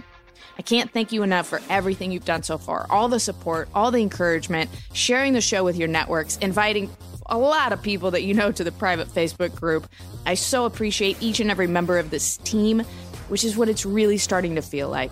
I 0.59 0.61
can't 0.61 0.91
thank 0.91 1.11
you 1.11 1.23
enough 1.23 1.47
for 1.47 1.61
everything 1.69 2.11
you've 2.11 2.25
done 2.25 2.43
so 2.43 2.57
far 2.57 2.85
all 2.91 3.09
the 3.09 3.19
support, 3.19 3.69
all 3.73 3.89
the 3.89 4.01
encouragement, 4.01 4.69
sharing 4.93 5.33
the 5.33 5.41
show 5.41 5.63
with 5.63 5.77
your 5.77 5.87
networks, 5.87 6.37
inviting 6.37 6.89
a 7.29 7.37
lot 7.37 7.73
of 7.73 7.81
people 7.81 8.11
that 8.11 8.23
you 8.23 8.33
know 8.33 8.51
to 8.51 8.63
the 8.63 8.71
private 8.71 9.07
Facebook 9.07 9.55
group. 9.55 9.87
I 10.25 10.35
so 10.35 10.65
appreciate 10.65 11.21
each 11.21 11.39
and 11.39 11.51
every 11.51 11.67
member 11.67 11.97
of 11.97 12.09
this 12.09 12.37
team, 12.37 12.81
which 13.27 13.43
is 13.43 13.57
what 13.57 13.69
it's 13.69 13.85
really 13.85 14.17
starting 14.17 14.55
to 14.55 14.61
feel 14.61 14.89
like. 14.89 15.11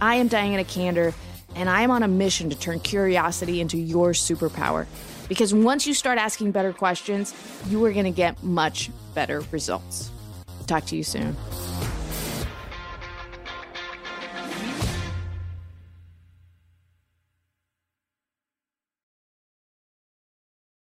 I 0.00 0.16
am 0.16 0.28
Diana 0.28 0.64
Kander, 0.64 1.14
and 1.56 1.68
I 1.68 1.82
am 1.82 1.90
on 1.90 2.02
a 2.02 2.08
mission 2.08 2.50
to 2.50 2.58
turn 2.58 2.80
curiosity 2.80 3.60
into 3.60 3.76
your 3.76 4.12
superpower. 4.12 4.86
Because 5.28 5.52
once 5.52 5.86
you 5.86 5.94
start 5.94 6.18
asking 6.18 6.52
better 6.52 6.72
questions, 6.72 7.34
you 7.68 7.84
are 7.84 7.92
going 7.92 8.04
to 8.04 8.10
get 8.10 8.42
much 8.42 8.90
better 9.14 9.42
results. 9.50 10.10
Talk 10.66 10.86
to 10.86 10.96
you 10.96 11.02
soon. 11.02 11.36